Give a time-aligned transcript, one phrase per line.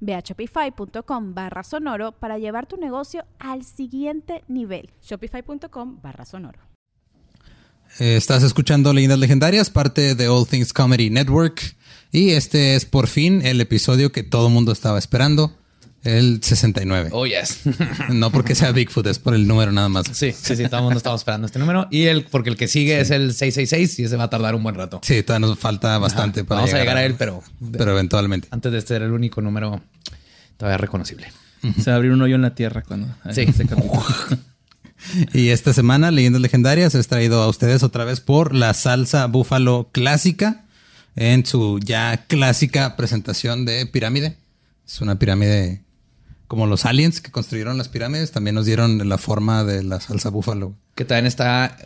[0.00, 4.90] Ve a shopify.com barra sonoro para llevar tu negocio al siguiente nivel.
[5.02, 6.60] Shopify.com barra sonoro.
[7.98, 11.76] Eh, Estás escuchando Leyendas Legendarias, parte de All Things Comedy Network.
[12.12, 15.52] Y este es por fin el episodio que todo el mundo estaba esperando.
[16.04, 17.10] El 69.
[17.12, 17.60] Oh, yes.
[18.10, 20.06] No porque sea Bigfoot, es por el número nada más.
[20.12, 21.88] sí, sí, sí, todo el mundo estaba esperando este número.
[21.90, 24.62] Y el, porque el que sigue es el 666 y ese va a tardar un
[24.62, 25.00] buen rato.
[25.02, 28.48] Sí, todavía nos falta bastante para Vamos a llegar a él, pero, pero eventualmente.
[28.50, 29.80] antes de ser el único número
[30.56, 31.28] todavía reconocible.
[31.82, 33.08] Se va a abrir un hoyo en la tierra cuando.
[33.32, 33.42] Sí.
[33.42, 34.02] este capítulo.
[35.32, 39.90] Y esta semana, Leyendas Legendarias es traído a ustedes otra vez por la salsa búfalo
[39.92, 40.64] clásica
[41.14, 44.36] en su ya clásica presentación de pirámide.
[44.84, 45.84] Es una pirámide
[46.48, 50.30] como los aliens que construyeron las pirámides, también nos dieron la forma de la salsa
[50.30, 50.74] búfalo.
[50.94, 51.76] Que también está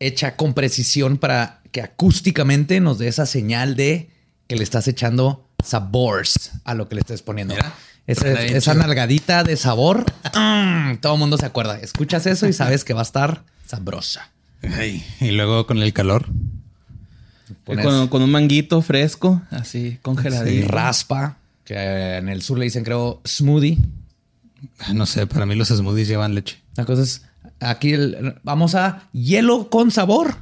[0.00, 4.10] hecha con precisión para que acústicamente nos dé esa señal de
[4.48, 7.54] que le estás echando sabores a lo que le estés poniendo.
[7.54, 7.72] Mira,
[8.06, 11.78] Esa, nalgadita de sabor, mm, todo el mundo se acuerda.
[11.78, 14.30] Escuchas eso y sabes que va a estar sabrosa.
[14.62, 16.26] Ay, y luego con el calor.
[17.64, 20.68] Con, con un manguito fresco, así y congeladito.
[20.68, 23.78] raspa, que en el sur le dicen, creo, smoothie.
[24.94, 26.58] No sé, para mí los smoothies llevan leche.
[26.76, 27.22] La cosa es,
[27.60, 30.36] aquí el- vamos a hielo con sabor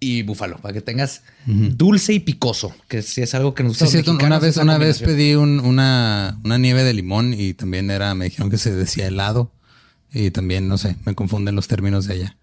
[0.00, 3.86] y búfalo, para que tengas dulce y picoso, que si es algo que nos gusta.
[3.86, 3.98] Sí.
[4.26, 8.26] Una vez, una vez pedí un- una, una nieve de limón y también era, me
[8.26, 9.50] dijeron que se decía helado.
[10.12, 12.36] Y también, no sé, me confunden los términos de allá.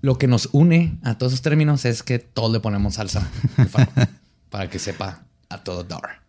[0.00, 3.28] Lo que nos une a todos esos términos es que todos le ponemos salsa
[3.58, 3.88] búfalo,
[4.50, 6.20] para que sepa a todo dar.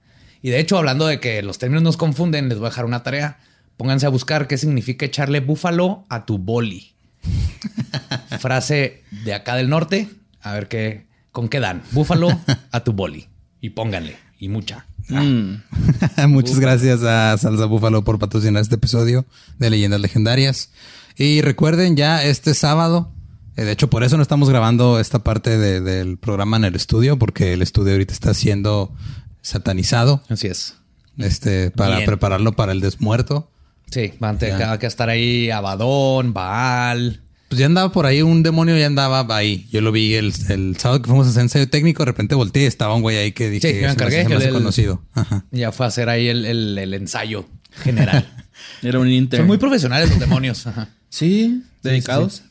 [0.42, 3.02] Y de hecho, hablando de que los términos nos confunden, les voy a dejar una
[3.02, 3.38] tarea.
[3.78, 6.94] Pónganse a buscar qué significa echarle búfalo a tu boli.
[8.40, 10.10] Frase de acá del norte.
[10.42, 11.82] A ver qué, con qué dan.
[11.92, 12.30] Búfalo
[12.72, 13.28] a tu boli.
[13.62, 14.18] Y pónganle.
[14.40, 14.86] Y mucha.
[15.10, 15.56] Mm.
[16.30, 19.26] Muchas gracias a Salsa Búfalo por patrocinar este episodio
[19.58, 20.70] de Leyendas Legendarias.
[21.18, 23.12] Y recuerden ya este sábado,
[23.56, 26.76] eh, de hecho por eso no estamos grabando esta parte de- del programa en el
[26.76, 28.94] estudio, porque el estudio ahorita está siendo
[29.42, 30.76] satanizado Así es.
[31.18, 32.08] este, para Bien.
[32.08, 33.50] prepararlo para el desmuerto.
[33.94, 37.22] Sí, van a tener que- que estar ahí Abadón, Baal.
[37.50, 39.68] Pues ya andaba por ahí, un demonio ya andaba ahí.
[39.72, 42.64] Yo lo vi el, el sábado que fuimos a hacer ensayo técnico, de repente volteé
[42.64, 45.04] y estaba un güey ahí que dije, Sí, yo me "Se encargué, le- conocido.
[45.14, 45.46] Ajá.
[45.52, 47.46] Ya fue a hacer ahí el, el- el ensayo
[47.84, 48.28] general.
[48.82, 49.42] Era un intern.
[49.42, 50.66] Son muy profesionales los demonios.
[50.66, 50.90] Ajá.
[51.10, 52.44] Sí, dedicados.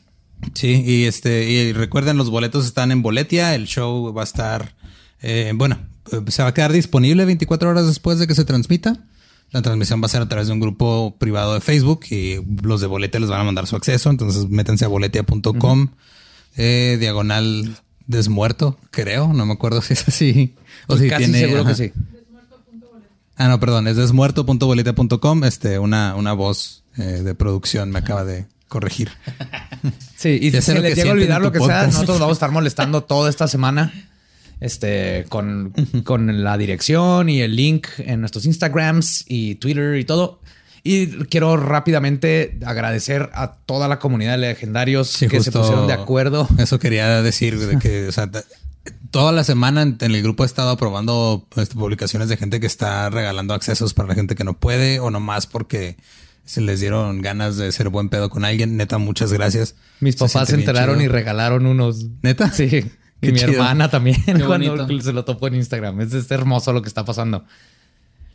[0.53, 3.55] Sí, y este, y recuerden, los boletos están en Boletia.
[3.55, 4.73] El show va a estar,
[5.21, 5.79] eh, bueno,
[6.11, 8.97] eh, se va a quedar disponible 24 horas después de que se transmita.
[9.53, 12.81] La transmisión va a ser a través de un grupo privado de Facebook y los
[12.81, 14.09] de Boletia les van a mandar su acceso.
[14.09, 15.89] Entonces métanse a boletia.com,
[16.57, 17.77] eh, diagonal
[18.07, 19.31] desmuerto, creo.
[19.31, 20.55] No me acuerdo si es así.
[20.87, 21.39] O si Casi tiene.
[21.39, 21.69] seguro ajá.
[21.69, 21.93] que sí.
[23.35, 25.43] Ah, no, perdón, es desmuerto.boletia.com.
[25.43, 29.11] Este, una, una voz eh, de producción me acaba de corregir.
[30.15, 31.93] Sí, y si se les que llega a olvidar lo que sea, podcast.
[31.95, 33.91] nosotros vamos a estar molestando toda esta semana.
[34.59, 35.73] Este, con,
[36.05, 40.39] con la dirección y el link en nuestros Instagrams y Twitter y todo.
[40.85, 45.93] Y quiero rápidamente agradecer a toda la comunidad de legendarios Sí, que se pusieron de
[45.93, 46.47] acuerdo.
[46.57, 48.43] Eso quería decir, de que, o sea, t-
[49.11, 53.09] toda la semana en, el grupo he estado aprobando pues, publicaciones de gente que está
[53.09, 55.95] regalando accesos para la gente que no puede o nomás porque
[56.43, 58.75] se les dieron ganas de ser buen pedo con alguien.
[58.75, 59.75] Neta, muchas gracias.
[60.01, 62.07] Mis papás siente se enteraron y regalaron unos.
[62.21, 62.51] ¿Neta?
[62.51, 62.83] Sí.
[63.23, 63.53] Qué Y mi chido.
[63.53, 66.01] hermana también cuando se lo topó en Instagram.
[66.01, 67.45] Es, es hermoso lo que está pasando.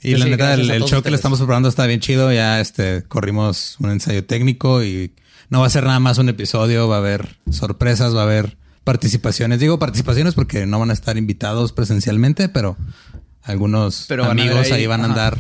[0.03, 2.33] Y la neta, el, show que le estamos preparando está bien chido.
[2.33, 5.13] Ya este corrimos un ensayo técnico y
[5.51, 6.89] no va a ser nada más un episodio.
[6.89, 9.61] Va a haber sorpresas, va a haber participaciones.
[9.61, 12.77] Digo participaciones porque no van a estar invitados presencialmente, pero
[13.43, 15.37] algunos Pero amigos ahí, ahí, van a ajá.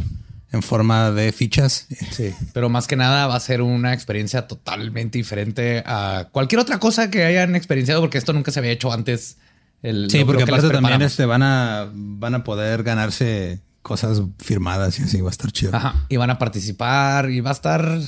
[0.50, 1.86] En forma de fichas.
[2.10, 6.78] Sí, pero más que nada va a ser una experiencia totalmente diferente a cualquier otra
[6.78, 9.36] cosa que hayan experienciado, porque esto nunca se había hecho antes.
[9.82, 15.02] El, Sí, porque aparte también este, van, a, van a poder ganarse cosas firmadas y
[15.02, 15.74] así va a estar chido.
[15.74, 18.00] Ajá, y van a participar y va a estar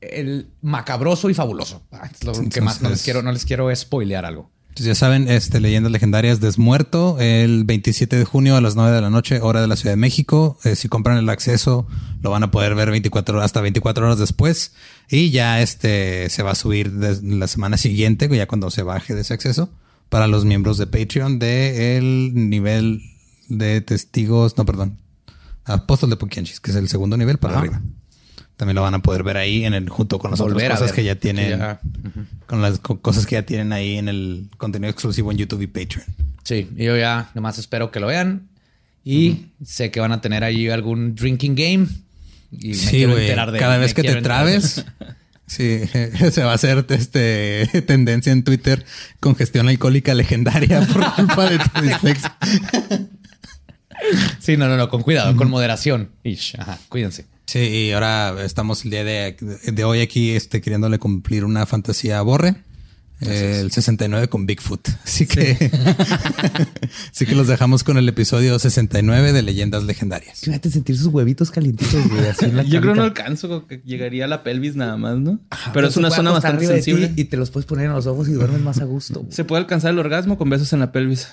[0.00, 1.82] el macabroso y fabuloso.
[1.92, 4.50] Ah, es lo que más no les quiero, no les quiero spoilear algo.
[4.72, 9.02] Entonces ya saben, este Leyendas Legendarias Desmuerto, el 27 de junio a las 9 de
[9.02, 10.56] la noche, hora de la Ciudad de México.
[10.64, 11.86] Eh, si compran el acceso,
[12.22, 14.72] lo van a poder ver 24 horas, hasta 24 horas después.
[15.10, 19.20] Y ya este se va a subir la semana siguiente, ya cuando se baje de
[19.20, 19.68] ese acceso,
[20.08, 23.02] para los miembros de Patreon de el nivel
[23.50, 24.96] de testigos, no, perdón,
[25.66, 27.60] Apóstol de Pukianchis, que es el segundo nivel para Ajá.
[27.60, 27.82] arriba.
[28.56, 30.94] También lo van a poder ver ahí en el junto con las Volver otras cosas
[30.94, 31.60] que ya tienen
[32.46, 35.66] con las co- cosas que ya tienen ahí en el contenido exclusivo en YouTube y
[35.66, 36.04] Patreon.
[36.44, 38.48] Sí, y yo ya nomás espero que lo vean.
[39.04, 41.88] Y sé que van a tener ahí algún drinking game.
[42.52, 44.84] Y me Sí, quiero enterar de Cada vez que te trabes,
[45.46, 45.80] sí,
[46.30, 48.84] se va a hacer este tendencia en Twitter
[49.18, 52.36] congestión alcohólica legendaria por culpa de tu dislexia.
[54.40, 56.10] Sí, no, no, no, con cuidado, con moderación.
[56.24, 57.26] Ish, ajá, cuídense.
[57.46, 59.36] Sí, y ahora estamos el día de,
[59.72, 62.54] de hoy aquí este, queriéndole cumplir una fantasía a Borre.
[63.20, 64.88] eh, el 69 con Bigfoot.
[65.04, 65.70] Así que,
[67.12, 70.42] así que los dejamos con el episodio 69 de Leyendas Legendarias.
[70.44, 74.24] Imagínate sentir sus huevitos calientitos, güey, así en la Yo creo no alcanzo, que llegaría
[74.24, 75.38] a la pelvis nada más, ¿no?
[75.50, 77.12] Ajá, Pero es una zona bastante sensible.
[77.16, 79.20] Y te los puedes poner en los ojos y duermes más a gusto.
[79.20, 79.32] güey.
[79.32, 81.28] Se puede alcanzar el orgasmo con besos en la pelvis.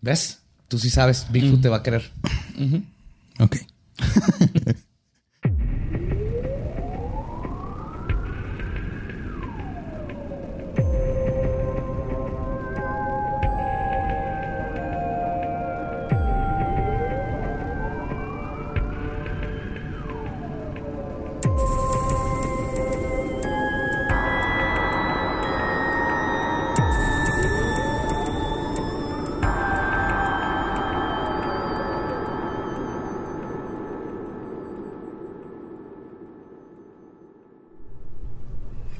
[0.00, 0.38] ¿Ves?
[0.68, 2.10] Tú sí sabes, Bigfoot te va a querer.
[3.38, 3.56] Ok.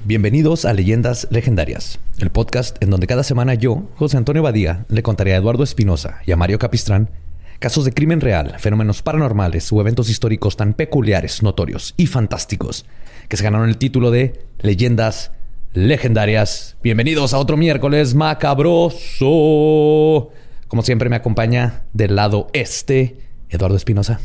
[0.09, 5.03] Bienvenidos a Leyendas Legendarias, el podcast en donde cada semana yo, José Antonio Badía, le
[5.03, 7.11] contaré a Eduardo Espinosa y a Mario Capistrán
[7.59, 12.87] casos de crimen real, fenómenos paranormales o eventos históricos tan peculiares, notorios y fantásticos
[13.27, 15.31] que se ganaron el título de Leyendas
[15.73, 16.75] Legendarias.
[16.81, 19.19] Bienvenidos a otro miércoles macabroso.
[20.67, 23.19] Como siempre me acompaña del lado este
[23.51, 24.19] Eduardo Espinosa.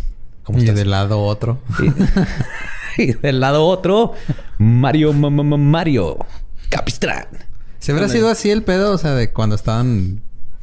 [0.44, 0.76] ¿Cómo Y estás?
[0.76, 1.58] del lado otro.
[2.98, 4.12] Y del lado otro,
[4.58, 6.18] Mario Ma- Ma- Ma- Mario
[6.68, 7.26] Capistrán.
[7.78, 10.22] Se habrá sido así el pedo, o sea, de cuando estaban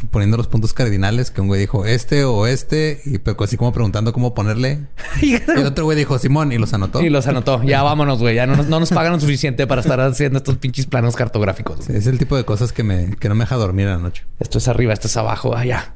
[0.09, 3.71] poniendo los puntos cardinales, que un güey dijo este o este, y pues así como
[3.71, 4.87] preguntando cómo ponerle.
[5.21, 7.01] Y el otro güey dijo Simón y los anotó.
[7.03, 7.61] Y los anotó.
[7.63, 8.33] Ya vámonos, güey.
[8.35, 11.85] Ya no nos, no nos pagan lo suficiente para estar haciendo estos pinches planos cartográficos.
[11.85, 13.99] Sí, es el tipo de cosas que me que no me deja dormir en la
[13.99, 14.23] noche.
[14.39, 15.55] Esto es arriba, esto es abajo.
[15.55, 15.93] Allá.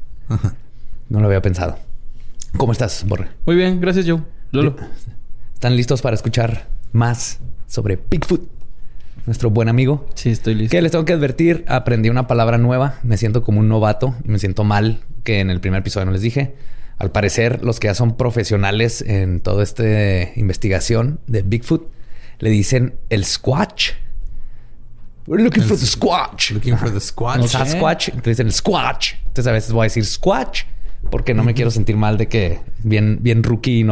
[1.10, 1.78] No lo había pensado.
[2.58, 3.30] ¿Cómo estás, Borre?
[3.48, 4.22] Muy bien, gracias, Joe.
[4.52, 4.76] Lolo.
[5.56, 8.42] ¿Están listos para escuchar más sobre Bigfoot?
[9.26, 10.06] Nuestro buen amigo.
[10.14, 10.70] Sí, estoy listo.
[10.70, 13.00] Que les tengo que advertir, aprendí una palabra nueva.
[13.04, 16.12] Me siento como un novato y me siento mal que en el primer episodio no
[16.12, 16.56] les dije.
[16.98, 19.84] Al parecer, los que ya son profesionales en toda esta
[20.36, 21.90] investigación de Bigfoot
[22.40, 23.94] le dicen el Squatch.
[25.26, 26.52] We're looking for the Squatch.
[26.52, 27.40] Looking for the squatch.
[27.40, 28.10] El Sasquatch.
[28.10, 29.14] Entonces dicen el Squatch.
[29.26, 30.64] Entonces a veces voy a decir Squatch
[31.10, 33.84] porque no me quiero sentir mal de que bien, bien rookie y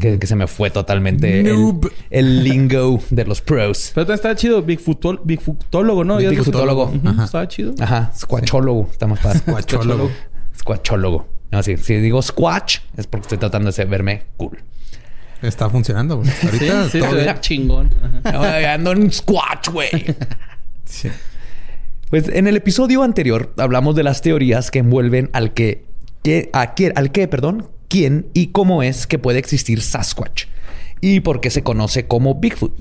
[0.00, 1.90] Que, que se me fue totalmente el, Noob.
[2.10, 3.92] el lingo de los pros.
[3.94, 4.62] Pero también estaba chido.
[4.62, 6.20] Bigfootólogo, ¿no?
[6.20, 6.84] Ya- Bigfootólogo.
[6.84, 7.24] Ujú, Ajá.
[7.24, 7.74] Estaba chido.
[7.80, 8.88] Ajá, squatchólogo.
[8.90, 9.38] Está más padre.
[9.40, 10.10] Squatchólogo.
[10.58, 11.28] Squatchólogo.
[11.50, 14.58] No, sí, si digo squatch es porque estoy tratando de verme cool.
[15.40, 16.28] Está funcionando, güey.
[16.28, 17.90] Sí, ahorita sí, todo se chingón.
[18.24, 19.88] Ando en squatch, güey.
[20.84, 21.08] Sí.
[22.10, 25.84] Pues en el episodio anterior hablamos de las teorías que envuelven al que,
[26.22, 30.46] que- a quién- al que, perdón, quién y cómo es que puede existir Sasquatch
[31.00, 32.72] y por qué se conoce como Bigfoot.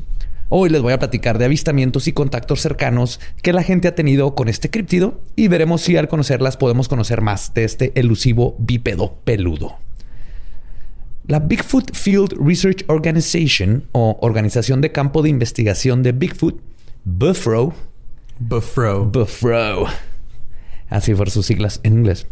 [0.50, 4.34] Hoy les voy a platicar de avistamientos y contactos cercanos que la gente ha tenido
[4.34, 9.18] con este críptido y veremos si al conocerlas podemos conocer más de este elusivo bípedo
[9.26, 9.78] peludo.
[11.26, 16.62] La Bigfoot Field Research Organization o Organización de Campo de Investigación de Bigfoot,
[17.04, 17.74] BUFRO,
[18.40, 19.06] Buffro.
[19.06, 19.88] BUFRO,
[20.90, 22.28] así por sus siglas en inglés,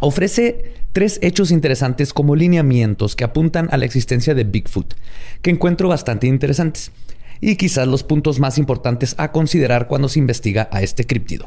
[0.00, 4.94] ofrece tres hechos interesantes como lineamientos que apuntan a la existencia de Bigfoot,
[5.42, 6.92] que encuentro bastante interesantes,
[7.40, 11.46] y quizás los puntos más importantes a considerar cuando se investiga a este críptido.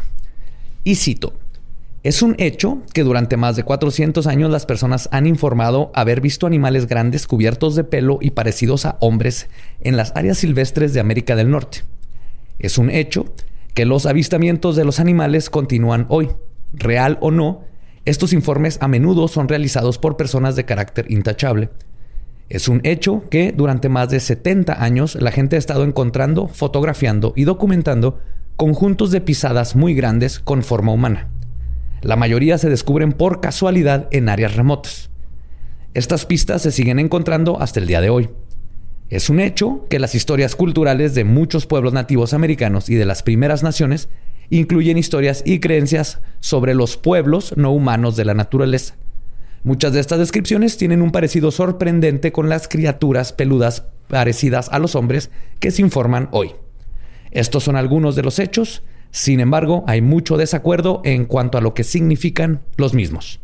[0.83, 1.33] Y cito,
[2.05, 6.45] Es un hecho que durante más de 400 años las personas han informado haber visto
[6.45, 9.47] animales grandes cubiertos de pelo y parecidos a hombres
[9.79, 11.83] en las áreas silvestres de América del Norte.
[12.59, 13.33] Es un hecho
[13.73, 16.29] que los avistamientos de los animales continúan hoy.
[16.73, 17.63] Real o no,
[18.05, 21.69] estos informes a menudo son realizados por personas de carácter intachable.
[22.49, 27.33] Es un hecho que durante más de 70 años la gente ha estado encontrando, fotografiando
[27.35, 28.19] y documentando
[28.57, 31.29] conjuntos de pisadas muy grandes con forma humana.
[32.01, 35.09] La mayoría se descubren por casualidad en áreas remotas.
[35.93, 38.29] Estas pistas se siguen encontrando hasta el día de hoy.
[39.09, 43.23] Es un hecho que las historias culturales de muchos pueblos nativos americanos y de las
[43.23, 44.09] primeras naciones
[44.57, 48.95] incluyen historias y creencias sobre los pueblos no humanos de la naturaleza.
[49.63, 54.95] Muchas de estas descripciones tienen un parecido sorprendente con las criaturas peludas parecidas a los
[54.95, 56.51] hombres que se informan hoy.
[57.31, 58.83] Estos son algunos de los hechos
[59.13, 63.39] sin embargo, hay mucho desacuerdo en cuanto a lo que significan los mismos.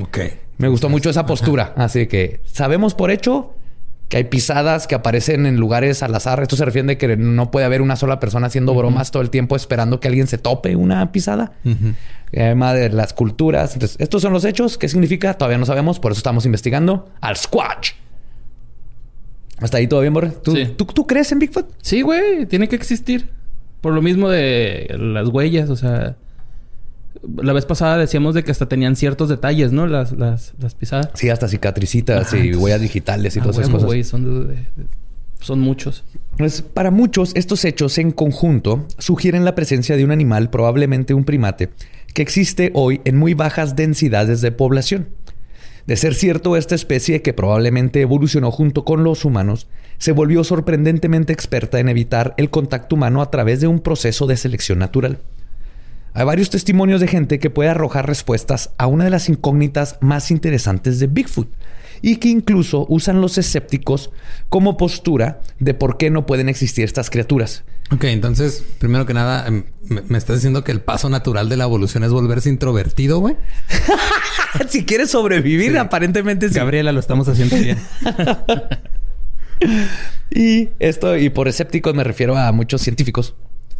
[0.00, 0.18] Ok.
[0.58, 1.74] Me gustó mucho esa postura.
[1.76, 3.52] Así que sabemos por hecho
[4.08, 6.40] que hay pisadas que aparecen en lugares al azar.
[6.40, 9.28] Esto se refiere a que no puede haber una sola persona haciendo bromas todo el
[9.30, 11.52] tiempo esperando que alguien se tope una pisada.
[12.34, 13.74] Además de las culturas.
[13.74, 14.78] Entonces, estos son los hechos.
[14.78, 15.34] ¿Qué significa?
[15.34, 16.00] Todavía no sabemos.
[16.00, 17.92] Por eso estamos investigando al Squatch.
[19.60, 20.30] ¿Hasta ahí todo bien, Borre?
[20.30, 20.72] ¿Tú, Sí.
[20.76, 21.66] ¿tú, tú crees en Bigfoot?
[21.82, 23.28] Sí, güey, tiene que existir.
[23.80, 26.16] Por lo mismo de las huellas, o sea.
[27.42, 29.86] La vez pasada decíamos de que hasta tenían ciertos detalles, ¿no?
[29.86, 31.10] Las, las, las pisadas.
[31.14, 34.06] Sí, hasta cicatricitas Ajá, y entonces- huellas digitales y Ah, todas esas cosas.
[34.06, 34.86] son, de- de- de-
[35.40, 36.04] son muchos.
[36.36, 41.24] Pues para muchos, estos hechos en conjunto sugieren la presencia de un animal, probablemente un
[41.24, 41.70] primate,
[42.14, 45.08] que existe hoy en muy bajas densidades de población.
[45.86, 51.32] De ser cierto, esta especie, que probablemente evolucionó junto con los humanos, se volvió sorprendentemente
[51.32, 55.18] experta en evitar el contacto humano a través de un proceso de selección natural.
[56.14, 60.30] Hay varios testimonios de gente que puede arrojar respuestas a una de las incógnitas más
[60.30, 61.48] interesantes de Bigfoot
[62.00, 64.10] y que incluso usan los escépticos
[64.48, 67.64] como postura de por qué no pueden existir estas criaturas.
[67.90, 71.56] Ok, entonces, primero que nada, em, me, me estás diciendo que el paso natural de
[71.56, 73.36] la evolución es volverse introvertido, güey.
[74.68, 75.76] si quieres sobrevivir, Sí.
[75.78, 76.54] aparentemente sí.
[76.54, 77.78] Gabriela, lo estamos haciendo bien.
[80.30, 83.34] Y esto, y por escépticos me refiero a muchos científicos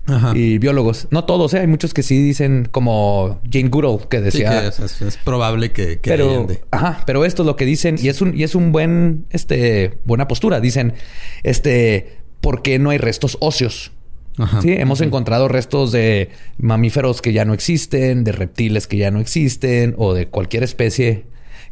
[0.08, 0.32] Ajá.
[0.36, 1.06] y biólogos.
[1.10, 1.60] No todos, ¿eh?
[1.60, 4.62] hay muchos que sí dicen, como Jane Goodall, que Sí, decía.
[4.62, 7.96] que, es, es probable que, que pero, de- ajá, pero esto es lo que dicen
[8.00, 10.60] y es un y es un buen este buena postura.
[10.60, 10.94] Dicen,
[11.42, 13.92] este, ¿por qué no hay restos óseos?
[14.38, 14.62] Ajá.
[14.62, 19.18] Sí, hemos encontrado restos de mamíferos que ya no existen, de reptiles que ya no
[19.20, 21.24] existen o de cualquier especie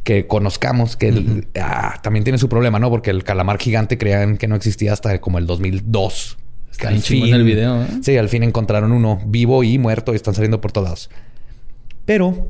[0.02, 2.90] que conozcamos que el- ah, también tiene su problema, ¿no?
[2.90, 6.38] Porque el calamar gigante creían que no existía hasta como el 2002.
[6.70, 7.86] Está bien chingón el video, ¿eh?
[8.02, 11.10] Sí, al fin encontraron uno vivo y muerto y están saliendo por todos lados.
[12.04, 12.48] Pero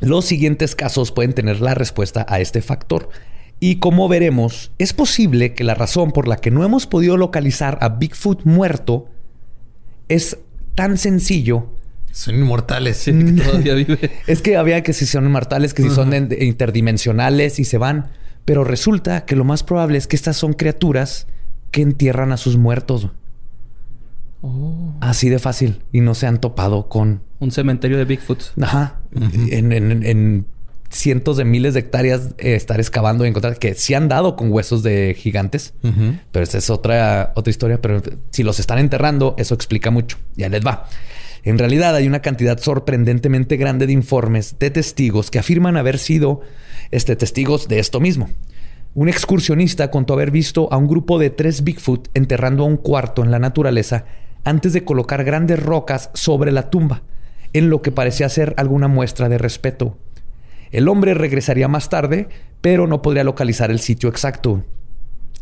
[0.00, 3.08] los siguientes casos pueden tener la respuesta a este factor.
[3.60, 7.78] Y como veremos, es posible que la razón por la que no hemos podido localizar
[7.80, 9.08] a Bigfoot muerto
[10.08, 10.38] es
[10.74, 11.70] tan sencillo.
[12.10, 12.98] Son inmortales.
[12.98, 14.10] Sí, que todavía vive.
[14.26, 18.10] Es que había que si son inmortales, que si son interdimensionales y se van.
[18.44, 21.26] Pero resulta que lo más probable es que estas son criaturas
[21.70, 23.08] que entierran a sus muertos.
[24.46, 25.80] Oh, Así de fácil.
[25.92, 28.42] Y no se han topado con un cementerio de Bigfoot.
[28.60, 29.00] Ajá.
[29.14, 30.46] en, en- en
[30.90, 34.52] cientos de miles de hectáreas eh, estar excavando y encontrar que sí han dado con
[34.52, 35.72] huesos de gigantes.
[36.30, 37.80] Pero esa es otra, otra historia.
[37.80, 40.18] Pero si los están enterrando, eso explica mucho.
[40.36, 40.86] Ya les va.
[41.42, 46.42] En realidad hay una cantidad sorprendentemente grande de informes de testigos que afirman haber sido
[46.90, 48.28] este, testigos de esto mismo.
[48.94, 53.24] Un excursionista contó haber visto a un grupo de tres Bigfoot enterrando a un cuarto
[53.24, 54.04] en la naturaleza
[54.44, 57.02] antes de colocar grandes rocas sobre la tumba,
[57.52, 59.96] en lo que parecía ser alguna muestra de respeto.
[60.70, 62.28] El hombre regresaría más tarde,
[62.60, 64.64] pero no podría localizar el sitio exacto.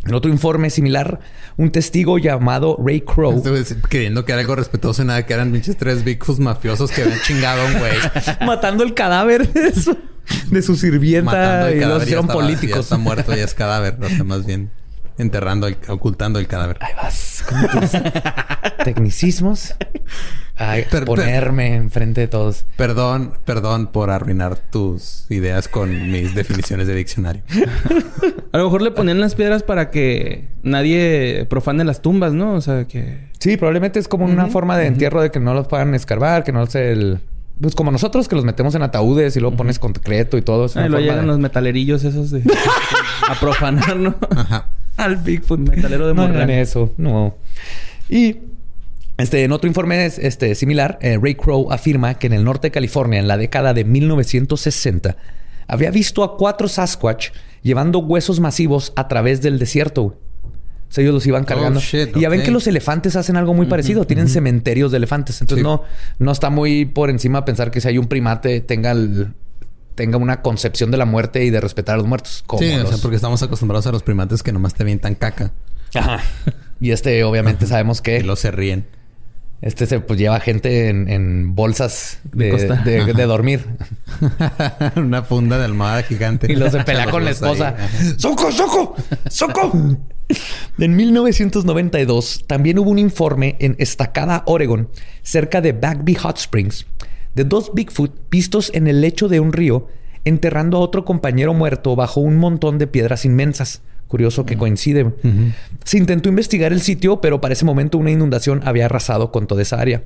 [0.05, 1.21] En otro informe similar,
[1.57, 3.41] un testigo llamado Ray Crow
[3.89, 7.21] Queriendo que era algo respetuoso y nada, que eran pinches tres Bigfoots mafiosos que habían
[7.21, 7.93] chingado a un güey.
[8.47, 9.97] matando el cadáver de su,
[10.51, 12.81] de su sirvienta Matando el y los hicieron estaba- ya políticos.
[12.81, 13.97] está muerto, ya es cadáver.
[14.03, 14.71] O sea, más bien
[15.23, 16.77] enterrando, el- ocultando el cadáver.
[16.81, 17.91] Ahí vas con tus
[18.85, 19.75] tecnicismos.
[20.57, 22.67] Ay, Per- per- ponerme enfrente de todos.
[22.77, 27.43] Perdón, perdón por arruinar tus ideas con mis definiciones de diccionario.
[28.53, 32.53] A lo mejor le ponían las piedras para que nadie profane las tumbas, ¿no?
[32.55, 33.29] O sea, que...
[33.39, 36.53] Sí, probablemente es como una forma de entierro de que no los puedan escarbar, que
[36.53, 37.21] no se el...
[37.61, 40.65] Pues como nosotros que los metemos en ataúdes y luego pones concreto y todo.
[40.67, 42.43] Es una lo llegan de- los metalerillos esos de...
[43.29, 44.15] a profanar, ¿no?
[44.37, 44.69] Ajá.
[44.97, 47.37] Al Bigfoot metalero de No hagan eso, no.
[48.09, 48.37] Y
[49.19, 52.71] Este, en otro informe este, similar, eh, Ray Crow afirma que en el norte de
[52.73, 55.17] California, en la década de 1960,
[55.69, 57.31] había visto a cuatro Sasquatch
[57.63, 60.03] llevando huesos masivos a través del desierto.
[60.03, 60.17] güey.
[60.17, 61.79] O sea, ellos los iban cargando.
[61.79, 64.05] Oh, shit, y ya ven que los elefantes hacen algo muy parecido.
[64.07, 65.41] Tienen cementerios de elefantes.
[65.41, 65.69] Entonces Sí.
[65.71, 65.83] no,
[66.19, 69.33] no está muy por encima pensar que si hay un primate tenga el-
[69.95, 72.43] tenga una concepción de la muerte y de respetar a los muertos.
[72.47, 75.15] Como Sí, o los- sea, porque estamos acostumbrados a los primates que nomás te avientan
[75.15, 75.53] caca
[75.95, 76.21] Ajá.
[76.81, 78.87] Y este, obviamente, sabemos que y los se ríen.
[79.61, 82.75] este se pues, lleva gente en, en bolsas de, De costa.
[82.83, 83.65] de- de dormir.
[84.97, 86.51] Una funda de almohada gigante.
[86.53, 87.77] Y los se pelea con la esposa.
[88.17, 88.97] ¡Soco, soco!
[89.29, 89.97] ¡Soco!
[90.79, 94.89] En 1992 también hubo un informe en Estacada, Oregon,
[95.23, 96.87] cerca de Bagby Hot Springs,
[97.35, 99.89] de dos Bigfoot vistos en el lecho de un río
[100.25, 103.83] enterrando a otro compañero muerto bajo un montón de piedras inmensas.
[104.09, 105.11] Curioso que coincide.
[105.85, 109.63] Se intentó investigar el sitio, pero para ese momento una inundación había arrasado con toda
[109.63, 110.05] esa área.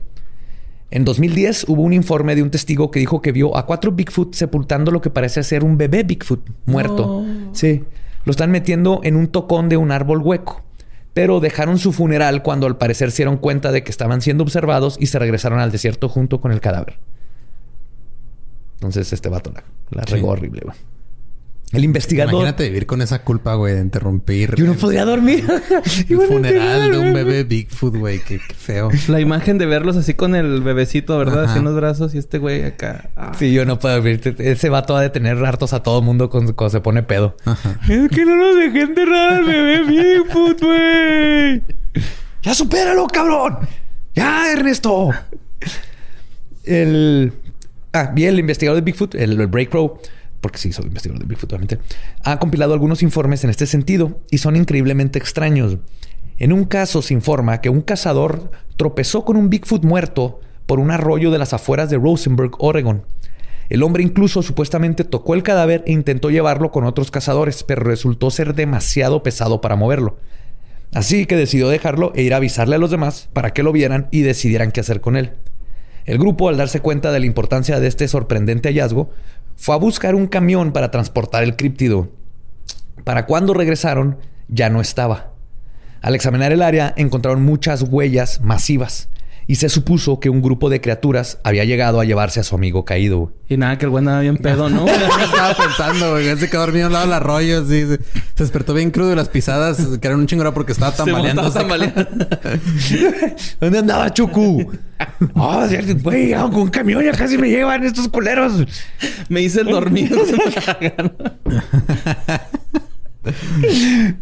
[0.92, 4.34] En 2010 hubo un informe de un testigo que dijo que vio a cuatro Bigfoot
[4.34, 7.24] sepultando lo que parece ser un bebé Bigfoot muerto.
[7.52, 7.82] Sí.
[8.24, 10.62] Lo están metiendo en un tocón de un árbol hueco.
[11.12, 14.98] Pero dejaron su funeral cuando al parecer se dieron cuenta de que estaban siendo observados
[15.00, 16.98] y se regresaron al desierto junto con el cadáver.
[18.76, 20.32] Entonces este vato la, la regó Sí.
[20.38, 20.76] horrible, güey.
[21.72, 22.32] El investigador...
[22.34, 24.54] Imagínate vivir con esa culpa, güey, de interrumpir.
[24.54, 25.44] Yo no podría dormir.
[26.08, 28.20] El funeral de un bebé Bigfoot, güey.
[28.20, 28.88] Qué, qué feo.
[29.08, 31.42] La imagen de verlos así con el bebecito, ¿verdad?
[31.42, 31.50] Ajá.
[31.50, 33.10] Así en los brazos y este güey acá.
[33.16, 33.32] Ah.
[33.36, 34.36] Sí, yo no puedo vivir.
[34.38, 37.36] Ese vato ha de tener hartos a todo mundo cuando, cuando se pone pedo.
[37.44, 37.80] Ajá.
[37.88, 41.62] Es que no nos dejé enterrar al bebé Bigfoot, güey.
[42.42, 43.58] ¡Ya supéralo, cabrón!
[44.14, 45.10] ¡Ya, Ernesto!
[46.64, 47.32] El...
[47.98, 49.98] Ah, el investigador de Bigfoot, el, Break Crow,
[50.42, 51.78] porque sí, soy investigador de Bigfoot, obviamente,
[52.24, 55.78] ha compilado algunos informes en este sentido y son increíblemente extraños.
[56.36, 60.90] En un caso se informa que un cazador tropezó con un Bigfoot muerto por un
[60.90, 63.06] arroyo de las afueras de Rosenberg, Oregon.
[63.70, 68.30] El hombre incluso supuestamente tocó el cadáver e intentó llevarlo con otros cazadores, pero resultó
[68.30, 70.18] ser demasiado pesado para moverlo.
[70.92, 74.08] Así que decidió dejarlo e ir a avisarle a los demás para que lo vieran
[74.10, 75.32] y decidieran qué hacer con él.
[76.06, 79.10] El grupo, al darse cuenta de la importancia de este sorprendente hallazgo,
[79.56, 82.08] fue a buscar un camión para transportar el críptido.
[83.04, 85.32] Para cuando regresaron, ya no estaba.
[86.00, 89.08] Al examinar el área, encontraron muchas huellas masivas
[89.48, 92.84] y se supuso que un grupo de criaturas había llegado a llevarse a su amigo
[92.84, 93.32] caído.
[93.48, 94.86] Y nada, que el güey andaba bien pedo, ¿no?
[95.24, 96.36] Estaba pensando, güey.
[96.36, 97.60] Se quedó dormido al lado del arroyo.
[97.60, 98.00] así, se, se
[98.36, 101.46] despertó bien crudo y las pisadas que eran un chingora porque estaba tambaleando.
[101.46, 102.26] estaba tambaleando.
[103.60, 104.72] ¿Dónde andaba Chucu?
[105.34, 105.68] Ah,
[106.02, 108.64] güey, con un camión ya casi me llevan estos culeros.
[109.28, 110.18] Me hice el dormido.
[113.62, 114.14] Sí,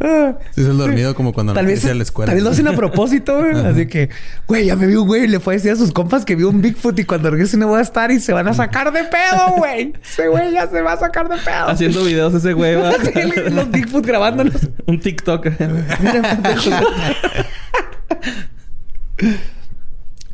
[0.63, 2.27] es el dormido como cuando Tal no vez, quieres ir a la escuela.
[2.27, 3.55] tal vez lo hacen a propósito, güey.
[3.67, 4.11] Así que,
[4.47, 6.35] güey, ya me vi un güey y le fue a decir a sus compas que
[6.37, 8.93] vio un Bigfoot y cuando regrese no voy a estar y se van a sacar
[8.93, 9.93] de pedo, güey.
[10.03, 11.69] Ese güey ya se va a sacar de pedo.
[11.69, 12.93] Haciendo videos ese güey, va.
[12.93, 13.11] Sí,
[13.51, 14.69] los Bigfoot grabándolos.
[14.87, 15.47] Un TikTok.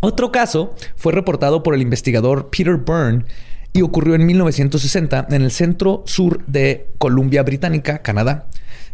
[0.00, 3.24] Otro caso fue reportado por el investigador Peter Byrne
[3.72, 8.46] y ocurrió en 1960 en el centro sur de Columbia Británica, Canadá.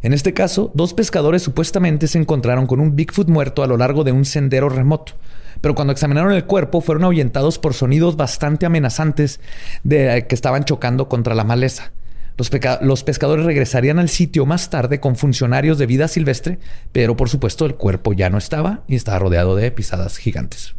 [0.07, 4.05] En este caso, dos pescadores supuestamente se encontraron con un Bigfoot muerto a lo largo
[4.05, 5.15] de un sendero remoto.
[5.61, 9.41] Pero cuando examinaron el cuerpo fueron ahuyentados por sonidos bastante amenazantes
[9.83, 11.91] de que estaban chocando contra la maleza.
[12.37, 16.61] Los, los pescadores regresarían al sitio más tarde con funcionarios de vida silvestre,
[16.93, 20.77] pero por supuesto el cuerpo ya no estaba y estaba rodeado de pisadas gigantes.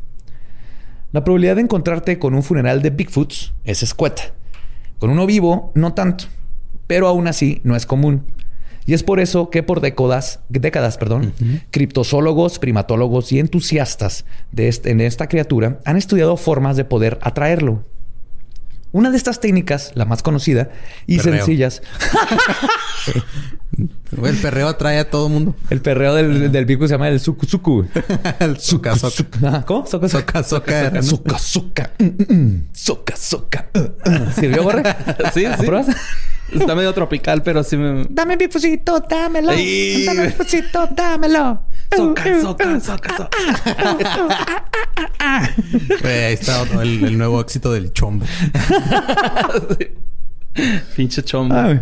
[1.11, 4.23] La probabilidad de encontrarte con un funeral de Bigfoots es escueta.
[4.99, 6.27] Con uno vivo, no tanto.
[6.87, 8.36] Pero aún así, no es común.
[8.87, 11.33] Y es por eso que por décadas, décadas, perdón,
[11.71, 17.83] criptozoólogos, primatólogos y entusiastas de este- en esta criatura han estudiado formas de poder atraerlo.
[18.93, 20.69] Una de estas técnicas, la más conocida
[21.05, 21.35] y Perreo.
[21.45, 21.81] sencillas,
[24.23, 25.55] el perreo atrae a todo mundo.
[25.69, 27.85] el perreo del, del Bigfoot se llama el suku suku.
[28.39, 29.25] el soca, soca.
[29.47, 29.85] Ajá, ¿Cómo?
[29.85, 30.89] Soca, Soca, soca.
[30.91, 31.03] ¿no?
[31.03, 31.91] Soca, soca.
[31.99, 32.67] Mm, mm, mm.
[32.89, 34.31] Uh, uh.
[34.39, 34.83] ¿Sirvió, Borre?
[35.33, 35.65] Sí, sí.
[36.53, 38.05] Está medio tropical, pero sí me...
[38.09, 39.51] Dame Bigfootcito, dámelo.
[39.51, 40.05] Ay.
[40.05, 41.61] Dame Bigfootcito, dámelo.
[41.95, 43.29] Soca, soca, soca, soca.
[46.03, 48.25] Ahí está otro- el, el nuevo éxito del chombo.
[50.95, 51.55] Pinche chombo.
[51.55, 51.81] Ay.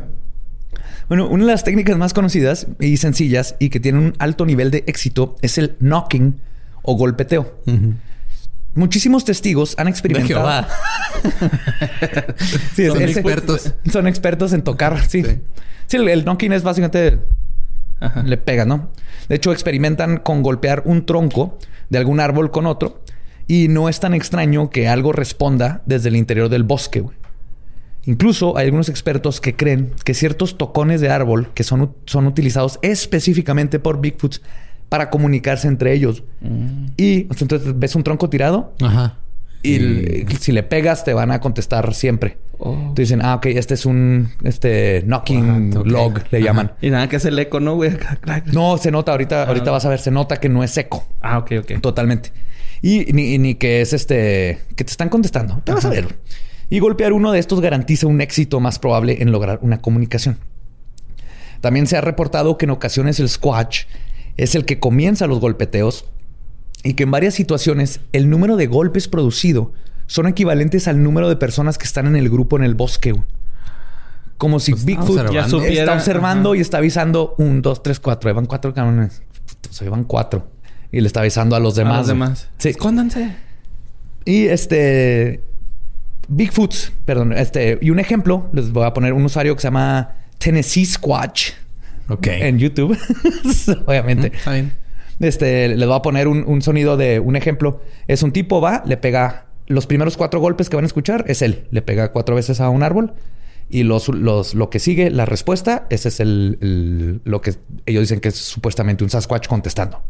[1.07, 4.71] Bueno, una de las técnicas más conocidas y sencillas y que tiene un alto nivel
[4.71, 6.41] de éxito es el knocking
[6.81, 7.59] o golpeteo.
[8.75, 10.67] Muchísimos testigos han experimentado.
[12.75, 13.73] Sí, Son ese- expertos.
[13.91, 15.23] Son expertos en tocar, sí.
[15.23, 15.39] Sí.
[15.87, 17.19] Sí, el, el knocking es básicamente
[17.99, 18.23] Ajá.
[18.23, 18.89] Le pegas, ¿no?
[19.29, 21.57] De hecho, experimentan con golpear un tronco
[21.89, 23.01] de algún árbol con otro.
[23.47, 27.15] Y no es tan extraño que algo responda desde el interior del bosque, güey.
[28.07, 32.77] Incluso hay algunos expertos que creen que ciertos tocones de árbol que son, son utilizados
[32.83, 34.41] específicamente por Bigfoots
[34.89, 36.23] para comunicarse entre ellos.
[36.97, 39.17] Y entonces ves un tronco tirado Ajá.
[39.63, 42.37] y si le pegas te van a contestar siempre.
[42.57, 42.73] Oh.
[42.73, 45.85] Entonces dicen, ah, ok, este es un este knocking What?
[45.85, 46.45] Log, le Ajá.
[46.45, 46.71] llaman.
[46.81, 47.91] Y nada que es el eco, ¿no, güey?
[48.53, 51.05] No, se nota ahorita, ahorita vas a ver, se nota que no es seco.
[51.21, 51.81] Ah, ok, ok.
[51.81, 52.31] Totalmente.
[52.81, 55.61] Y ni, ni que es este que te están contestando.
[55.63, 56.15] Te vas a ver.
[56.69, 60.37] Y golpear uno de estos garantiza un éxito más probable en lograr una comunicación.
[61.61, 63.85] También se ha reportado que en ocasiones el squatch
[64.37, 66.05] es el que comienza los golpeteos
[66.83, 69.73] y que en varias situaciones el número de golpes producido
[70.07, 73.15] son equivalentes al número de personas que están en el grupo en el bosque.
[74.37, 75.33] Como si Pues, Bigfoot observando.
[75.33, 75.73] Ya supiera.
[75.81, 76.57] está observando Ajá.
[76.57, 78.29] y está avisando un, dos, tres, cuatro.
[78.29, 79.23] Ahí van cuatro cabrones.
[79.71, 80.47] Se van cuatro.
[80.91, 81.95] Y le está avisando a los demás.
[81.95, 82.49] A los demás.
[82.57, 82.69] Sí.
[82.69, 83.35] Escóndanse.
[84.25, 85.41] Y este.
[86.27, 87.33] Bigfoots, perdón.
[87.33, 87.79] Este.
[87.81, 91.51] Y un ejemplo, les voy a poner un usuario que se llama Tennessee Squatch
[92.09, 92.27] Ok.
[92.27, 92.97] en YouTube.
[93.85, 94.27] Obviamente.
[94.35, 94.73] Está bien.
[95.19, 97.81] Este, les voy a poner un, un sonido de un ejemplo.
[98.07, 101.41] Es un tipo, va, le pega los primeros cuatro golpes que van a escuchar, es
[101.41, 101.67] él.
[101.71, 103.13] Le pega cuatro veces a un árbol.
[103.67, 107.55] Y los, los, lo que sigue, la respuesta, ese es el, el- lo que
[107.87, 110.03] ellos dicen que es supuestamente un Sasquatch contestando.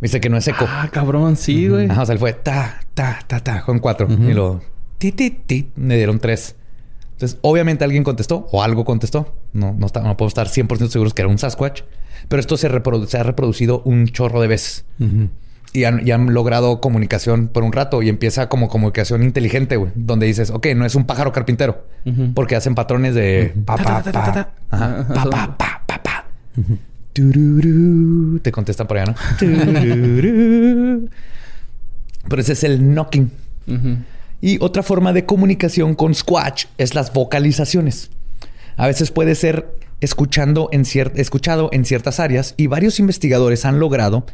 [0.00, 0.64] Dice que no es eco.
[0.68, 1.90] Ah, cabrón, sí, güey.
[1.90, 4.08] Ajá, o sea, él fue ta, ta, ta, ta, con cuatro.
[4.10, 4.62] Y luego,
[4.98, 6.56] ti, ti, ti, me dieron tres.
[7.12, 9.34] Entonces, obviamente alguien contestó o algo contestó.
[9.52, 11.82] No, no, está, no puedo estar 100% seguros que era un Sasquatch.
[12.28, 14.86] Pero esto se, ha reproducido un chorro de veces.
[15.72, 19.92] Y han, y han logrado comunicación por un rato y empieza como comunicación inteligente, güey.
[19.94, 21.84] Donde dices, ok, no es un pájaro carpintero.
[22.34, 24.12] Porque hacen patrones de pa, pa, pa.
[24.70, 26.24] Pa, pa, pa, pa, pa.
[27.12, 29.14] Te contestan por allá, ¿no?
[29.38, 31.08] Tururú.
[32.28, 33.30] Pero ese es el knocking.
[34.40, 38.10] Y otra forma de comunicación con Squatch es las vocalizaciones.
[38.76, 44.24] A veces puede ser escuchando en escuchado en ciertas áreas y varios investigadores han logrado,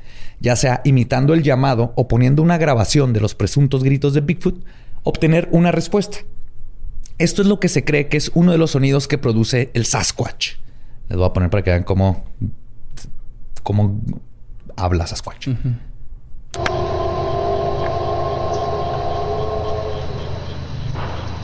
[0.40, 4.64] ya sea imitando el llamado o poniendo una grabación de los presuntos gritos de Bigfoot,
[5.02, 6.18] obtener una respuesta.
[7.18, 9.86] Esto es lo que se cree que es uno de los sonidos que produce el
[9.86, 10.56] Sasquatch.
[11.08, 12.24] Les voy a poner para que vean cómo,
[13.66, 14.00] cómo
[14.76, 15.48] habla Sasquatch.
[15.48, 15.56] Do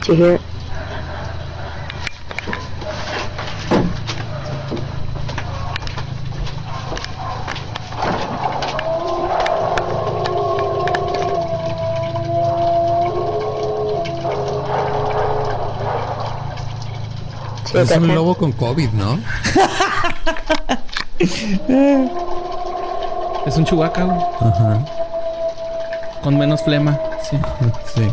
[0.07, 0.41] you hear it?
[17.65, 19.19] See what Es un lobo con COVID, ¿no?
[23.45, 24.17] Es un chubaca, güey.
[24.41, 24.85] Ajá.
[26.23, 26.97] Con menos flema.
[27.29, 27.37] Sí.
[27.95, 28.03] Sí.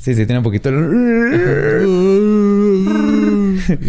[0.00, 0.70] Sí, sí, tiene un poquito.
[0.70, 0.76] el-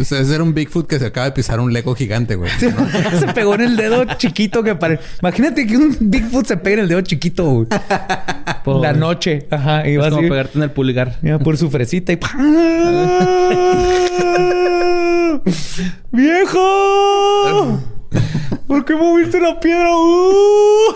[0.02, 2.52] O sea, ese era un Bigfoot que se acaba de pisar un Lego gigante, güey.
[2.60, 5.02] se pegó en el dedo chiquito que parece.
[5.22, 7.68] Imagínate que un Bigfoot se pegue en el dedo chiquito güey.
[8.66, 8.92] Pobre.
[8.92, 9.48] la noche.
[9.50, 9.88] Ajá.
[9.88, 10.28] Y Es como así.
[10.30, 11.16] pegarte en el pulgar.
[11.22, 12.20] Mira, por su fresita y.
[16.12, 17.80] ¡Viejo!
[18.68, 19.96] ¿Por qué moviste la piedra?
[19.96, 20.94] ¡Uh!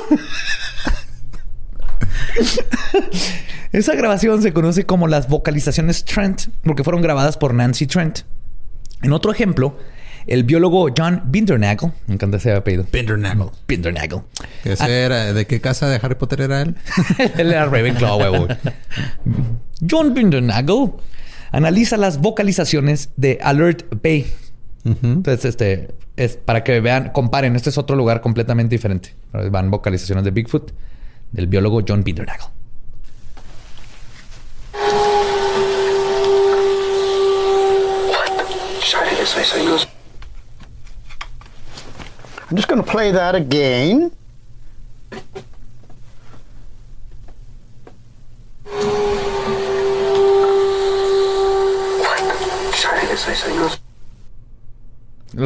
[3.71, 8.19] Esa grabación se conoce como las vocalizaciones Trent, porque fueron grabadas por Nancy Trent.
[9.01, 9.77] En otro ejemplo,
[10.27, 13.49] el biólogo John Bindernagel, me encanta ese apellido, Bindernagel.
[13.67, 14.21] Bindernagel,
[14.63, 15.33] Ese era...
[15.33, 16.75] ¿De qué casa de Harry Potter era él?
[17.37, 18.47] Él era Ravenclaw, huevo.
[19.89, 20.91] John Bindernagel
[21.53, 24.25] analiza las vocalizaciones de Alert Bay.
[24.83, 27.55] Entonces, este es para que vean, comparen.
[27.55, 29.15] Este es otro lugar completamente diferente.
[29.31, 30.71] Van vocalizaciones de Bigfoot
[31.31, 32.03] del biólogo John
[39.59, 39.77] you.
[42.49, 44.11] I'm just going to play that again.
[52.03, 52.72] Sorry, yes, I saw you.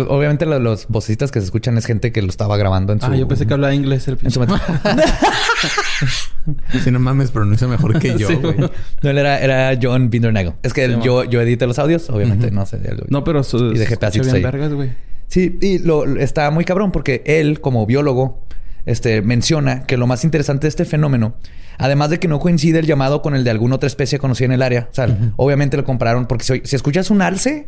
[0.09, 3.05] Obviamente los vocecitas que se escuchan es gente que lo estaba grabando en su...
[3.05, 4.61] Ah, yo pensé que hablaba inglés el en su pinche.
[6.83, 8.53] Si no mames, pronuncia mejor que yo, Sí, güey.
[8.55, 8.69] güey.
[9.01, 10.53] No, él era, era John Bindernagel.
[10.63, 12.79] Es que Sí, yo, yo edité los audios, obviamente no sé.
[13.09, 14.43] No, pero su, Y dejé pedacitos bien ahí.
[14.43, 14.91] vergas, güey.
[15.27, 18.46] Sí, y lo, lo- está muy cabrón porque él, como biólogo,
[18.87, 21.35] este, menciona que lo más interesante de este fenómeno,
[21.77, 24.53] además de que no coincide el llamado con el de alguna otra especie conocida en
[24.53, 27.67] el área, o sea, obviamente lo compararon porque si, si escuchas un alce,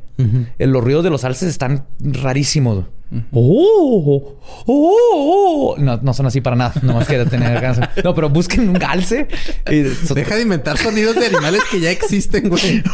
[0.58, 2.86] eh, los ruidos de los alces están rarísimos.
[3.32, 5.76] Oh, oh, oh.
[5.78, 7.90] No, no son así para nada, nomás quiero tener ganas.
[8.04, 9.28] No, pero busquen un alce
[9.70, 9.82] y
[10.14, 12.84] Deja de inventar sonidos de animales que ya existen, güey.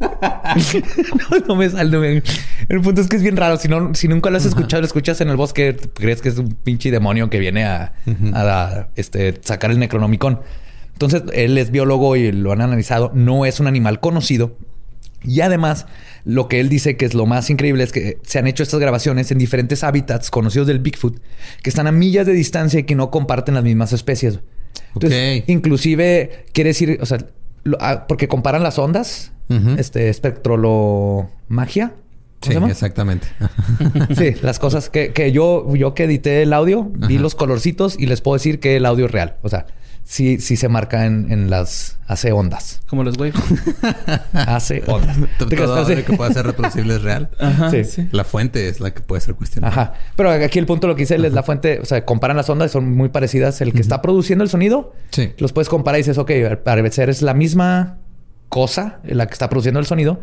[0.00, 1.90] no, no me sale.
[1.90, 2.22] no me-
[2.68, 3.56] El punto es que es bien raro.
[3.56, 6.38] Si, no, si nunca lo has escuchado, lo escuchas en el bosque, crees que es
[6.38, 7.92] un pinche demonio que viene a,
[8.34, 10.40] a, este, sacar el necronomicon.
[10.92, 13.10] Entonces, él es biólogo y lo han analizado.
[13.14, 14.56] No es un animal conocido.
[15.22, 15.86] Y además,
[16.24, 18.80] lo que él dice que es lo más increíble es que se han hecho estas
[18.80, 21.20] grabaciones en diferentes hábitats conocidos del Bigfoot,
[21.62, 24.40] que están a millas de distancia y que no comparten las mismas especies.
[24.94, 27.18] Entonces, inclusive quiere decir, o sea,
[27.80, 29.74] ah, porque comparan las ondas, Ujú.
[29.78, 31.92] este espectrolomagia.
[32.40, 33.26] ¿Cómo Sí, exactamente.
[34.16, 38.06] Sí, las cosas que, que yo, yo que edité el audio, vi los colorcitos y
[38.06, 39.36] les puedo decir que el audio es real.
[39.42, 39.66] O sea,
[40.04, 42.80] sí, sí se marca en, en las hace ondas.
[42.86, 43.32] Como los güey.
[44.32, 45.18] Hace ondas.
[45.38, 47.28] Todo audio que pueda ser reproducible es real.
[47.38, 47.70] Ajá.
[47.70, 47.84] Sí.
[47.84, 48.08] Sí.
[48.10, 49.70] La fuente es la que puede ser cuestionada.
[49.72, 49.92] Ajá.
[50.16, 52.48] Pero aquí el punto lo que dice él es la fuente, o sea, comparan las
[52.48, 53.60] ondas, son muy parecidas.
[53.60, 55.34] El que está produciendo el sonido, Sí.
[55.36, 57.98] los puedes comparar y dices, ok, al parecer es la misma
[58.50, 60.20] cosa la que está produciendo el sonido,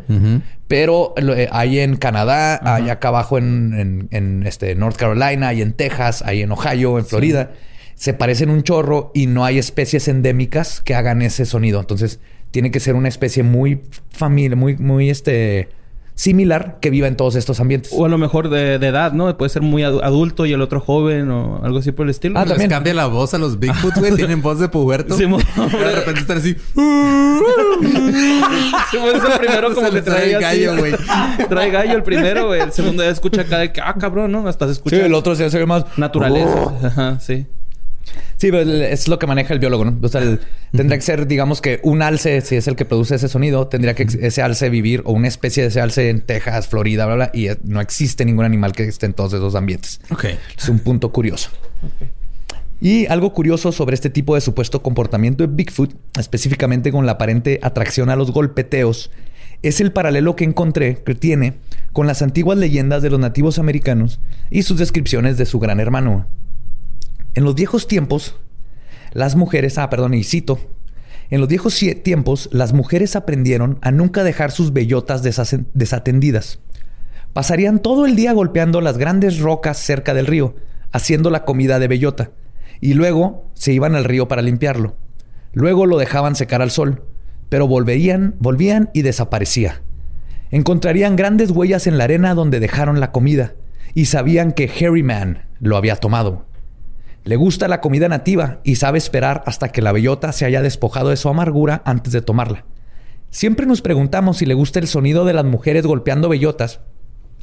[0.68, 5.48] pero lo- eh, hay en Canadá, hay acá abajo en, en- en, este North Carolina,
[5.48, 7.50] hay en Texas, hay en Ohio, en Florida.
[7.96, 11.80] Se parecen un chorro y no hay especies endémicas que hagan ese sonido.
[11.80, 12.20] Entonces,
[12.52, 15.68] tiene que ser una especie muy familiar, muy, muy este
[16.18, 17.92] similar que viva en todos estos ambientes.
[17.94, 19.36] O a lo mejor de, de edad, ¿no?
[19.38, 22.36] Puede ser muy adu- adulto y el otro joven o algo así por el estilo.
[22.36, 22.70] Ah, Les también.
[22.70, 24.12] cambia la voz a los Bigfoot, güey.
[24.16, 25.16] Tienen voz de puberto.
[25.16, 25.24] Sí,
[25.70, 26.56] de repente están así.
[28.90, 30.92] Sí, pues, el primero como Se que le trae gallo, güey.
[31.48, 32.60] Trae gallo el primero, güey.
[32.62, 34.46] El segundo ya escucha acá de que, ah, cabrón, ¿no?
[34.48, 36.50] Hasta se escucha Sí, el otro se hace más naturaleza.
[36.56, 36.80] Oh.
[36.86, 37.46] Ajá, sí.
[38.36, 39.98] Sí, pero es lo que maneja el biólogo, ¿no?
[40.02, 40.40] O sea, el-
[40.72, 43.94] tendría que ser, digamos que un alce, si es el que produce ese sonido, tendría
[43.94, 47.30] que ese alce vivir o una especie de ese alce en Texas, Florida, bla, bla,
[47.34, 50.00] y no existe ningún animal que esté en todos esos ambientes.
[50.10, 50.26] Ok.
[50.56, 51.50] Es un punto curioso.
[52.80, 57.58] Y algo curioso sobre este tipo de supuesto comportamiento de Bigfoot, específicamente con la aparente
[57.62, 59.10] atracción a los golpeteos,
[59.62, 61.54] es el paralelo que encontré que tiene
[61.92, 66.28] con las antiguas leyendas de los nativos americanos y sus descripciones de su gran hermano.
[67.34, 68.36] En los viejos tiempos,
[69.12, 70.58] las mujeres, ah, perdón, y cito,
[71.30, 76.60] en los viejos tiempos, las mujeres aprendieron a nunca dejar sus bellotas desatendidas.
[77.34, 80.56] Pasarían todo el día golpeando las grandes rocas cerca del río,
[80.90, 82.30] haciendo la comida de bellota,
[82.80, 84.96] y luego se iban al río para limpiarlo.
[85.52, 87.04] Luego lo dejaban secar al sol,
[87.50, 89.82] pero volverían, volvían y desaparecía.
[90.50, 93.54] Encontrarían grandes huellas en la arena donde dejaron la comida,
[93.94, 96.46] y sabían que Harry Man lo había tomado.
[97.28, 101.10] Le gusta la comida nativa y sabe esperar hasta que la bellota se haya despojado
[101.10, 102.64] de su amargura antes de tomarla.
[103.28, 106.80] Siempre nos preguntamos si le gusta el sonido de las mujeres golpeando bellotas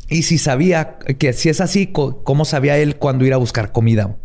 [0.09, 4.15] y si sabía que si es así, cómo sabía él cuándo ir a buscar comida.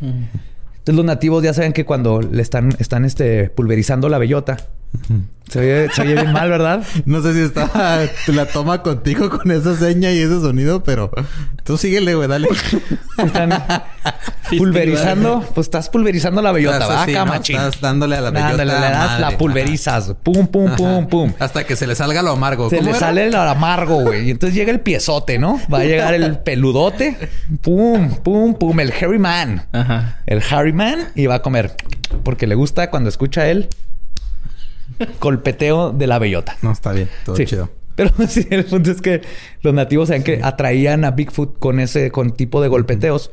[0.00, 4.68] Entonces los nativos ya saben que cuando le están, están este, pulverizando la bellota,
[5.48, 6.82] se oye, se oye bien mal, ¿verdad?
[7.06, 11.10] No sé si estaba la toma contigo con esa seña y ese sonido, pero
[11.64, 12.48] tú síguele, güey, dale.
[13.18, 13.50] Están
[14.58, 17.02] pulverizando, pues estás pulverizando la bellota, Estás ¿va?
[17.02, 17.32] así, Acá, ¿no?
[17.32, 17.56] machín.
[17.56, 18.50] Estás dándole a la bellota.
[18.50, 20.14] Ándale, le das, la pulverizas.
[20.22, 21.08] Pum, pum, pum, Ajá.
[21.08, 21.32] pum.
[21.38, 22.70] Hasta que se le salga lo amargo.
[22.70, 22.98] Se ¿Cómo le era?
[23.00, 24.26] sale el amargo, güey.
[24.26, 25.60] Y entonces llega el piezote, ¿no?
[25.72, 27.16] Va a llegar el peludote.
[27.60, 28.80] Pum, pum, pum.
[28.80, 29.66] El Harry Man.
[29.72, 30.20] Ajá.
[30.26, 31.08] El Harry Man.
[31.14, 31.74] Y va a comer.
[32.22, 33.68] Porque le gusta cuando escucha el
[35.20, 36.56] golpeteo de la bellota.
[36.62, 37.08] No, está bien.
[37.24, 37.46] Todo Sí.
[37.46, 37.70] chido.
[37.94, 39.22] Pero sí, el punto es que
[39.62, 43.30] los nativos saben que atraían a Bigfoot con ese con tipo de golpeteos.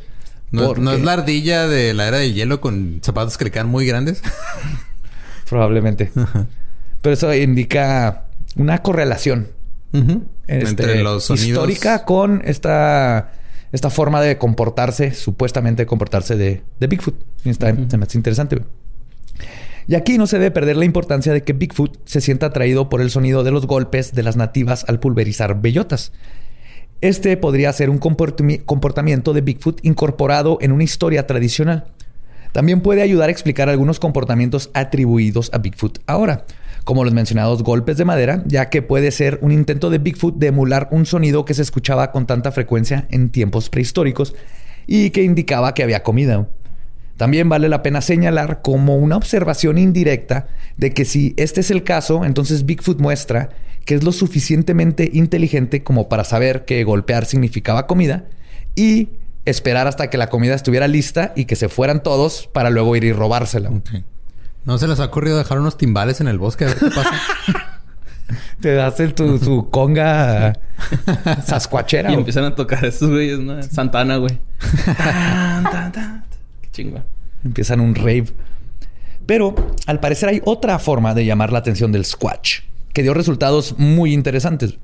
[0.52, 3.52] ¿No, porque- ¿No es la ardilla de la era del hielo con zapatos que le
[3.52, 4.22] quedan muy grandes?
[5.50, 6.12] Probablemente.
[7.02, 8.26] Pero eso indica
[8.56, 9.50] una correlación
[10.48, 11.48] este, Entre los sonidos.
[11.50, 13.32] histórica con esta,
[13.72, 17.16] esta forma de comportarse, supuestamente comportarse de, de Bigfoot.
[17.46, 18.62] Está, Se me hace interesante.
[19.88, 23.02] Y aquí no se debe perder la importancia de que Bigfoot se sienta atraído por
[23.02, 26.12] el sonido de los golpes de las nativas al pulverizar bellotas.
[27.02, 31.86] Este podría ser un comportami- comportamiento de Bigfoot incorporado en una historia tradicional.
[32.52, 36.46] También puede ayudar a explicar algunos comportamientos atribuidos a Bigfoot ahora,
[36.86, 40.48] como los mencionados golpes de madera, ya que puede ser un intento de Bigfoot de
[40.48, 44.34] emular un sonido que se escuchaba con tanta frecuencia en tiempos prehistóricos
[44.88, 46.48] y que indicaba que había comida.
[47.18, 50.48] También vale la pena señalar como una observación indirecta
[50.78, 53.50] de que si este es el caso, entonces Bigfoot muestra
[53.86, 58.26] que es lo suficientemente inteligente como para saber que golpear significaba comida
[58.76, 59.10] y
[59.46, 63.04] esperar hasta que la comida estuviera lista y que se fueran todos para luego ir
[63.04, 63.72] y robársela.
[64.66, 66.66] ¿No se les ha ocurrido dejar unos timbales en el bosque?
[66.66, 67.12] A ver qué pasa.
[68.60, 70.58] Te das el- tu, tu conga
[71.46, 72.10] sascuachera.
[72.12, 73.62] Y empiezan a tocar esos güeyes, ¿no?
[73.62, 74.40] Santana, güey.
[76.76, 77.02] Chingo.
[77.44, 78.26] Empiezan un rave.
[79.26, 79.56] Pero
[79.88, 82.60] al parecer hay otra forma de llamar la atención del Squatch,
[82.94, 84.78] que dio resultados muy interesantes.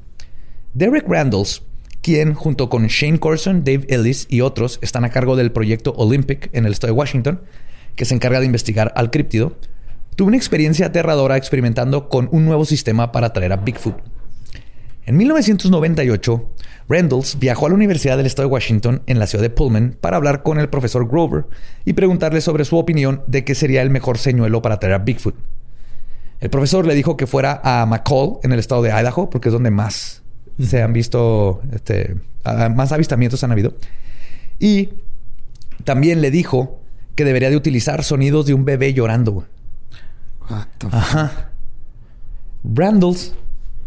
[0.74, 1.64] Derek Randalls,
[2.02, 6.50] quien junto con Shane Corson, Dave Ellis y otros están a cargo del proyecto Olympic
[6.54, 7.42] en el estado de Washington,
[7.96, 9.58] que se encarga de investigar al críptido,
[10.16, 13.98] tuvo una experiencia aterradora experimentando con un nuevo sistema para atraer a Bigfoot.
[15.06, 16.50] En 1998,
[16.92, 20.18] Randalls viajó a la Universidad del Estado de Washington en la ciudad de Pullman para
[20.18, 21.46] hablar con el profesor Grover
[21.86, 25.36] y preguntarle sobre su opinión de qué sería el mejor señuelo para atraer a Bigfoot.
[26.40, 29.54] El profesor le dijo que fuera a McCall, en el estado de Idaho, porque es
[29.54, 30.24] donde más
[30.60, 33.74] se han visto, este, más avistamientos han habido.
[34.60, 34.90] Y
[35.84, 36.80] también le dijo
[37.16, 39.46] que debería de utilizar sonidos de un bebé llorando.
[40.50, 41.50] What the f- Ajá.
[42.64, 43.34] Randalls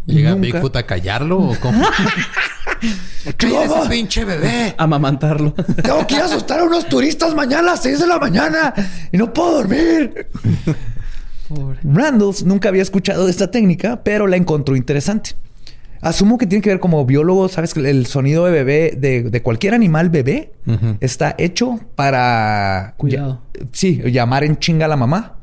[0.05, 1.83] ¿Llega nunca- Bigfoot a callarlo o cómo?
[3.37, 4.75] ¡Cállate ese pinche bebé!
[4.77, 5.53] Amamantarlo.
[5.53, 8.73] Tengo que ir a asustar a unos turistas mañana a las 6 de la mañana
[9.11, 10.27] y no puedo dormir.
[11.83, 15.31] Randalls nunca había escuchado de esta técnica, pero la encontró interesante.
[16.01, 19.41] Asumo que tiene que ver como biólogo, sabes que el sonido de bebé, de, de
[19.41, 20.51] cualquier animal bebé,
[20.99, 22.93] está hecho para...
[22.97, 23.41] Cuidado.
[23.53, 25.34] ya- sí, llamar en chinga a la mamá.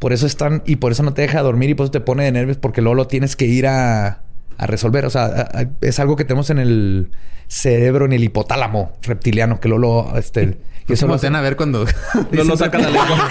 [0.00, 2.24] Por eso están, y por eso no te deja dormir y por eso te pone
[2.24, 4.22] de nervios, porque luego lo tienes que ir a,
[4.58, 5.04] a resolver.
[5.06, 7.10] O sea, a- a- es algo que tenemos en el
[7.46, 10.58] cerebro, en el hipotálamo reptiliano, que luego lo, este,
[10.88, 11.84] y eso lo voltean a ver cuando...
[12.32, 13.28] No lo saca la lengua.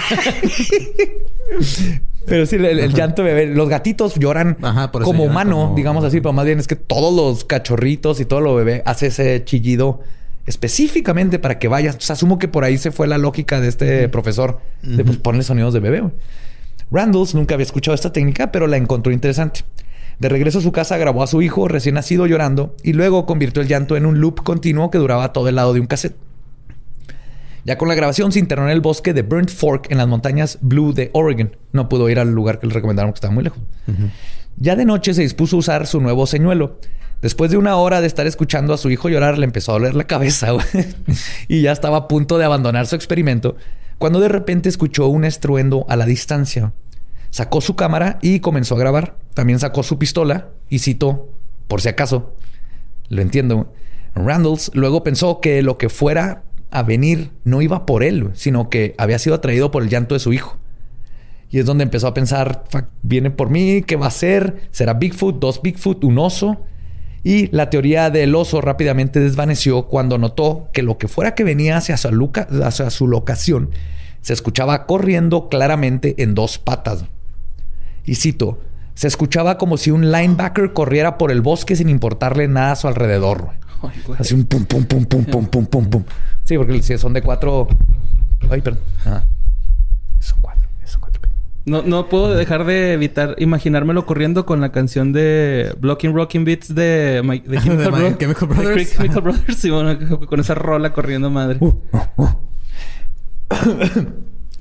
[2.26, 3.54] Pero sí, el, el llanto de bebé.
[3.54, 6.66] Los gatitos lloran Ajá, por eso como humano, como- digamos así, pero más bien es
[6.68, 10.00] que todos los cachorritos y todo lo bebé hace ese chillido
[10.46, 11.96] específicamente para que vayas.
[11.96, 15.16] O sea, asumo que por ahí se fue la lógica de este profesor de pues,
[15.16, 16.00] ponerle sonidos de bebé.
[16.00, 16.12] güey.
[16.90, 19.64] Randalls nunca había escuchado esta técnica, pero la encontró interesante.
[20.18, 23.62] De regreso a su casa grabó a su hijo recién nacido llorando y luego convirtió
[23.62, 26.16] el llanto en un loop continuo que duraba todo el lado de un cassette.
[27.64, 30.58] Ya con la grabación se internó en el bosque de Burnt Fork en las montañas
[30.60, 31.56] Blue de Oregon.
[31.72, 33.60] No pudo ir al lugar que le recomendaron que estaba muy lejos.
[34.56, 36.78] Ya de noche se dispuso a usar su nuevo señuelo.
[37.22, 39.94] Después de una hora de estar escuchando a su hijo llorar, le empezó a doler
[39.94, 40.52] la cabeza
[41.48, 43.56] y ya estaba a punto de abandonar su experimento
[44.00, 46.72] cuando de repente escuchó un estruendo a la distancia.
[47.28, 49.18] Sacó su cámara y comenzó a grabar.
[49.34, 51.28] También sacó su pistola y citó,
[51.68, 52.34] por si acaso,
[53.10, 53.74] lo entiendo.
[54.14, 58.94] Randalls luego pensó que lo que fuera a venir no iba por él, sino que
[58.96, 60.56] había sido atraído por el llanto de su hijo.
[61.50, 64.62] Y es donde empezó a pensar, "Fuck, viene por mí, ¿qué va a hacer?
[64.70, 66.64] ¿Será Bigfoot, dos Bigfoot, un oso?
[67.22, 71.76] Y la teoría del oso rápidamente desvaneció cuando notó que lo que fuera que venía
[71.76, 73.70] hacia su, luca- hacia su locación
[74.22, 77.04] se escuchaba corriendo claramente en dos patas.
[78.04, 78.58] Y cito,
[78.94, 82.88] se escuchaba como si un linebacker corriera por el bosque sin importarle nada a su
[82.88, 83.50] alrededor.
[83.82, 83.90] Ay.
[84.18, 86.04] Así un pum, pum, pum, pum, pum, pum, pum, pum.
[86.44, 87.68] Sí, porque si son de cuatro.
[88.50, 88.82] Ay, perdón.
[89.00, 89.24] Ajá.
[90.20, 90.68] Son cuatro.
[91.70, 96.74] No, no puedo dejar de evitar imaginármelo corriendo con la canción de Blocking Rocking Beats
[96.74, 98.92] de, My- de Chemical, De My Bro- Chemical de Brothers.
[98.96, 99.70] Chemical Brothers.
[99.70, 101.60] Bueno, con esa rola corriendo madre.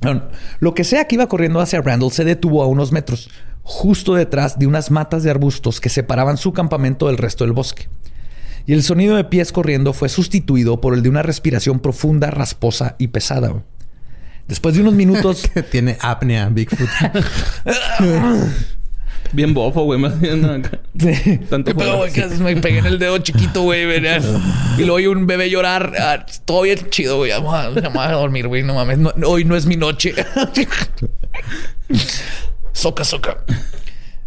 [0.02, 0.24] No,
[0.60, 3.30] Lo que sea que iba corriendo hacia Randall se detuvo a unos metros,
[3.64, 7.90] justo detrás de unas matas de arbustos que separaban su campamento del resto del bosque.
[8.66, 12.96] Y el sonido de pies corriendo fue sustituido por el de una respiración profunda, rasposa
[12.98, 13.64] y pesada.
[14.50, 16.90] Después de unos minutos, que tiene apnea Bigfoot.
[19.32, 20.00] Bien bofo, güey.
[20.00, 20.80] Más bien, no, acá.
[21.00, 21.38] Sí.
[21.50, 21.98] Tanto ¿Qué pedo, juego.
[22.00, 22.12] güey?
[22.12, 22.40] ¿Qué haces?
[22.40, 23.84] Me pegué en el dedo chiquito, güey.
[23.84, 25.94] Y luego oí un bebé llorar.
[26.00, 27.32] Ah, todo bien chido, güey.
[27.32, 28.64] Vamos a, vamos a dormir, güey.
[28.64, 28.98] No mames.
[28.98, 30.14] No- hoy no es mi noche.
[32.74, 33.38] soca, soca.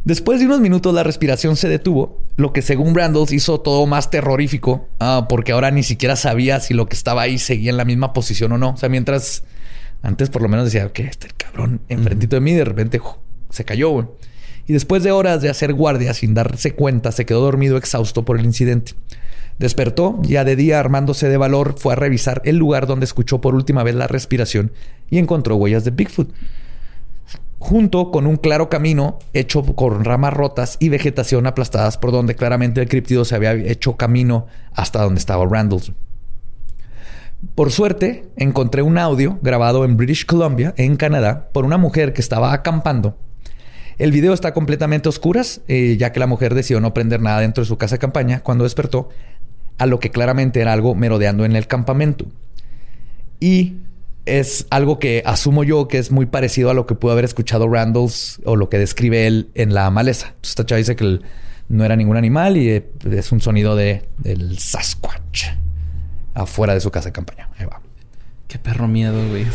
[0.05, 4.11] Después de unos minutos la respiración se detuvo, lo que según Randalls hizo todo más
[4.11, 7.85] terrorífico, ah, porque ahora ni siquiera sabía si lo que estaba ahí seguía en la
[7.85, 8.71] misma posición o no.
[8.71, 9.45] O sea, mientras
[10.03, 13.01] antes por lo menos decía que este cabrón enfrentito de mí de repente
[13.51, 14.07] se cayó, güey.
[14.67, 18.39] Y después de horas de hacer guardia sin darse cuenta, se quedó dormido exhausto por
[18.39, 18.93] el incidente.
[19.59, 23.55] Despertó, ya de día armándose de valor, fue a revisar el lugar donde escuchó por
[23.55, 24.73] última vez la respiración
[25.11, 26.33] y encontró huellas de Bigfoot.
[27.59, 32.81] Junto con un claro camino hecho con ramas rotas y vegetación aplastadas por donde claramente
[32.81, 35.95] el criptido se había hecho camino hasta donde estaba Randall.
[37.55, 42.23] Por suerte, encontré un audio grabado en British Columbia, en Canadá, por una mujer que
[42.23, 43.19] estaba acampando.
[43.99, 47.41] El video está completamente a oscuras, eh, ya que la mujer decidió no prender nada
[47.41, 49.11] dentro de su casa de campaña cuando despertó,
[49.77, 52.25] a lo que claramente era algo merodeando en el campamento.
[53.39, 53.77] Y
[54.25, 57.69] es algo que asumo yo que es muy parecido a lo que pudo haber escuchado
[57.69, 60.35] Randalls o lo que describe él en la maleza.
[60.43, 61.19] Esta chava dice que
[61.69, 65.49] no era ningún animal y eh, es un sonido de, del Sasquatch
[66.35, 67.49] afuera de su casa de campaña.
[67.59, 67.81] Ahí va.
[68.49, 69.47] Qué perro miedo, güey.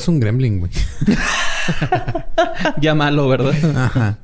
[0.00, 0.72] Es un gremlin, güey.
[2.80, 3.54] Ya malo, ¿verdad?
[3.76, 4.18] Ajá.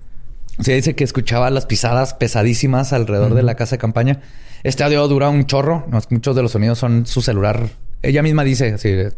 [0.61, 4.21] Se dice que escuchaba las pisadas pesadísimas alrededor de la casa de campaña.
[4.63, 5.87] Este audio dura un chorro.
[6.11, 7.69] Muchos de los sonidos son su celular.
[8.03, 8.89] Ella misma dice así.
[8.89, 9.11] eh,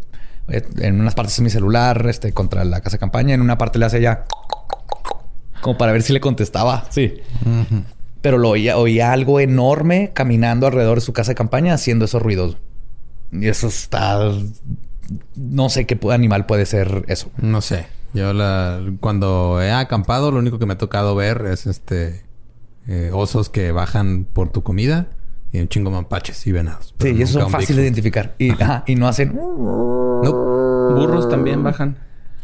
[0.78, 3.34] En unas partes es mi celular, este, contra la casa de campaña.
[3.34, 4.24] En una parte le hace ella
[5.61, 6.86] como para ver si le contestaba.
[6.90, 7.14] Sí.
[8.20, 12.20] Pero lo oía, oía algo enorme caminando alrededor de su casa de campaña haciendo esos
[12.20, 12.56] ruidos.
[13.32, 14.32] Y eso está.
[15.36, 17.30] No sé qué animal puede ser eso.
[17.38, 17.86] No sé.
[18.14, 22.24] Yo la, cuando he acampado, lo único que me ha tocado ver es este
[22.86, 25.09] eh, osos que bajan por tu comida
[25.52, 26.94] y un chingo de mapaches y venados.
[26.98, 28.34] Sí, y eso un fáciles de identificar.
[28.38, 29.34] Y, ajá, y no hacen.
[29.34, 30.30] Nope.
[30.94, 31.98] Burros también bajan.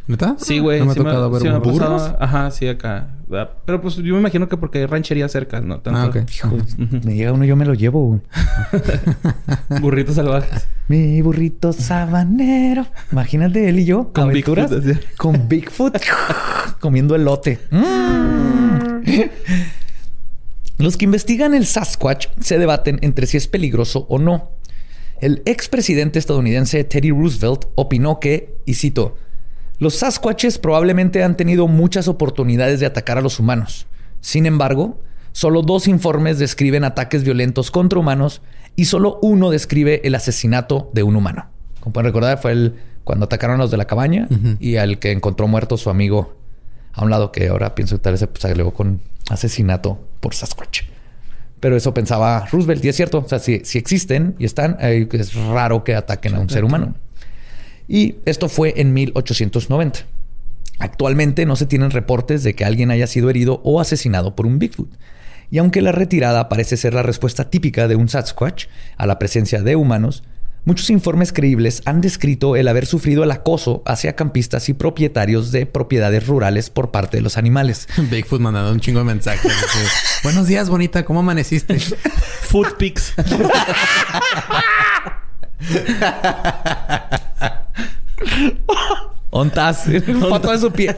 [0.07, 0.37] ¿Neta?
[0.39, 0.81] Sí, güey.
[0.81, 2.03] No me ha sí tocado ver sí me ha burros.
[2.03, 2.17] pasado.
[2.21, 3.09] Ajá, sí, acá.
[3.33, 5.81] Ah, Pero pues yo me imagino que porque hay rancherías cerca, ¿no?
[5.81, 7.05] Tanto Ah, ok.
[7.05, 8.07] Me llega uno, yo me lo llevo.
[8.09, 8.21] güey.
[9.81, 10.69] burritos salvajes.
[10.89, 12.87] Mi burrito sabanero.
[13.13, 14.13] Imagínate él y yo.
[14.13, 15.17] Con aventuras, Bigfoot.
[15.17, 15.97] Con Bigfoot.
[16.81, 17.61] comiendo elote.
[17.71, 19.23] Mm.
[20.79, 24.51] Los que investigan el Sasquatch se debaten entre si es peligroso o no.
[25.21, 29.17] El expresidente estadounidense Teddy Roosevelt opinó que, y cito,
[29.79, 33.87] los Sasquatches probablemente han tenido muchas oportunidades de atacar a los humanos.
[34.21, 35.01] Sin embargo,
[35.33, 38.41] solo dos informes describen ataques violentos contra humanos
[38.77, 41.47] y solo uno describe el asesinato de un humano.
[41.81, 45.13] Como pueden recordar, fue el cuando atacaron a los de la cabaña y al que
[45.13, 46.37] encontró muerto su amigo
[46.95, 50.35] a un lado, que ahora pienso que tal vez se pues, agregó con asesinato por
[50.35, 50.83] Sasquatch.
[51.61, 53.19] Pero eso pensaba Roosevelt, y es cierto.
[53.19, 56.65] O sea, si, si existen y están, eh, es raro que ataquen a un ser
[56.65, 56.95] humano.
[57.89, 60.01] Y esto fue en 1890.
[60.79, 64.59] Actualmente no se tienen reportes de que alguien haya sido herido o asesinado por un
[64.59, 64.91] Bigfoot.
[65.51, 68.67] Y aunque la retirada parece ser la respuesta típica de un Sasquatch
[68.97, 70.25] a la presencia de humanos,
[70.65, 75.67] muchos informes creíbles han descrito el haber sufrido el acoso hacia campistas y propietarios de
[75.67, 77.87] propiedades rurales por parte de los animales.
[78.11, 79.53] Bigfoot mandando un chingo de mensajes.
[80.25, 81.05] Buenos días, bonita.
[81.05, 81.79] ¿Cómo amaneciste?
[82.49, 83.15] Food pics.
[89.31, 89.87] Ontas,
[90.21, 90.95] foto de su pie.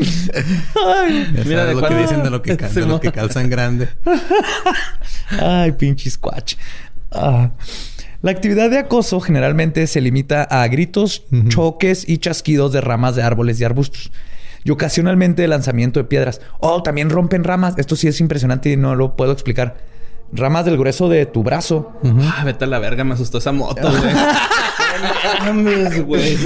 [0.00, 3.88] Ya Mira de lo que dicen de lo que, de lo calzan grande.
[5.40, 6.54] Ay, pinche squatch.
[7.10, 7.50] Ah.
[8.22, 13.22] La actividad de acoso generalmente se limita a gritos, choques y chasquidos de ramas de
[13.22, 14.12] árboles y arbustos.
[14.64, 16.40] Y ocasionalmente el lanzamiento de piedras.
[16.60, 17.74] Oh, también rompen ramas.
[17.76, 19.76] Esto sí es impresionante y no lo puedo explicar.
[20.32, 21.92] Ramas del grueso de tu brazo.
[22.22, 24.14] Ah, vete a la verga, me asustó esa moto, güey.
[25.44, 26.36] No mames, güey.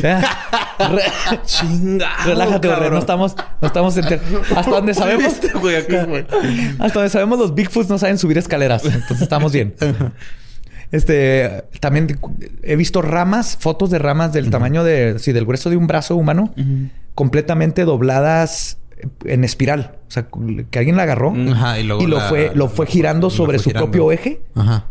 [1.44, 2.08] Chinga.
[2.24, 2.90] Relájate, güey.
[2.90, 4.20] No estamos, no estamos enter-
[4.56, 5.34] Hasta donde sabemos.
[5.60, 6.24] güey, acá, güey.
[6.78, 8.84] Hasta donde sabemos, los Bigfoots no saben subir escaleras.
[8.84, 9.74] Entonces estamos bien.
[10.90, 12.18] Este también
[12.62, 16.16] he visto ramas, fotos de ramas del tamaño de, sí, del grueso de un brazo
[16.16, 16.54] humano,
[17.14, 18.78] completamente dobladas
[19.24, 19.96] en espiral.
[20.06, 20.26] O sea,
[20.70, 23.64] que alguien la agarró Ajá, y luego la- fue, lo fue girando lo sobre fue
[23.64, 23.86] su girando.
[23.90, 24.40] propio eje.
[24.54, 24.86] Ajá.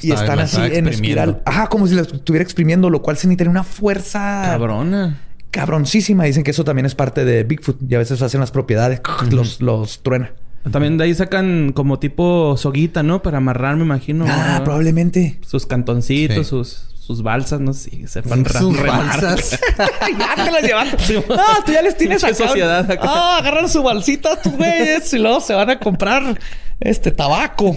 [0.00, 1.42] Y están así en espiral.
[1.44, 5.20] Ajá, como si la estuviera exprimiendo, lo cual se necesita una fuerza Cabrona.
[5.52, 6.24] cabroncísima.
[6.24, 7.76] Dicen que eso también es parte de Bigfoot.
[7.88, 10.32] Y a veces hacen las propiedades, los, los truena.
[10.70, 13.22] También de ahí sacan como tipo soguita, ¿no?
[13.22, 14.24] Para amarrar, me imagino.
[14.28, 14.64] Ah, ¿no?
[14.64, 15.38] probablemente.
[15.46, 16.44] Sus cantoncitos, Sí.
[16.44, 19.20] sus, sus balsas, no sé si sepan Sus remar.
[19.20, 19.58] balsas.
[20.18, 21.24] ya te las llevaste.
[21.30, 22.32] Ah, tú ya les tienes acá.
[22.32, 23.02] sociedad acá.
[23.04, 26.38] Ah, agarran su balsita tus güeyes y luego se van a comprar
[26.78, 27.76] este tabaco.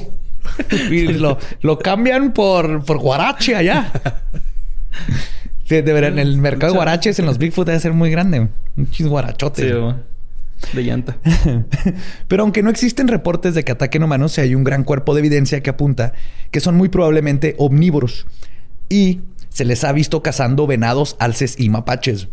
[0.92, 3.92] Y lo, lo cambian por, por guarache allá.
[5.64, 8.48] Sí, de verdad, en el mercado de guaraches en los Bigfoot debe ser muy grande.
[8.78, 9.74] Un chis guarachote.
[9.74, 10.78] Sí.
[10.78, 11.18] De llanta.
[12.28, 15.62] Pero aunque no existen reportes de que ataquen humanos, hay un gran cuerpo de evidencia
[15.62, 16.14] que apunta
[16.52, 18.28] que son muy probablemente omnívoros.
[18.90, 22.28] Y se les ha visto cazando venados, alces y mapaches.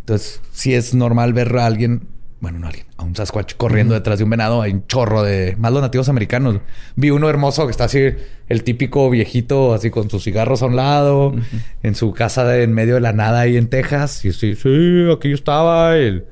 [0.00, 2.02] Entonces, si es normal ver a alguien,
[2.40, 4.62] bueno, no a alguien, a un Sasquatch corriendo detrás de un venado.
[4.62, 6.60] Hay un chorro de más los nativos americanos.
[6.96, 8.00] Vi uno hermoso que está así,
[8.48, 11.34] el típico viejito, así con sus cigarros a un lado,
[11.82, 14.24] en su casa de- en medio de la nada ahí en Texas.
[14.24, 15.98] Y sí, sí, aquí yo estaba.
[15.98, 16.22] Y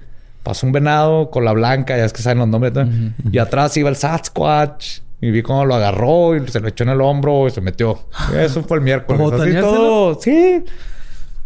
[0.43, 2.72] pasó un venado con la blanca, ya es que saben los nombres.
[2.72, 2.89] ¿no?
[3.31, 5.01] Y atrás iba el Sasquatch.
[5.20, 7.98] Y vi cómo lo agarró y se lo echó en el hombro y se metió.
[8.36, 9.22] Eso fue el miércoles.
[9.22, 10.20] ¿Como Así todo.
[10.20, 10.64] Sí.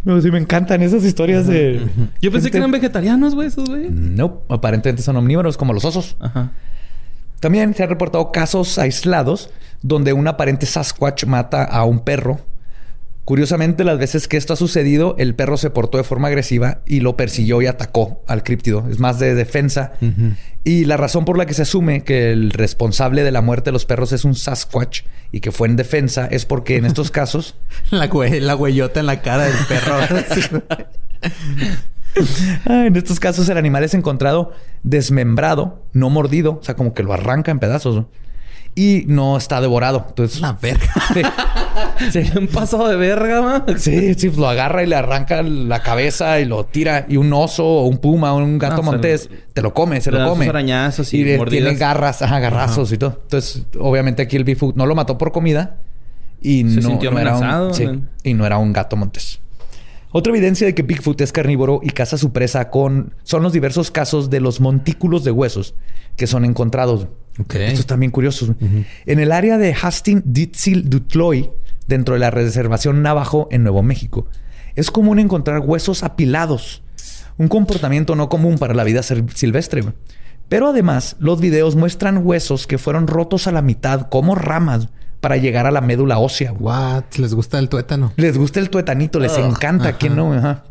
[0.03, 1.87] No, sí, me encantan esas historias de.
[2.23, 3.91] Yo pensé que eran vegetarianos, güey, esos güey.
[3.91, 6.17] no, aparentemente son omnívoros como los osos.
[6.21, 6.53] Ajá.
[7.39, 9.51] También se han reportado casos aislados
[9.83, 12.41] donde un aparente Sasquatch mata a un perro.
[13.25, 17.01] Curiosamente, las veces que esto ha sucedido, el perro se portó de forma agresiva y
[17.01, 18.87] lo persiguió y atacó al críptido.
[18.91, 19.93] Es más de defensa.
[20.65, 23.73] Y la razón por la que se asume que el responsable de la muerte de
[23.73, 25.03] los perros es un Sasquatch
[25.33, 27.57] y que fue en defensa es porque en estos casos
[27.91, 29.97] La, en la cara del perro.
[32.67, 34.53] Ah, en estos casos el animal es encontrado
[34.83, 38.09] desmembrado, no mordido, o sea, como que lo arranca en pedazos ¿no?
[38.75, 40.07] y no está devorado.
[40.09, 40.93] Entonces, la verga.
[42.13, 43.65] sí, Un paso de verga, ma.
[43.79, 47.07] sí, sí, lo agarra y le arranca la cabeza y lo tira.
[47.09, 49.75] Y un oso o un puma o un gato No, se montés lo- te lo
[49.75, 50.49] come, se lo come.
[50.49, 51.49] arañazos y mordidas.
[51.51, 53.19] tiene garras, ajá, garrazos y todo.
[53.23, 55.79] Entonces, obviamente aquí el Bigfoot no lo mató por comida
[56.41, 58.03] y Se no, sintió no era un, amenazado, sí, ¿no?
[58.25, 59.41] y no era un gato montés.
[60.13, 63.91] Otra evidencia de que Bigfoot es carnívoro y caza su presa con son los diversos
[63.93, 65.75] casos de los montículos de huesos
[66.17, 67.07] que son encontrados.
[67.39, 67.55] Ok.
[67.55, 68.51] Estos también curiosos.
[69.07, 71.49] En el área de Hastings Ditzil Dutloy,
[71.91, 74.27] dentro de la reservación Navajo en Nuevo México,
[74.77, 76.83] es común encontrar huesos apilados.
[77.37, 79.85] Un comportamiento no común para la vida sil- silvestre.
[80.49, 84.89] Pero además, los videos muestran huesos que fueron rotos a la mitad como ramas
[85.21, 86.53] para llegar a la médula ósea.
[86.53, 87.05] What?
[87.19, 88.13] ¿Les gusta el tuétano?
[88.17, 89.93] Les gusta el tuetanito, les encanta.
[89.99, 90.33] ¿Quién no?
[90.33, 90.65] Ajá.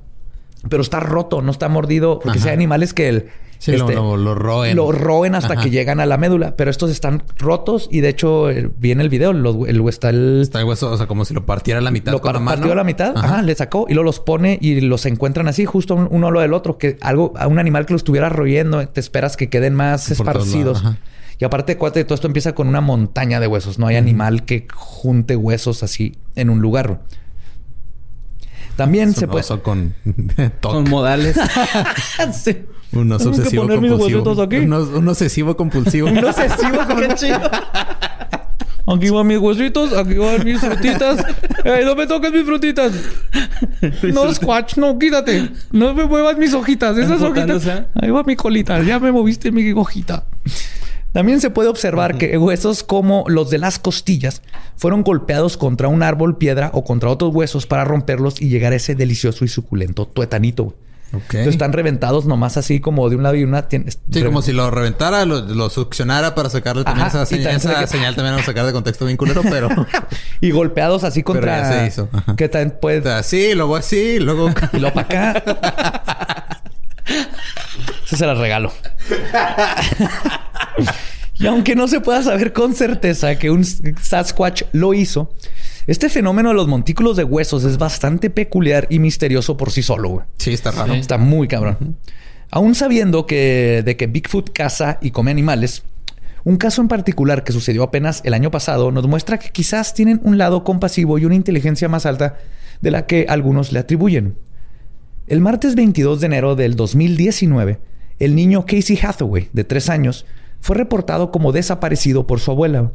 [0.67, 2.19] Pero está roto, no está mordido.
[2.19, 2.43] Porque Ajá.
[2.43, 3.29] si hay animales que el,
[3.59, 4.77] Sí, lo- lo- lo roen.
[4.77, 5.63] Lo roen hasta Ajá.
[5.63, 6.55] que llegan a la médula.
[6.55, 9.33] Pero estos están rotos y de hecho eh, vi en el video.
[9.33, 11.91] Los, el, está el, Está el hueso, o sea, como si lo partiera a la
[11.91, 12.55] mitad lo con la mano.
[12.57, 13.27] partió a la mitad, Ajá.
[13.27, 13.41] ajá.
[13.41, 16.53] le sacó y luego los pone y los encuentran así, justo un- uno lo del
[16.53, 20.09] otro, que algo, a un animal que lo estuviera royendo, te esperas que queden más
[20.09, 20.81] esparcidos.
[21.37, 23.77] Y aparte, cuate, todo esto empieza con una montaña de huesos.
[23.77, 27.01] No hay animal que junte huesos así en un lugar.
[28.79, 29.45] También se puede.
[29.61, 29.93] con.
[30.61, 31.37] Con modales.
[32.33, 32.57] Sí.
[32.91, 34.41] Un oso obsesivo compulsivo.
[34.41, 34.57] aquí.
[34.57, 36.07] Un, obsesivo compulsivo.
[36.07, 37.03] Un obsesivo con-
[38.95, 41.23] Aquí van mis huesitos, aquí van mis frutitas.
[41.63, 42.91] ¡Ey, no me toques mis frutitas!
[44.01, 45.49] No, Squatch, no, quítate.
[45.71, 46.97] No me muevas mis hojitas.
[46.97, 47.49] Esas hojitas.
[47.67, 47.85] Enfocándose.
[47.95, 48.81] Ahí va mi colita.
[48.81, 50.23] Ya me moviste mi hojita.
[51.11, 54.41] También se puede observar que huesos como los de las costillas
[54.77, 58.75] fueron golpeados contra un árbol, piedra o contra otros huesos para romperlos y llegar a
[58.75, 60.65] ese delicioso y suculento tuetanito.
[60.65, 60.75] güey.
[61.11, 61.23] Ok.
[61.23, 63.65] Entonces están reventados nomás así como de un lado y una.
[63.67, 67.57] Sí, como si lo reventara, lo, lo succionara para sacarle también Ajá, esa, señal, también
[67.71, 69.69] esa saca- señal también vamos a sacar de contexto bien culero, pero...
[70.41, 71.61] y golpeados así Pero contra.
[71.63, 72.09] ya se hizo.
[72.13, 72.35] Ajá.
[72.35, 72.99] Que también puede.
[72.99, 74.51] o sea, sí, luego así, luego...
[74.71, 76.61] Y luego para acá.
[78.05, 78.71] Eso se la regalo.
[81.39, 85.33] Y aunque no se pueda saber con certeza que un Sasquatch lo hizo,
[85.87, 90.09] este fenómeno de los montículos de huesos es bastante peculiar y misterioso por sí solo.
[90.09, 90.25] güey.
[90.37, 90.93] Sí, está raro.
[90.93, 91.97] Está muy cabrón.
[92.51, 95.83] Aún sabiendo que de que Bigfoot caza y come animales,
[96.43, 100.19] un caso en particular que sucedió apenas el año pasado nos muestra que quizás tienen
[100.23, 102.37] un lado compasivo y una inteligencia más alta
[102.81, 104.35] de la que algunos le atribuyen.
[105.27, 107.79] El martes 22 de enero del 2019,
[108.19, 110.25] el niño Casey Hathaway, de tres años,
[110.59, 112.91] fue reportado como desaparecido por su abuela.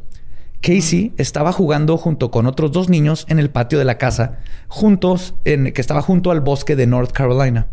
[0.61, 5.35] Casey estaba jugando junto con otros dos niños en el patio de la casa, juntos
[5.45, 7.67] en, que estaba junto al bosque de North Carolina.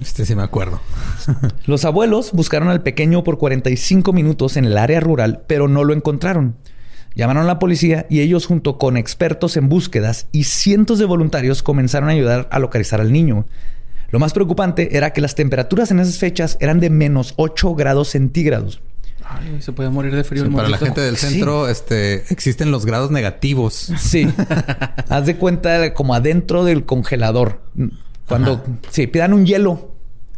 [0.00, 0.80] Este sí me acuerdo.
[1.66, 5.94] Los abuelos buscaron al pequeño por 45 minutos en el área rural, pero no lo
[5.94, 6.56] encontraron.
[7.14, 11.62] Llamaron a la policía y ellos junto con expertos en búsquedas y cientos de voluntarios
[11.62, 13.46] comenzaron a ayudar a localizar al niño.
[14.10, 18.08] Lo más preocupante era que las temperaturas en esas fechas eran de menos 8 grados
[18.08, 18.82] centígrados.
[19.30, 21.26] Ay, se puede morir de frío Sí, el para la gente del Sí.
[21.28, 23.92] centro, este, existen los grados negativos.
[23.98, 24.26] Sí.
[25.08, 27.60] Haz de cuenta como adentro del congelador.
[28.26, 29.92] Cuando sí, pidan un hielo,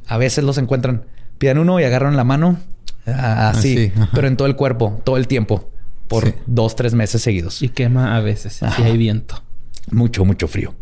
[0.06, 1.04] a veces los encuentran.
[1.38, 2.58] Pidan uno y agarran la mano
[3.06, 5.70] ah, así, Así, pero en todo el cuerpo, todo el tiempo,
[6.08, 6.34] por Sí.
[6.46, 7.62] dos, tres meses seguidos.
[7.62, 8.60] Y quema a veces.
[8.76, 9.42] Si hay viento.
[9.90, 10.74] Mucho, mucho frío.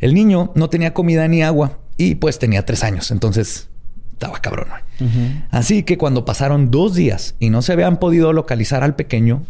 [0.00, 3.10] El niño no tenía comida ni agua y pues tenía tres años.
[3.10, 3.68] Entonces
[4.16, 4.68] Estaba cabrón.
[4.70, 5.42] güey.
[5.50, 9.42] Así que cuando pasaron dos días y no se habían podido localizar al pequeño,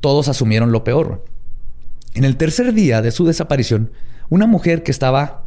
[0.00, 1.24] todos asumieron lo peor.
[2.14, 3.90] En el tercer día de su desaparición,
[4.30, 5.44] una mujer que estaba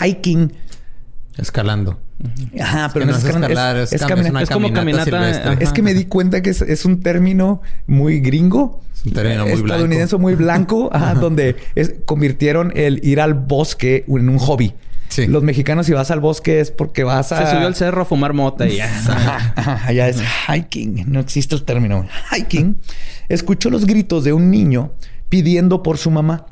[0.00, 0.52] hiking
[1.36, 1.98] Escalando.
[2.60, 5.50] Ajá, no es escalan- escalar, es, cam- camina- es una es como caminata, caminata, silvestre.
[5.50, 5.60] ajá.
[5.60, 8.80] Es que me di cuenta que es, es un término muy gringo.
[8.94, 9.66] Es un término muy blanco.
[9.66, 14.74] estadounidense muy blanco, ajá, donde es- convirtieron el ir al bosque en un hobby.
[15.08, 15.26] Sí.
[15.26, 17.44] Los mexicanos si vas al bosque es porque vas a...
[17.44, 18.86] Se subió al cerro a fumar mota y ya.
[19.08, 22.06] Ajá, ajá, allá es hiking, no existe el término.
[22.32, 22.76] Hiking.
[23.28, 24.92] Escuchó los gritos de un niño
[25.28, 26.46] pidiendo por su mamá.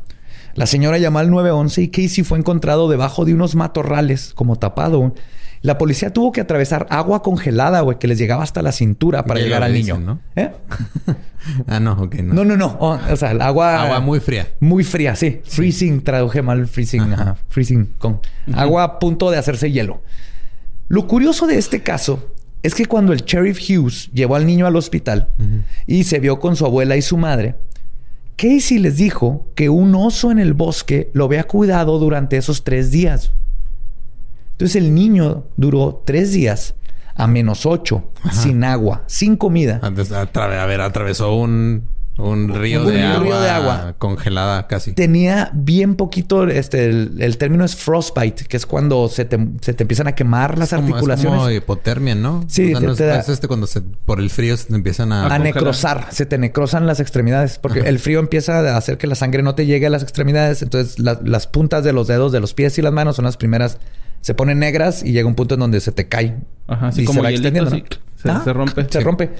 [0.54, 5.14] La señora llamó al 911 y Casey fue encontrado debajo de unos matorrales, como tapado.
[5.62, 9.40] La policía tuvo que atravesar agua congelada, güey, que les llegaba hasta la cintura para
[9.40, 10.14] llegar al dicen, niño.
[10.14, 10.20] ¿no?
[10.36, 10.50] ¿Eh?
[11.66, 12.14] Ah, no, ok.
[12.16, 12.34] No.
[12.34, 12.76] No, no, no.
[12.78, 13.82] Oh, o sea, el agua...
[13.82, 14.48] Agua muy fría.
[14.60, 15.40] Muy fría, sí.
[15.44, 17.00] Freezing, traduje mal freezing.
[17.12, 17.36] Ajá.
[17.48, 18.20] Freezing con
[18.54, 20.02] agua a punto de hacerse hielo.
[20.86, 22.32] Lo curioso de este caso
[22.62, 25.28] es que cuando el sheriff Hughes llevó al niño al hospital
[25.86, 27.56] y se vio con su abuela y su madre,
[28.36, 32.90] Casey les dijo que un oso en el bosque lo había cuidado durante esos tres
[32.90, 33.32] días.
[34.62, 36.74] Entonces el niño duró tres días
[37.14, 39.80] a menos ocho, sin agua, sin comida.
[39.82, 43.94] Antes, atra- a ver, atravesó un, un río, Un de, río agua de agua.
[43.98, 44.92] congelada casi.
[44.92, 49.74] tenía bien poquito, este, el, el término es frostbite, que es cuando se te, se
[49.74, 51.34] te empiezan a quemar las Como- articulaciones.
[51.34, 52.44] Es como hipotermia, ¿no?
[52.48, 54.56] Sí, O sea, te- no es, te da- es este cuando se, por el frío
[54.56, 55.20] se te empiezan a...
[55.20, 55.42] a congelar.
[55.42, 59.42] necrosar, se te necrosan las extremidades, porque el frío empieza a hacer que la sangre
[59.42, 62.54] no te llegue a las extremidades, entonces la- las puntas de los dedos de los
[62.54, 63.76] pies y las manos son las primeras,
[64.22, 66.38] se ponen negras y llega un punto en donde se te cae.
[66.66, 67.84] Ajá, así y como se va hielito, extendiendo, así,
[68.24, 68.38] ¿no?
[68.38, 68.84] se- se rompe.
[68.90, 69.04] Se Sí.
[69.04, 69.30] rompe.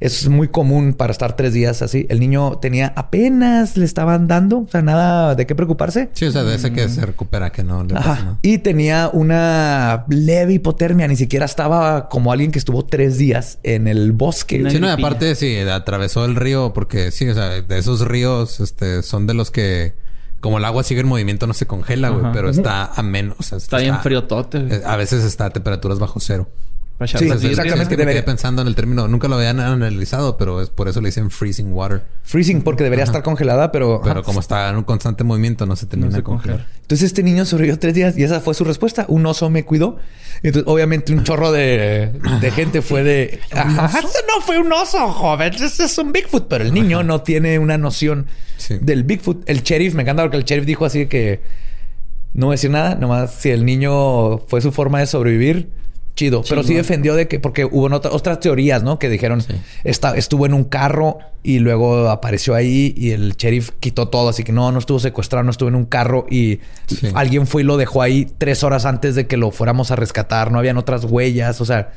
[0.00, 2.06] Es muy común para estar tres días así.
[2.08, 6.08] El niño tenía apenas le estaban dando, o sea, nada de qué preocuparse.
[6.14, 8.38] Sí, o sea, de ese que se recupera, que no le pasa nada.
[8.42, 11.06] Y tenía una leve hipotermia.
[11.06, 14.60] Ni siquiera estaba como alguien que estuvo tres días en el bosque.
[14.60, 18.58] Una Sí, no, aparte sí, atravesó el río porque sí, o sea, de esos ríos,
[18.58, 19.94] este, son de los que
[20.42, 23.36] como el agua sigue en movimiento no se congela, güey, pero está a menos.
[23.40, 24.58] o sea, Está bien friotote.
[24.58, 24.72] güey.
[24.74, 26.50] eh, A veces está a temperaturas bajo cero.
[27.04, 27.44] Echar sí, birrias.
[27.44, 27.82] exactamente.
[27.82, 30.70] Es que me debería- quedé pensando en el término, nunca lo habían analizado, pero es
[30.70, 32.02] por eso le dicen freezing water.
[32.22, 34.00] Freezing porque debería estar congelada, pero...
[34.02, 34.22] Pero ajá.
[34.22, 36.58] como está en un constante movimiento, no se termina No de congelar.
[36.58, 36.78] congela.
[36.82, 39.06] Entonces este niño sobrevivió tres días y esa fue su respuesta.
[39.08, 39.96] Un oso me cuidó.
[40.42, 43.40] Entonces, obviamente, un chorro de, de gente fue de...
[43.52, 45.54] Ajá, "Ese no fue un oso, joven.
[45.54, 46.48] Ese es un Bigfoot.
[46.48, 48.26] Pero el niño no tiene una noción
[48.56, 48.78] Sí.
[48.80, 49.42] del Bigfoot.
[49.48, 51.40] El sheriff, me encanta porque el sheriff dijo así que...
[52.34, 52.94] No voy a decir nada.
[52.94, 55.70] Nomás si el niño fue su forma de sobrevivir...
[56.14, 56.42] Chido.
[56.48, 57.40] Pero sí defendió de que...
[57.40, 58.98] Porque hubo otras teorías, ¿no?
[58.98, 59.40] Que dijeron...
[59.40, 59.54] Sí.
[59.82, 64.28] Está, estuvo en un carro y luego apareció ahí y el sheriff quitó todo.
[64.28, 67.08] Así que no, no estuvo secuestrado, no estuvo en un carro y Sí.
[67.14, 70.52] alguien fue y lo dejó ahí tres horas antes de que lo fuéramos a rescatar.
[70.52, 71.60] No habían otras huellas.
[71.62, 71.92] O sea,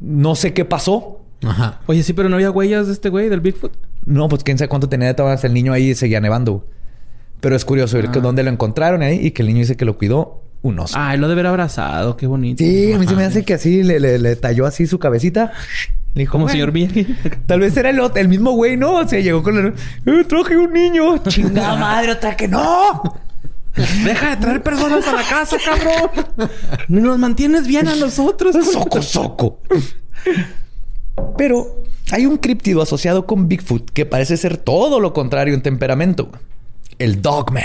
[0.00, 1.20] no sé qué pasó.
[1.42, 1.80] Ajá.
[1.86, 3.72] Oye, sí, pero no había huellas de este güey, del Bigfoot.
[4.06, 6.66] No, pues quién sabe cuánto tenía de todas el niño ahí y seguía nevando.
[7.40, 8.22] Pero es curioso ver que Ah.
[8.22, 10.94] dónde lo encontraron ahí y que el niño dice que lo cuidó un oso.
[10.98, 12.16] Ay, lo de haber abrazado.
[12.16, 12.62] Qué bonito.
[12.62, 15.52] Sí, a mí se me hace que así le, le- le talló así su cabecita.
[16.14, 16.52] Le dijo, Como "Bueno".
[16.52, 17.04] señor Miyagi.
[17.46, 18.94] Tal vez era el, el mismo güey, ¿no?
[18.96, 19.74] O sea, llegó con el...
[20.06, 21.18] "Eh, traje un niño.
[21.28, 23.02] Chingada madre, otra que no.
[24.04, 26.50] Deja de traer personas a la casa, cabrón.
[26.88, 28.56] Nos mantienes bien a nosotros.
[28.72, 29.60] Soco, soco.
[31.38, 36.30] Pero hay un críptido asociado con Bigfoot que parece ser todo lo contrario en temperamento.
[36.98, 37.62] El Dogman.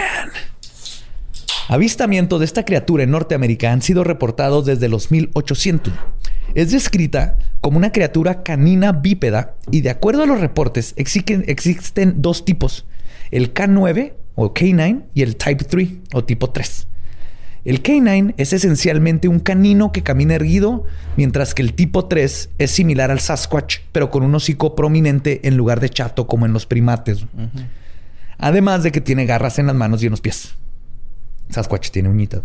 [1.67, 5.91] Avistamientos de esta criatura en Norteamérica han sido reportados desde los 1800.
[6.53, 12.21] Es descrita como una criatura canina bípeda y de acuerdo a los reportes existen, existen
[12.21, 12.85] dos tipos,
[13.31, 16.87] el K9 o K9 y el Type 3 o tipo 3.
[17.65, 20.83] El K9 es esencialmente un canino que camina erguido,
[21.17, 25.57] mientras que el tipo 3 es similar al Sasquatch, pero con un hocico prominente en
[25.57, 27.25] lugar de chato como en los primates.
[28.37, 30.53] Además de que tiene garras en las manos y en los pies.
[31.49, 32.41] Sasquatch tiene uñitas.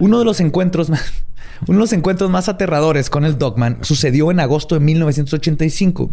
[0.00, 1.02] Uno de los encuentros más,
[1.66, 6.10] uno de los encuentros más aterradores con el Dogman sucedió en agosto de 1985.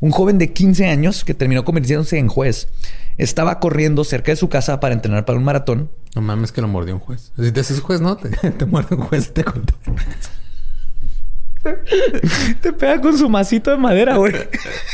[0.00, 2.68] Un joven de 15 años que terminó convirtiéndose en juez
[3.16, 6.68] estaba corriendo cerca de su casa para entrenar para un maratón No mames que lo
[6.68, 7.32] mordió un juez.
[7.36, 8.16] Si te haces juez, ¿no?
[8.16, 9.74] Te, te muerde un juez y te contó.
[12.62, 14.32] Te pega con su masito de madera, güey.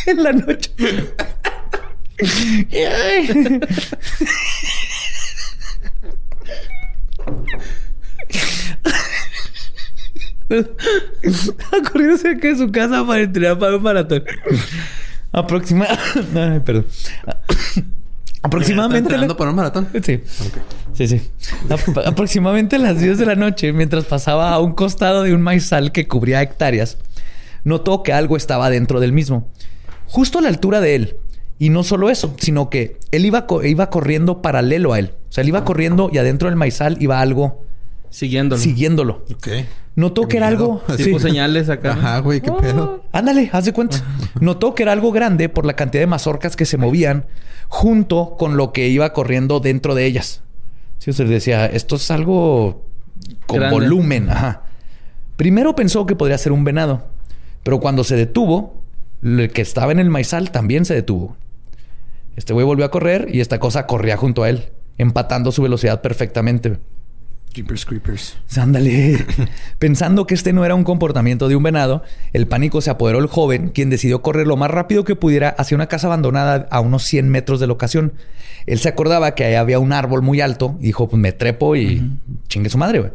[0.07, 0.72] en la noche.
[11.72, 14.24] Ha corrido cerca de su casa para entrenar para un maratón.
[15.32, 15.86] Aproxima...
[16.34, 16.86] Ay, perdón.
[18.42, 18.98] Aproximadamente...
[18.98, 19.88] ¿Estás entrenando para un maratón?
[20.02, 20.20] Sí.
[20.92, 21.30] Sí, sí.
[21.70, 25.40] Ap- aproximadamente a las 10 de la noche, mientras pasaba a un costado de un
[25.40, 26.98] maizal que cubría hectáreas,
[27.64, 29.50] notó que algo estaba dentro del mismo,
[30.06, 31.16] justo a la altura de él.
[31.64, 35.12] Y no solo eso, sino que él iba, co- iba corriendo paralelo a él.
[35.28, 37.62] O sea, él iba corriendo y adentro del maizal iba algo
[38.10, 38.60] Siguiéndolo.
[38.60, 39.24] siguiéndolo.
[39.34, 39.48] Ok.
[39.96, 40.82] Notó Qué que era algo...
[40.96, 41.24] Tipo sí.
[41.26, 41.94] señales acá.
[41.94, 42.00] ¿no?
[42.00, 43.02] Ajá, güey, qué pedo.
[43.12, 43.96] Ándale, haz de cuenta.
[44.40, 47.24] Notó que era algo grande por la cantidad de mazorcas que se movían
[47.68, 50.42] junto con lo que iba corriendo dentro de ellas.
[50.98, 52.82] Sí, o sea, decía, esto es algo
[53.46, 53.74] con Grande.
[53.78, 54.28] volumen.
[54.30, 54.62] Ajá.
[55.36, 57.06] Primero pensó que podría ser un venado,
[57.62, 58.82] pero cuando se detuvo,
[59.22, 61.36] el que estaba en el maizal también se detuvo.
[62.37, 66.01] Este güey volvió a correr y esta cosa corría junto a él, empatando su velocidad
[66.01, 66.78] perfectamente.
[67.55, 68.37] Creepers, creepers.
[68.57, 69.24] Ándale.
[69.78, 73.28] Pensando que este no era un comportamiento de un venado, el pánico se apoderó del
[73.28, 77.05] joven, quien decidió correr lo más rápido que pudiera hacia una casa abandonada a unos
[77.05, 78.14] 100 metros de la ocasión.
[78.66, 81.76] Él se acordaba que ahí había un árbol muy alto y dijo, pues me trepo
[81.76, 82.18] y
[82.49, 83.12] chingue su madre, güey.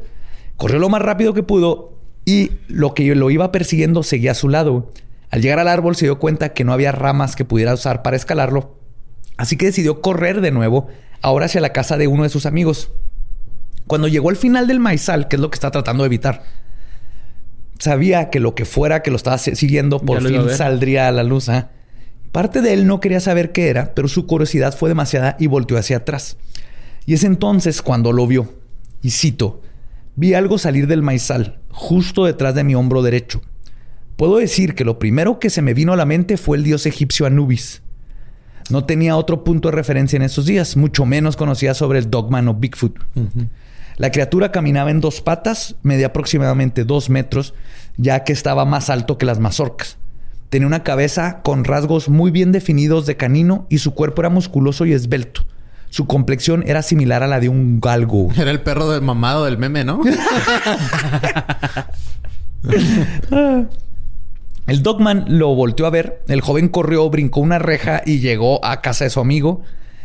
[0.56, 4.48] Corrió lo más rápido que pudo y lo que lo iba persiguiendo seguía a su
[4.48, 4.92] lado.
[5.32, 8.16] Al llegar al árbol se dio cuenta que no había ramas que pudiera usar para
[8.16, 8.79] escalarlo,
[9.40, 10.88] así que decidió correr de nuevo,
[11.22, 12.92] ahora hacia la casa de uno de sus amigos.
[13.88, 16.44] Cuando llegó al final del maizal, que es lo que está tratando de evitar,
[17.80, 21.12] sabía que lo que fuera que lo estaba si- siguiendo por a fin saldría a
[21.12, 21.50] la luz.
[21.50, 21.70] ¿ah?
[22.32, 25.78] Parte de él no quería saber qué era, pero su curiosidad fue demasiada y volteó
[25.78, 26.38] hacia atrás.
[27.06, 28.54] Y es entonces cuando lo vio.
[29.02, 29.62] Y cito,
[30.16, 33.42] vi algo salir del maizal, justo detrás de mi hombro derecho.
[34.18, 36.86] Puedo decir que lo primero que se me vino a la mente fue el dios
[36.86, 37.82] egipcio Anubis.
[38.70, 42.48] No tenía otro punto de referencia en esos días, mucho menos conocía sobre el Dogman
[42.48, 43.00] o Bigfoot.
[43.98, 47.54] La criatura caminaba en dos patas, medía aproximadamente dos metros,
[47.98, 49.98] ya que estaba más alto que las mazorcas.
[50.50, 54.86] Tenía una cabeza con rasgos muy bien definidos de canino y su cuerpo era musculoso
[54.86, 55.46] y esbelto.
[55.90, 58.30] Su complexión era similar a la de un galgo.
[58.38, 60.02] Era el perro del mamado del meme, ¿no?
[64.70, 66.22] El Dogman lo volteó a ver.
[66.28, 69.64] El joven corrió, brincó una reja y llegó a casa de su amigo.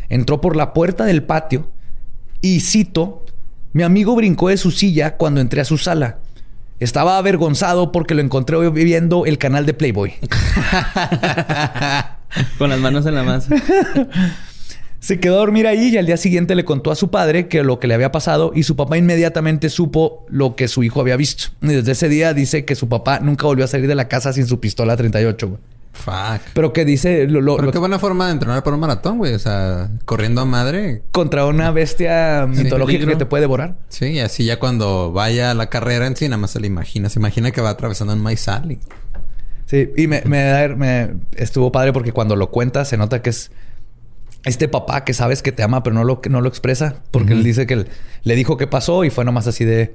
[0.09, 1.71] Entró por la puerta del patio
[2.41, 3.27] y cito:
[3.75, 6.17] Mi amigo brincó de su silla cuando entré a su sala.
[6.81, 10.15] Estaba avergonzado porque lo encontré viendo el canal de Playboy.
[12.59, 13.55] Con las manos en la masa.
[15.05, 17.63] Se quedó a dormir ahí y al día siguiente le contó a su padre que
[17.63, 21.17] lo que le había pasado y su papá inmediatamente supo lo que su hijo había
[21.19, 21.49] visto.
[21.61, 24.33] Y desde ese día dice que su papá nunca volvió a salir de la casa
[24.33, 25.47] sin su pistola 38.
[25.49, 25.61] güey.
[25.93, 26.41] Fuck.
[26.55, 29.19] Pero que dice lo, lo- Pero lo- qué buena forma de entrenar para un maratón,
[29.19, 29.35] güey.
[29.35, 31.03] O sea, corriendo a madre.
[31.13, 33.77] contra una bestia mitológica que te puede devorar.
[33.91, 36.67] Sí, y así ya cuando vaya a la carrera en sí, nada más se le
[36.67, 37.11] imagina.
[37.11, 38.73] Se imagina que va atravesando un maizal.
[38.73, 38.79] y-
[39.67, 43.51] Sí, y me, me, me- estuvo padre porque cuando lo cuenta se nota que es
[44.45, 46.97] este papá que sabes que te ama, pero no lo, no lo expresa.
[47.11, 47.89] Porque él dice que él-
[48.23, 49.95] le dijo qué pasó y fue nomás así de.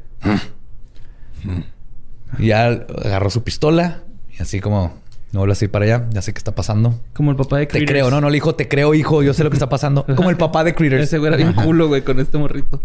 [2.37, 4.03] Y ya agarró su pistola
[4.37, 4.93] y así como
[5.31, 6.99] no vuelvo a ir para allá, ya sé qué está pasando.
[7.13, 7.91] Como el papá de Te Critters.
[7.91, 10.05] creo, no, no le dijo te creo, hijo, yo sé lo que está pasando.
[10.15, 11.03] Como el papá de Critters.
[11.03, 12.81] Ese güey era bien culo, güey, con este morrito.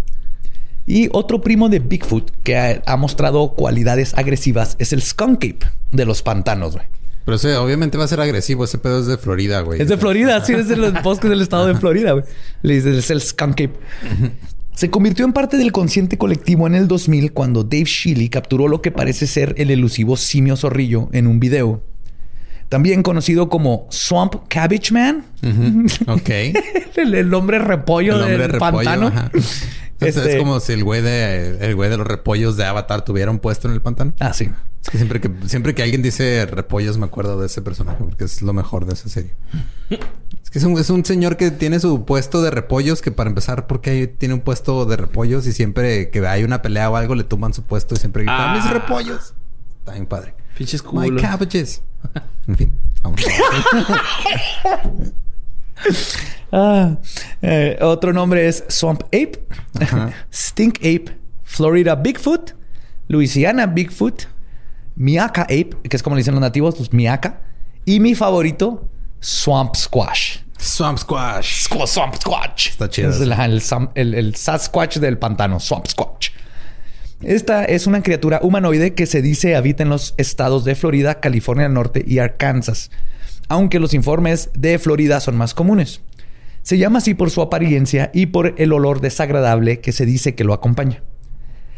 [0.87, 5.59] Y otro primo de Bigfoot que ha, ha mostrado cualidades agresivas es el skunk ape
[5.93, 6.87] de los pantanos, güey.
[7.25, 8.65] Pero obviamente va a ser agresivo.
[8.65, 9.81] Ese pedo es de Florida, güey.
[9.81, 12.25] Es de Florida, sí, es de los bosques del estado de Florida, güey.
[12.63, 13.73] Le dices, es el skunk ape.
[14.75, 18.83] Se convirtió en parte del consciente colectivo en el 2000 cuando Dave Shealy capturó lo
[18.83, 21.83] que parece ser el elusivo simio zorrillo en un video.
[22.69, 25.25] También conocido como Swamp Cabbage Man.
[26.09, 26.29] Ok.
[26.97, 29.07] el, el hombre repollo El hombre del repollo, pantano.
[29.09, 29.31] ajá.
[30.01, 33.05] Es- Este- Es como si el güey de el güey de los repollos de Avatar
[33.05, 34.13] tuviera un puesto en el pantano.
[34.21, 34.51] Ah, sí.
[34.83, 38.25] Es que siempre que siempre que alguien dice repollos me acuerdo de ese personaje porque
[38.25, 39.33] es lo mejor de esa serie.
[40.43, 43.31] Es que es un, es un señor que tiene su puesto de repollos que para
[43.31, 47.15] empezar porque tiene un puesto de repollos y siempre que hay una pelea o algo
[47.15, 48.57] le tumban su puesto y siempre grita Ah.
[48.57, 49.33] mis repollos.
[49.79, 50.35] Está bien padre.
[50.59, 51.23] Pinches My culos.
[51.23, 51.83] cabbages.
[52.47, 52.73] en fin,
[53.03, 53.21] vamos.
[56.53, 56.97] Ah,
[57.43, 59.33] eh, otro nombre es Swamp Ape,
[59.81, 60.13] Ajá.
[60.33, 61.07] Stink Ape,
[61.43, 62.53] Florida Bigfoot,
[63.09, 64.25] Louisiana Bigfoot,
[64.97, 67.41] Miaka Ape, que es como le dicen los nativos, pues Miaka,
[67.85, 68.89] y mi favorito,
[69.21, 70.39] Swamp Squash.
[70.59, 71.67] Swamp Squash.
[71.69, 72.69] Squ- Swamp Squash.
[72.71, 76.31] Está chido Es el, el sam- el- el Sasquatch del pantano, Swamp Squash.
[77.21, 81.65] Esta es una criatura humanoide que se dice habita en los estados de Florida, California
[81.65, 82.91] del Norte y Arkansas,
[83.49, 86.01] aunque los informes de Florida son más comunes.
[86.63, 90.45] Se llama así por su apariencia y por el olor desagradable que se dice que
[90.45, 91.03] lo acompaña.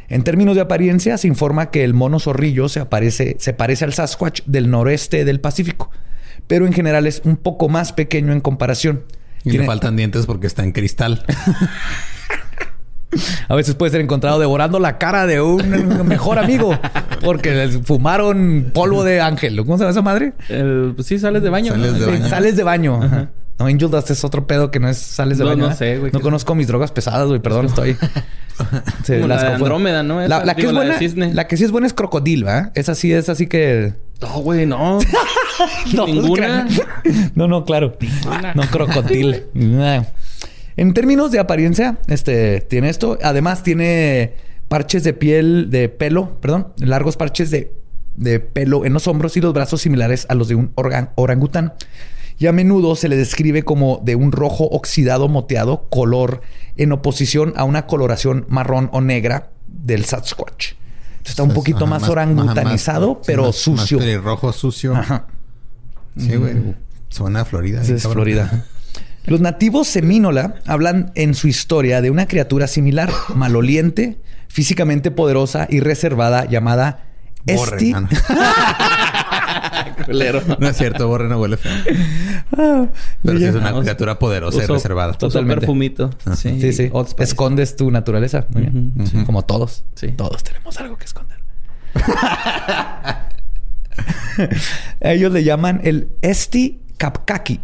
[0.08, 3.92] En términos de apariencia, se informa que el mono zorrillo se, aparece- se parece al
[3.94, 5.90] Sasquatch del noreste del Pacífico,
[6.46, 9.02] pero en general es un poco más pequeño en comparación.
[9.42, 11.24] Y Tiene- le faltan dientes porque está en cristal.
[13.48, 16.78] A veces puede ser encontrado devorando la cara de un mejor amigo
[17.22, 19.56] porque les fumaron polvo de ángel.
[19.58, 20.32] ¿Cómo se llama esa madre?
[20.48, 21.72] El- pues sí, sales de baño.
[21.72, 21.98] Sales ¿no?
[21.98, 22.10] de Sí.
[22.10, 22.28] baño.
[22.28, 23.02] Sales de baño.
[23.02, 23.30] Ajá.
[23.58, 25.66] No, Angel Dust es otro pedo que no es sales de No, baño.
[25.66, 25.76] no ¿eh?
[25.76, 27.40] sé, güey, No ¿qué conozco mis drogas pesadas, güey.
[27.40, 27.96] Perdón, estoy.
[29.04, 29.48] Sí, Como la de.
[29.48, 30.18] Andrómeda, ¿no?
[30.20, 30.98] La, Esa, la que digo, es la de buena.
[30.98, 31.34] cisne.
[31.34, 32.72] La que sí es buena es crocodil, ¿verdad?
[32.74, 33.92] Esa sí es así que.
[34.22, 34.98] No, güey, no.
[35.94, 36.66] No, Ninguna.
[37.34, 37.96] No, no, claro.
[38.54, 39.44] No, crocodil.
[40.78, 43.18] En términos de apariencia, este tiene esto.
[43.22, 44.34] Además, tiene
[44.68, 47.72] parches de piel, de pelo, perdón, largos parches de,
[48.16, 51.74] de pelo en los hombros y los brazos similares a los de un organ- orangután.
[52.38, 56.42] Y a menudo se le describe como de un rojo oxidado moteado, color
[56.76, 60.72] en oposición a una coloración marrón o negra del Sasquatch.
[60.72, 63.96] Entonces, está un poquito Ajá, más, orangutanizado, más- pero más- sucio.
[63.98, 64.94] Más pelirrojo, sucio.
[64.94, 65.26] Ajá.
[66.18, 66.54] Sí, güey.
[67.08, 67.80] Suena a Florida.
[67.82, 68.12] Es cabrón.
[68.12, 68.64] Florida.
[69.24, 75.80] Los nativos semínola hablan en su historia de una criatura similar, maloliente, físicamente poderosa y
[75.80, 77.04] reservada llamada
[77.46, 77.92] Borre, Esti.
[77.94, 78.08] ah, no.
[80.06, 80.42] Culero.
[80.58, 81.72] No es cierto, Borre no huele feo.
[82.56, 82.86] Ah,
[83.22, 85.12] Pero sí es una criatura poderosa y reservada.
[85.14, 85.60] Totalmente.
[85.60, 86.10] perfumito.
[86.34, 86.90] Sí, Sí, sí.
[87.18, 88.46] Escondes tu naturaleza.
[88.50, 88.92] Muy bien.
[89.06, 89.84] Sí, Como todos.
[89.94, 90.08] Sí.
[90.08, 91.38] Todos tenemos algo que esconder.
[91.94, 93.28] A
[95.00, 97.60] Ellos le llaman el Esti Kapkaki.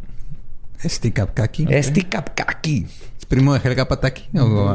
[0.82, 1.66] Este Kapkaki.
[1.70, 2.86] Esti Kapkaki.
[3.32, 4.24] ¿Es primo de Helga Pataki?
[4.38, 4.74] O?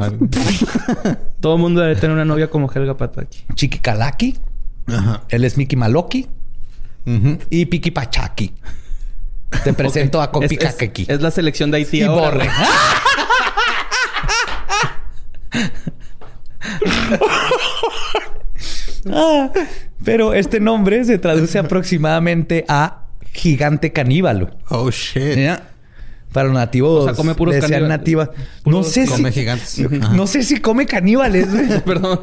[1.40, 3.44] Todo el mundo debe tener una novia como Helga Pataki.
[3.54, 4.36] Chiquikalaki.
[4.88, 5.22] Ajá.
[5.28, 6.26] Él es Mickey Maloki.
[7.50, 8.52] Y Piki Pachaki.
[9.62, 11.06] Te presento a Es, Compi es, Kakeki.
[11.08, 12.50] es la selección de Haití Y ahora, Borre.
[19.12, 19.52] Ah,
[20.04, 24.50] pero este nombre se traduce aproximadamente a gigante caníbalo.
[24.68, 25.36] Oh, shit.
[25.36, 25.62] ¿Ya?
[26.32, 27.02] Para los nativos.
[27.02, 27.98] O sea, come puros decían caníbales.
[27.98, 28.30] nativa.
[28.66, 29.12] No sé si.
[29.12, 29.80] Come gigantes.
[30.02, 30.12] Ajá.
[30.14, 31.50] No sé si come caníbales.
[31.50, 31.80] güey.
[31.84, 32.20] Perdón.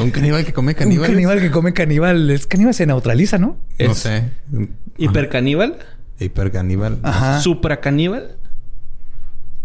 [0.00, 1.10] Un caníbal que come Un caníbales.
[1.10, 2.46] caníbal que come caníbales.
[2.46, 3.56] Caníbal se neutraliza, ¿no?
[3.78, 4.30] No Es- sé.
[4.98, 5.78] ¿Hipercaníbal?
[6.18, 6.98] Hipercaníbal.
[7.02, 7.40] Ajá.
[7.40, 8.36] ¿Supracaníbal?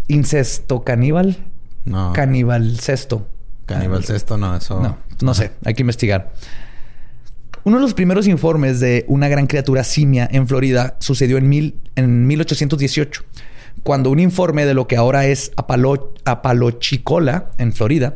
[0.08, 1.36] Incesto caníbal.
[1.84, 2.12] No.
[2.14, 3.28] Caníbal cesto.
[3.66, 4.80] Caníbal cesto, no, eso.
[4.80, 6.32] No, no sé, hay que investigar.
[7.66, 11.80] Uno de los primeros informes de una gran criatura simia en Florida sucedió en, mil,
[11.96, 13.24] en 1818,
[13.82, 18.14] cuando un informe de lo que ahora es Apalo- Apalochicola, en Florida,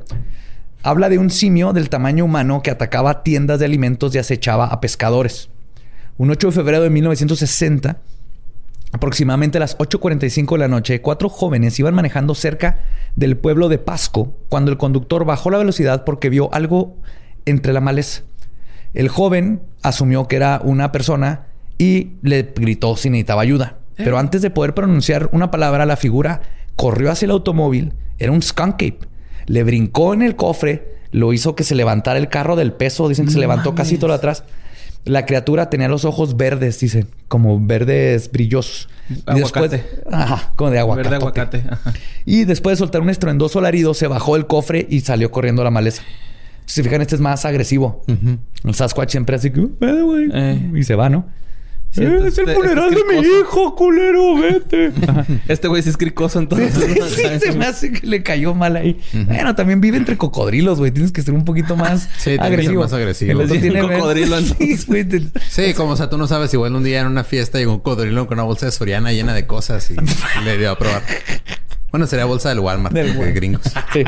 [0.84, 4.80] habla de un simio del tamaño humano que atacaba tiendas de alimentos y acechaba a
[4.80, 5.48] pescadores.
[6.16, 7.98] Un 8 de febrero de 1960,
[8.92, 12.80] Aproximadamente a las 8.45 de la noche, cuatro jóvenes iban manejando cerca
[13.16, 16.96] del pueblo de Pasco cuando el conductor bajó la velocidad porque vio algo
[17.46, 18.22] entre la maleza.
[18.94, 21.46] El joven asumió que era una persona
[21.78, 23.76] y le gritó si necesitaba ayuda.
[23.96, 26.40] Pero antes de poder pronunciar una palabra, la figura
[26.76, 27.92] corrió hacia el automóvil.
[28.18, 28.98] Era un skunk ape.
[29.46, 33.08] Le brincó en el cofre, lo hizo que se levantara el carro del peso.
[33.08, 34.44] Dicen que se levantó casi todo atrás.
[35.04, 38.88] La criatura tenía los ojos verdes, dicen, como verdes brillosos.
[39.08, 39.84] Y después- Aguacate.
[40.12, 41.02] ajá, como de aguacate.
[41.08, 41.64] Verde aguacate.
[41.70, 41.92] Ajá.
[42.26, 45.64] Y después de soltar un estruendoso alarido, se bajó del cofre y salió corriendo a
[45.64, 46.02] la maleza.
[46.70, 48.04] Si se fijan, este es más agresivo.
[48.64, 50.70] El Sasquatch siempre así que, "Eh, güey", Eh.
[50.76, 51.26] y se va, ¿no?
[51.90, 54.92] Sí, "Eh, es el este- funeral este es de mi hijo, culero, vete.
[55.08, 55.26] Ajá.
[55.48, 56.72] Este güey sí es cricoso entonces.
[56.72, 59.00] Sí, sí, se me hace que le cayó mal ahí.
[59.26, 60.92] Bueno, también vive entre cocodrilos, güey.
[60.92, 62.82] Tienes que ser un poquito más Sí, agresivo.
[62.82, 63.32] más agresivo.
[63.32, 65.02] El otro Sí, tiene cocodrilo, Sí, güey.
[65.04, 67.72] te- Sí, como o sea, tú no sabes, igual un día en una fiesta llegó
[67.72, 69.96] un cocodrilo con una bolsa de Soriana llena de cosas y
[70.44, 71.02] le dio a probar.
[71.90, 73.34] Bueno, sería bolsa del Walmart, Del de Walmart.
[73.34, 73.62] gringos.
[73.92, 74.04] Sí.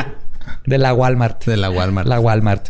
[0.67, 1.45] De la Walmart.
[1.45, 2.09] De la Walmart.
[2.09, 2.69] La Walmart.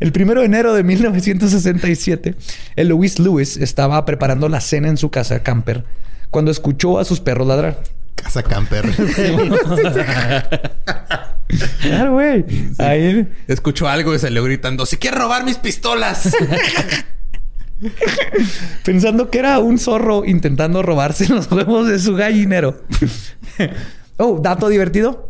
[0.00, 2.36] El primero de enero de 1967,
[2.76, 5.84] el Louis Lewis estaba preparando la cena en su casa camper
[6.30, 7.82] cuando escuchó a sus perros ladrar.
[8.14, 8.84] Casa camper.
[11.80, 12.44] Claro, güey.
[12.76, 13.26] Ahí.
[13.46, 16.36] Escuchó algo y salió gritando, si quieres robar mis pistolas.
[18.84, 22.82] Pensando que era un zorro intentando robarse los huevos de su gallinero.
[24.18, 25.27] oh, dato divertido.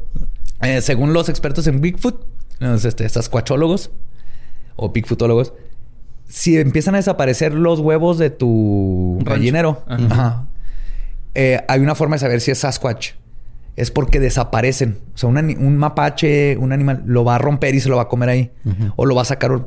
[0.62, 2.24] Eh, según los expertos en Bigfoot,
[2.58, 3.90] los este, sasquatchólogos
[4.76, 5.52] o Bigfootólogos,
[6.28, 10.06] si empiezan a desaparecer los huevos de tu gallinero, Ajá.
[10.10, 10.46] ajá,
[11.34, 13.12] eh, hay una forma de saber si es Sasquatch.
[13.78, 14.98] Es porque desaparecen.
[15.14, 18.08] O sea, un, mapache, un animal, lo va a romper y se lo va a
[18.08, 18.50] comer ahí.
[18.96, 19.66] O lo va a sacar,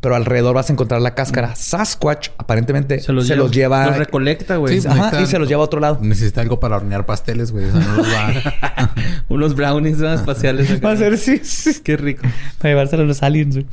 [0.00, 1.54] pero alrededor vas a encontrar la cáscara.
[1.54, 3.86] Sasquatch, aparentemente, se los, lleva.
[3.86, 4.80] Los recolecta, güey.
[4.80, 5.98] Sí, Ajá, necesita- y se los lleva a otro lado.
[6.02, 7.66] Necesita algo para hornear pasteles, güey.
[7.66, 8.94] O sea, no los va...
[9.28, 10.12] Unos brownies ¿no?
[10.12, 10.82] espaciales.
[10.84, 11.80] Va a ser, sí, sí.
[11.84, 12.22] Qué rico.
[12.58, 13.54] Para llevárselo a los aliens.
[13.54, 13.66] güey.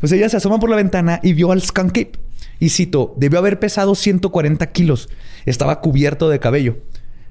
[0.00, 2.12] Pues ella se asoma por la ventana y vio al skunk ape.
[2.58, 5.08] Y cito, debió haber pesado 140 kilos.
[5.46, 6.78] Estaba cubierto de cabello.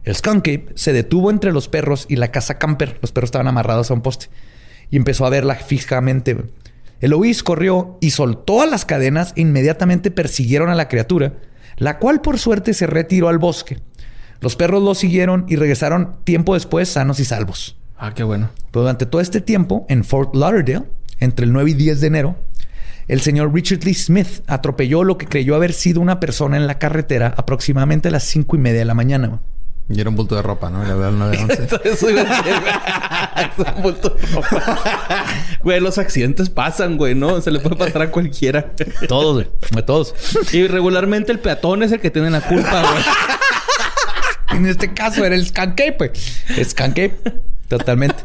[0.03, 2.97] El skunk ape se detuvo entre los perros y la casa camper.
[3.01, 4.27] Los perros estaban amarrados a un poste.
[4.89, 6.37] Y empezó a verla fijamente.
[7.01, 11.33] Eloís corrió y soltó a las cadenas e inmediatamente persiguieron a la criatura,
[11.77, 13.79] la cual por suerte se retiró al bosque.
[14.41, 17.77] Los perros lo siguieron y regresaron tiempo después sanos y salvos.
[17.97, 18.49] Ah, qué bueno.
[18.71, 20.85] Pero durante todo este tiempo, en Fort Lauderdale,
[21.19, 22.35] entre el 9 y 10 de enero,
[23.09, 26.79] el señor Richard Lee Smith atropelló lo que creyó haber sido una persona en la
[26.79, 29.41] carretera aproximadamente a las 5 y media de la mañana.
[29.89, 30.83] Y era un bulto de ropa, ¿no?
[30.83, 31.89] Le hablaba al 911.
[31.89, 32.73] Eso iba a decir, güey.
[33.49, 35.25] Es un bulto de ropa.
[35.63, 37.41] Güey, los accidentes pasan, güey, ¿no?
[37.41, 38.71] Se le puede pasar a cualquiera.
[39.07, 39.83] Todos, güey.
[39.85, 40.13] Todos.
[40.53, 43.03] Y regularmente el peatón es el que tiene la culpa, güey.
[44.59, 46.43] En este caso era el Skunk Ape, pues.
[46.63, 47.17] Skunk Ape.
[47.67, 48.23] Totalmente.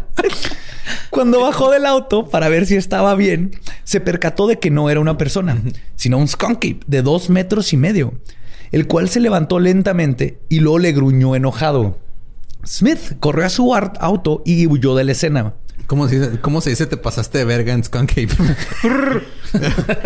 [1.10, 3.52] Cuando bajó del auto para ver si estaba bien,
[3.84, 5.56] se percató de que no era una persona,
[5.96, 8.14] sino un Skunk de dos metros y medio,
[8.74, 11.96] el cual se levantó lentamente y luego le gruñó enojado.
[12.66, 15.54] Smith corrió a su auto y huyó de la escena.
[15.86, 18.30] ¿Cómo se, dice, ¿Cómo se dice te pasaste de verga en Skunk Ape?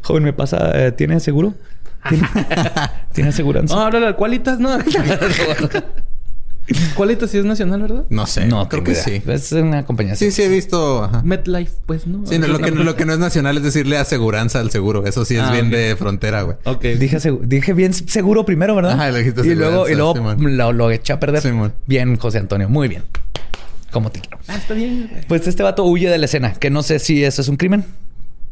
[0.00, 0.86] Joven, ¿me pasa?
[0.86, 1.52] eh, ¿Tiene seguro?
[2.08, 2.26] ¿Tiene,
[3.12, 3.74] ¿tiene aseguranza?
[3.74, 4.70] No, háblale al Qualitas, ¿no?
[6.94, 8.04] Qualitas sí es nacional, ¿verdad?
[8.10, 8.46] No sé.
[8.46, 9.02] no, creo que idea.
[9.02, 9.22] sí.
[9.26, 10.16] Es una compañía.
[10.16, 11.04] Sí, sí he visto.
[11.04, 11.22] ajá.
[11.22, 12.26] MetLife, pues, ¿no?
[12.26, 15.06] Sí, no, lo, que, lo que no es nacional es decirle aseguranza al seguro.
[15.06, 16.56] Eso sí es Ah, bien de frontera, güey.
[16.64, 16.82] Ok.
[16.98, 18.92] Dije, dije bien seguro primero, ¿verdad?
[18.92, 21.40] Ajá, le dijiste y luego, y luego lo, lo eché a perder.
[21.42, 21.72] Simón.
[21.86, 22.68] Bien, José Antonio.
[22.68, 23.04] Muy bien.
[23.92, 24.38] Como te quiero.
[24.48, 25.08] Ah, está bien.
[25.10, 25.22] güey.
[25.28, 26.52] Pues este vato huye de la escena.
[26.54, 27.84] Que no sé si eso es un crimen.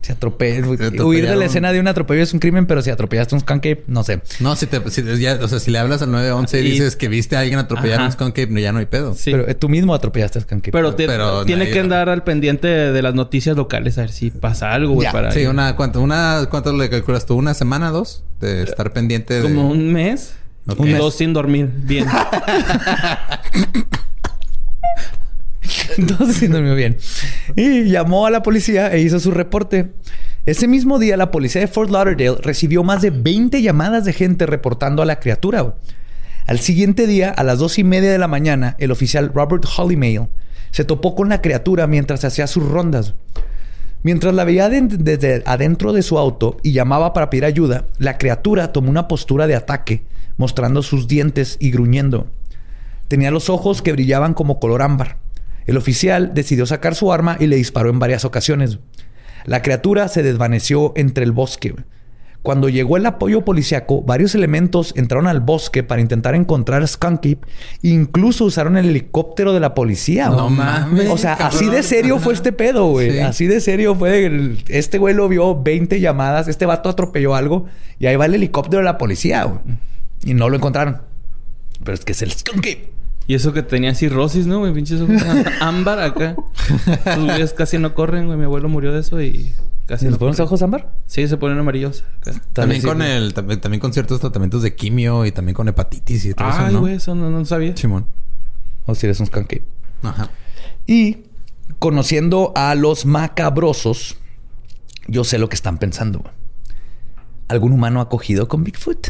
[0.04, 0.58] Se atropella.
[0.58, 1.06] atropellaron.
[1.06, 3.58] Huir de la escena de un atropello es un crimen, pero si atropellaste un skunk
[3.60, 4.20] ape, no sé.
[4.40, 6.96] No, si te, si, ya, o sea, si le hablas al 911 y Y- dices
[6.96, 8.06] que viste a alguien atropellar Ajá.
[8.08, 9.14] un skunk ape, no, ya no hay pedo.
[9.14, 9.30] Sí.
[9.30, 10.72] Pero eh, tú mismo atropellaste a skunk ape.
[10.72, 14.10] Pero, te- pero tiene que andar al pendiente de, de las noticias locales a ver
[14.12, 17.36] si pasa algo, güey, para Sí, una, ¿cuánto, una, ¿cuánto le calculas tú?
[17.36, 18.24] ¿Una semana, dos?
[18.40, 19.42] De estar pendiente de...
[19.42, 20.34] como un mes,
[20.76, 22.06] un dos sin dormir, bien.
[25.98, 26.96] Entonces sí durmió bien.
[27.56, 29.92] Y llamó a la policía e hizo su reporte.
[30.46, 34.46] Ese mismo día, la policía de Fort Lauderdale recibió más de 20 llamadas de gente
[34.46, 35.76] reportando a la criatura.
[36.46, 40.28] Al siguiente día, a las dos y media de la mañana, el oficial Robert Hollymail
[40.70, 43.14] se topó con la criatura mientras hacía sus rondas.
[44.02, 48.18] Mientras la veía de- desde adentro de su auto y llamaba para pedir ayuda, la
[48.18, 50.02] criatura tomó una postura de ataque,
[50.36, 52.26] mostrando sus dientes y gruñendo.
[53.08, 55.16] Tenía los ojos que brillaban como color ámbar.
[55.66, 58.78] El oficial decidió sacar su arma y le disparó en varias ocasiones.
[59.44, 61.74] La criatura se desvaneció entre el bosque.
[62.42, 67.20] Cuando llegó el apoyo policiaco, varios elementos entraron al bosque para intentar encontrar a Skunk
[67.20, 67.38] Ape.
[67.80, 70.28] Incluso usaron el helicóptero de la policía.
[70.28, 71.56] No mames, O sea, cabrón.
[71.58, 73.12] así de serio fue este pedo, güey.
[73.12, 73.18] Sí.
[73.20, 74.26] Así de serio fue.
[74.26, 76.46] el- Este güey lo vio 20 llamadas.
[76.48, 77.64] Este vato atropelló algo.
[77.98, 79.60] Y ahí va el helicóptero de la policía, güey.
[80.26, 81.00] Y no lo encontraron.
[81.82, 82.90] Pero es que es el Skunk Ape.
[83.26, 84.72] Y eso que tenía cirrosis, ¿no, güey?
[84.72, 85.22] Pinches ojos
[85.60, 86.36] ámbar acá.
[87.06, 88.38] Los güeyes casi no corren, güey.
[88.38, 89.52] Mi abuelo murió de eso y
[89.86, 90.94] casi ¿Se no nos ponen los ojos ámbar?
[91.06, 92.04] Sí, se ponen amarillos.
[92.20, 92.40] acá.
[92.52, 93.10] También sí, con güey.
[93.10, 93.34] el...
[93.34, 96.74] También, también con ciertos tratamientos de quimio y también con hepatitis y todo eso, Ay,
[96.74, 96.80] ¿no?
[96.80, 97.76] güey, eso no, no sabía.
[97.76, 98.06] Simón.
[98.86, 99.62] O si eres un Skunk Ape.
[100.02, 100.30] Ajá.
[100.86, 101.24] Y
[101.78, 104.16] conociendo a los macabrosos,
[105.08, 106.18] yo sé lo que están pensando.
[106.20, 106.32] güey.
[107.48, 109.08] ¿Algún humano ha cogido con Bigfoot?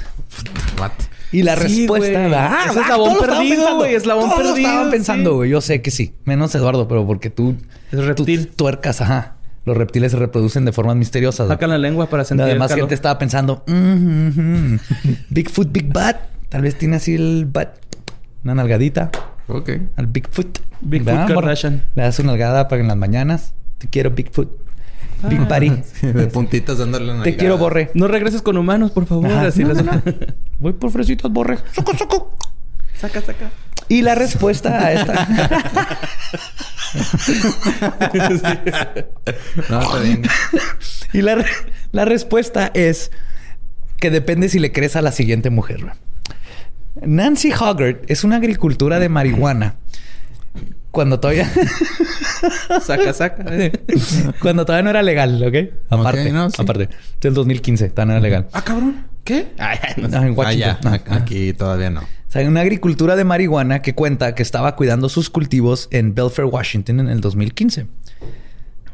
[0.78, 0.92] What?
[1.34, 2.20] Y la Sí, respuesta...
[2.20, 2.34] güey.
[2.34, 3.76] Ah, Es ah, eslabón perdido, pensando.
[3.76, 5.36] güey, eslabón Todos perdido, estaban pensando, sí.
[5.36, 5.50] güey.
[5.50, 6.14] Yo sé que sí.
[6.24, 7.56] Menos Eduardo, pero porque tú...
[7.92, 8.46] Es reptil.
[8.48, 9.34] tú tuercas, ajá.
[9.64, 11.48] Los reptiles se reproducen de formas misteriosas.
[11.48, 12.82] Sacan la lengua para sentir Además, el calor.
[12.84, 13.62] gente estaba pensando...
[13.66, 14.78] "Mm, mm, mm.
[15.30, 16.16] Bigfoot, Big Butt.
[16.50, 17.68] Tal vez tiene así el butt.
[18.44, 19.10] Una nalgadita
[19.48, 19.70] Ok.
[19.96, 20.58] al Bigfoot.
[20.82, 21.26] Bigfoot.
[21.28, 21.82] Kardashian.
[21.94, 23.54] Le das una nalgada para en las mañanas.
[23.78, 24.50] Te quiero, Bigfoot.
[25.22, 25.28] Ah.
[25.28, 25.82] Big Buddy.
[26.12, 27.90] de puntitas dándole una Te quiero, Borre.
[27.94, 29.26] No regreses con humanos, por favor.
[29.26, 29.46] Ajá.
[29.46, 30.02] Así No, les- no, no.
[30.58, 31.58] Voy por fresitas, Borre.
[31.72, 32.36] Soco, soco.
[32.98, 33.50] saca, saca.
[33.88, 35.28] Y la respuesta a esta...
[39.70, 40.22] No, está bien.
[41.12, 41.46] y la, re-
[41.92, 43.10] la respuesta es
[43.98, 45.80] que depende si le crees a la siguiente mujer.
[47.02, 49.74] Nancy Hoggart es una agricultura de marihuana.
[50.94, 51.50] Cuando todavía...
[52.82, 53.44] Saca, saca.
[54.40, 55.74] cuando todavía no era legal, ¿ok?
[55.90, 56.56] Aparte, no, sí.
[56.62, 56.88] aparte.
[57.20, 58.48] Del 2015, todavía no era legal.
[58.52, 59.06] ah, cabrón.
[59.24, 59.48] ¿Qué?
[59.58, 60.16] Ay, no sé.
[60.16, 60.76] Ah, en Ah, Washington.
[60.84, 62.00] Ah, Aquí todavía no.
[62.02, 66.14] O sea, hay una agricultura de marihuana que cuenta que estaba cuidando sus cultivos en
[66.14, 67.86] Belfair, Washington en el 2015.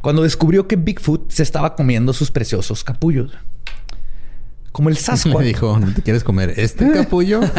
[0.00, 3.32] Cuando descubrió que Bigfoot se estaba comiendo sus preciosos capullos.
[4.72, 5.44] Como el Me Sasquatch.
[5.44, 7.40] dijo, ¿no te quieres comer este capullo?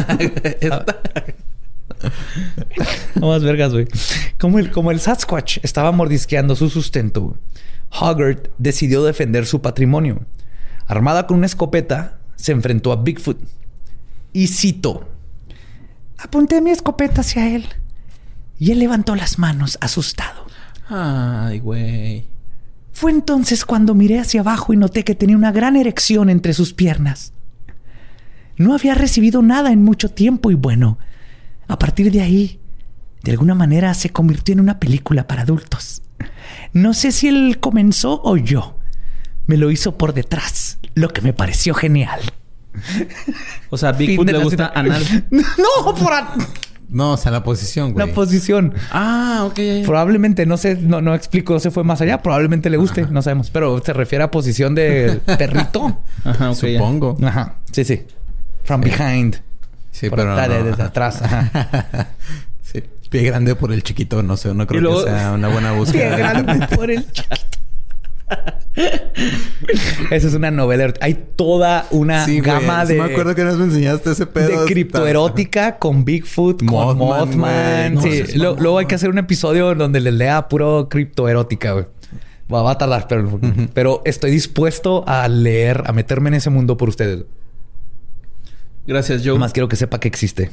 [3.15, 3.87] No más vergas, güey.
[4.39, 7.37] Como el, como el Sasquatch estaba mordisqueando su sustento,
[7.91, 10.25] Hoggart decidió defender su patrimonio.
[10.87, 13.37] Armada con una escopeta, se enfrentó a Bigfoot.
[14.33, 15.07] Y cito.
[16.17, 17.65] Apunté mi escopeta hacia él.
[18.57, 20.45] Y él levantó las manos, asustado.
[20.87, 22.25] Ay, güey.
[22.91, 26.73] Fue entonces cuando miré hacia abajo y noté que tenía una gran erección entre sus
[26.73, 27.33] piernas.
[28.57, 30.99] No había recibido nada en mucho tiempo y bueno,
[31.71, 32.59] a partir de ahí,
[33.23, 36.01] de alguna manera se convirtió en una película para adultos.
[36.73, 38.77] No sé si él comenzó o yo.
[39.47, 42.19] Me lo hizo por detrás, lo que me pareció genial.
[43.69, 44.79] O sea, Bigfoot le gusta cita.
[44.79, 45.03] anal.
[45.31, 46.33] no, por a-
[46.89, 48.07] No, o sea, la posición, güey.
[48.07, 48.73] la posición.
[48.91, 49.59] Ah, ok.
[49.85, 52.21] Probablemente, no sé, no, no explicó, se fue más allá.
[52.21, 53.49] Probablemente le guste, no sabemos.
[53.49, 56.01] Pero se refiere a posición de perrito.
[56.23, 56.61] Ajá, ok.
[56.63, 56.79] ya.
[56.79, 57.17] Supongo.
[57.23, 58.03] Ajá, sí, sí.
[58.63, 59.41] From behind.
[59.91, 60.63] Sí, Por pero no.
[60.63, 61.21] desde atrás.
[62.63, 62.81] Sí.
[63.09, 66.15] Pie grande por el chiquito, no sé, no creo luego- que sea una buena búsqueda.
[66.15, 67.35] Pie grande por el chiquito.
[70.11, 70.93] Esa es una novela.
[71.01, 72.51] Hay toda una Sí, güey.
[72.51, 74.61] gama Sí de, me acuerdo que nos enseñaste ese pedo.
[74.61, 78.25] de criptoerótica con Bigfoot, con Mothman, güey.
[78.27, 78.37] Sí.
[78.37, 78.63] No Lo- mamón.
[78.63, 81.85] luego hay que hacer un episodio donde les lea puro criptoerótica, güey.
[82.53, 83.39] Va, va a tardar, pero,
[83.73, 87.23] pero estoy dispuesto a leer, a meterme en ese mundo por ustedes.
[88.87, 89.37] Gracias, Joe.
[89.37, 90.51] Más quiero que sepa que existe.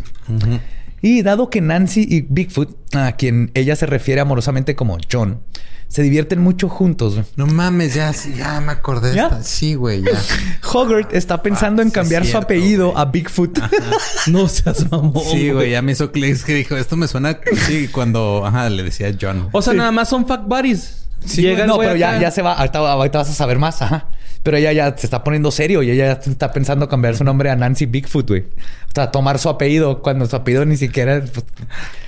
[1.00, 5.40] Y dado que Nancy y Bigfoot, a quien ella se refiere amorosamente como John,
[5.86, 7.18] se divierten mucho juntos.
[7.36, 9.10] No mames, ya, sí, ya me acordé.
[9.10, 9.24] de ¿Ya?
[9.24, 10.20] esta- Sí, güey, ya.
[10.72, 13.58] Hogarth está pensando Ah, en sí cambiar su apellido a Bigfoot.
[14.26, 15.22] No seas mamón.
[15.30, 17.38] Sí, güey, ya me hizo clic que dijo, esto me suena.
[17.66, 19.48] Sí, cuando ajá, le decía John.
[19.52, 21.06] O sea, nada más son fuck buddies.
[21.24, 22.52] Sí, Llega el no, pero ya, ya se va.
[22.54, 23.80] Ahorita, ahorita vas a saber más.
[23.82, 24.08] Ajá.
[24.48, 27.50] Pero ella ya se está poniendo serio y ella ya está pensando cambiar su nombre
[27.50, 28.40] a Nancy Bigfoot, güey.
[28.40, 31.20] O sea, tomar su apellido cuando su apellido ni siquiera.
[31.20, 31.44] pues,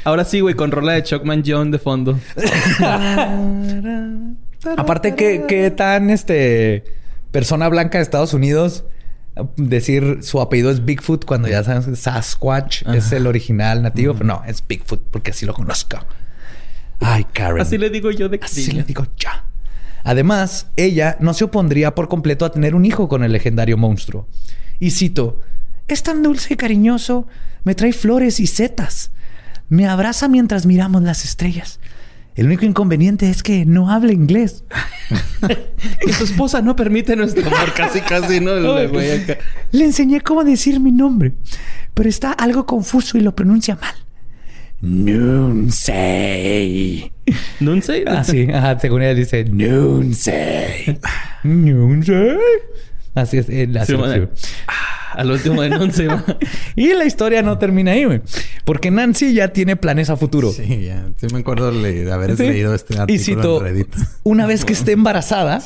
[0.05, 2.19] Ahora sí, güey, con rola de Chuckman John de fondo.
[4.79, 6.85] Aparte, ¿qué, qué tan este
[7.31, 8.85] persona blanca de Estados Unidos
[9.59, 14.15] decir su apellido es Bigfoot cuando ya sabes Sasquatch es el original nativo?
[14.15, 15.99] Pero no, es Bigfoot porque así lo conozco.
[17.01, 17.61] Ay, Karen.
[17.61, 18.81] Así le digo yo de Así cariño.
[18.81, 19.45] le digo ya.
[20.05, 24.29] Además, ella no se opondría por completo a tener un hijo con el legendario monstruo.
[24.79, 25.41] Y cito,
[25.89, 27.27] es tan dulce y cariñoso,
[27.65, 29.11] me trae flores y setas.
[29.69, 31.81] Me abraza mientras miramos las estrellas.
[32.35, 34.65] El único inconveniente es que no habla inglés.
[36.01, 37.73] Que su esposa no permite nuestro amor.
[37.77, 38.53] Casi, casi, ¿no?
[38.53, 39.39] Acá.
[39.73, 41.33] Le enseñé cómo decir mi nombre,
[41.95, 43.95] pero está algo confuso y lo pronuncia mal.
[44.83, 46.31] Nunsei.
[47.61, 48.05] ¿Nunsei?
[48.07, 50.99] Así, ajá, según ella dice Nunsei.
[51.45, 52.37] Nunsei.
[53.15, 54.29] Así es, así Sí, escribe.
[54.69, 55.71] Ah, Al último de.
[56.77, 58.21] Y la historia no termina ahí, güey.
[58.65, 60.53] Porque Nancy ya tiene planes a futuro.
[60.53, 61.09] Sí, ya.
[61.17, 62.45] Sí me acuerdo de haber Sí.
[62.45, 63.95] leído este Y artículo cito, en Reddit.
[64.23, 65.61] una vez que esté embarazada,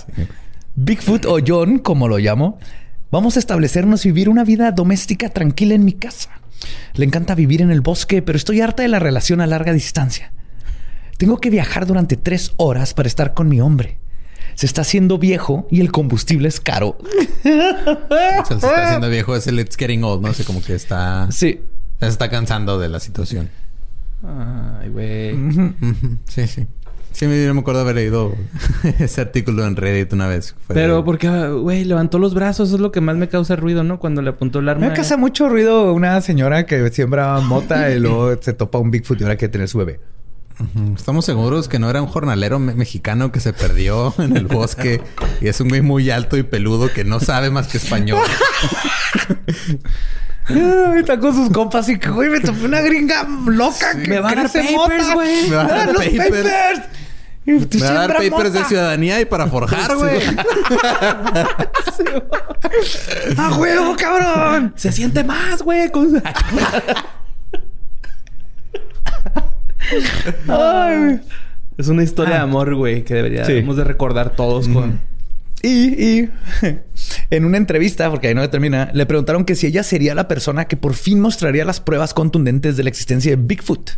[0.77, 2.59] Bigfoot o John, como lo llamo,
[3.11, 6.31] vamos a establecernos y vivir una vida doméstica tranquila en mi casa.
[6.95, 10.33] Le encanta vivir en el bosque, pero estoy harta de la relación a larga distancia.
[11.19, 13.99] Tengo que viajar durante tres horas para estar con mi hombre.
[14.55, 16.97] Se está haciendo viejo y el combustible es caro.
[16.99, 17.07] O
[17.43, 20.33] sea, se está haciendo viejo, es el It's Getting Old, ¿no?
[20.33, 21.29] sé, como que está...
[21.31, 21.61] Sí.
[22.01, 23.49] Se está cansando de la situación.
[24.23, 25.35] Ay, güey.
[26.29, 26.67] Sí, sí.
[27.13, 28.35] Sí, me, me acuerdo haber leído
[28.99, 30.57] ese artículo en Reddit una vez.
[30.67, 32.69] Fue Pero de- porque, güey, levantó los brazos.
[32.69, 34.01] Eso es lo que más me causa ruido, ¿no?
[34.01, 34.89] Cuando le apuntó el arma.
[34.89, 39.21] Me casa mucho ruido una señora que siembra mota y luego se topa un Bigfoot
[39.21, 40.01] y ahora quiere tener su bebé.
[40.97, 45.03] Estamos seguros que no era un jornalero me- mexicano que se perdió en el bosque
[45.41, 48.23] y es un güey muy alto y peludo que no sabe más que español.
[50.97, 54.31] Está con sus compas y que, güey, me topé una gringa loca que Me va
[54.31, 55.49] a dar papers, güey.
[55.49, 56.45] Me va a dar los papers.
[57.47, 60.21] Me va a dar papers de ciudadanía y para forjar, güey.
[63.39, 64.73] ¡A huevo, cabrón!
[64.77, 65.91] Se siente más, güey.
[65.91, 66.23] con-
[70.49, 71.21] Ay.
[71.77, 73.63] Es una historia de amor, güey, que deberíamos Sí.
[73.81, 75.01] de recordar todos con...
[75.63, 75.69] Y,
[76.21, 76.31] y
[77.31, 80.67] en una entrevista, porque ahí no termina, le preguntaron que si ella sería la persona
[80.67, 83.91] que por fin mostraría las pruebas contundentes de la existencia de Bigfoot.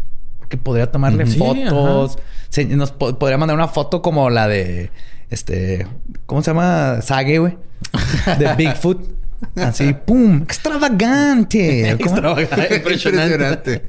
[0.48, 1.26] Que podría tomarle.
[1.26, 2.18] Sí, fotos.
[2.50, 4.90] Se- nos po- podría mandar una foto como la de
[5.28, 5.88] este.
[6.26, 7.02] ¿Cómo se llama?
[7.02, 7.58] Sage, güey.
[8.38, 9.04] De Bigfoot.
[9.56, 10.42] Así, ¡pum!
[10.42, 11.90] ¡Extravagante!
[11.90, 13.86] Extravagante, Impresionante.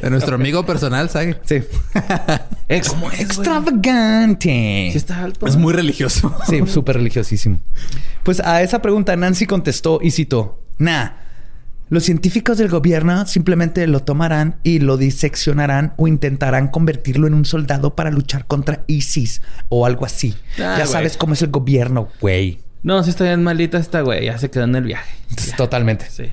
[0.00, 1.36] De nuestro amigo personal, ¿sabes?
[1.44, 1.62] Sí.
[2.68, 3.22] Ex- ¿Cómo es, güey?
[3.22, 4.88] ¡Extravagante!
[4.92, 5.46] Sí está alto.
[5.46, 6.34] Es muy religioso.
[6.48, 7.60] Sí, súper religiosísimo.
[8.22, 11.10] Pues a esa pregunta Nancy contestó y citó, nah,
[11.90, 17.46] los científicos del gobierno simplemente lo tomarán y lo diseccionarán o intentarán convertirlo en un
[17.46, 19.40] soldado para luchar contra ISIS
[19.70, 20.34] o algo así.
[20.56, 20.86] Ah, ya güey.
[20.88, 22.60] sabes cómo es el gobierno, güey.
[22.82, 24.26] No, sí está bien malita esta, güey.
[24.26, 25.10] Ya se quedó en el viaje.
[25.56, 26.06] Totalmente.
[26.10, 26.30] Sí.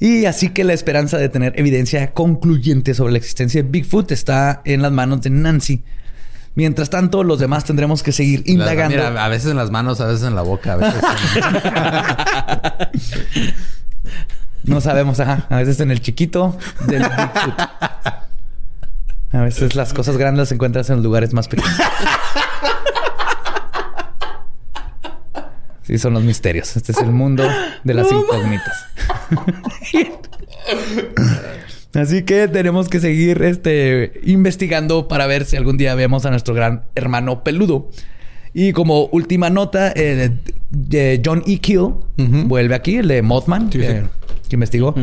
[0.00, 4.62] Y así que la esperanza de tener evidencia concluyente sobre la existencia de Bigfoot está
[4.64, 5.82] en las manos de Nancy.
[6.54, 8.96] Mientras tanto, los demás tendremos que seguir indagando.
[8.96, 11.02] Mira, a veces en las manos, a veces en la boca, a veces
[11.36, 11.42] en-
[14.64, 15.46] No sabemos, ajá.
[15.50, 16.56] A veces en el chiquito
[16.86, 17.60] del Bigfoot.
[19.30, 21.70] A veces las cosas grandes las encuentras en los lugares más pequeños.
[25.88, 26.76] Sí, son los misterios.
[26.76, 27.48] Este es el mundo
[27.82, 28.84] de las incógnitas.
[31.94, 36.52] Así que tenemos que seguir este, investigando para ver si algún día vemos a nuestro
[36.54, 37.88] gran hermano peludo.
[38.52, 40.30] Y como última nota, eh,
[40.92, 41.58] eh, John E.
[41.58, 43.86] Kill vuelve aquí, el de Mothman, Sí, sí.
[43.86, 44.02] que,
[44.50, 44.94] que investigó.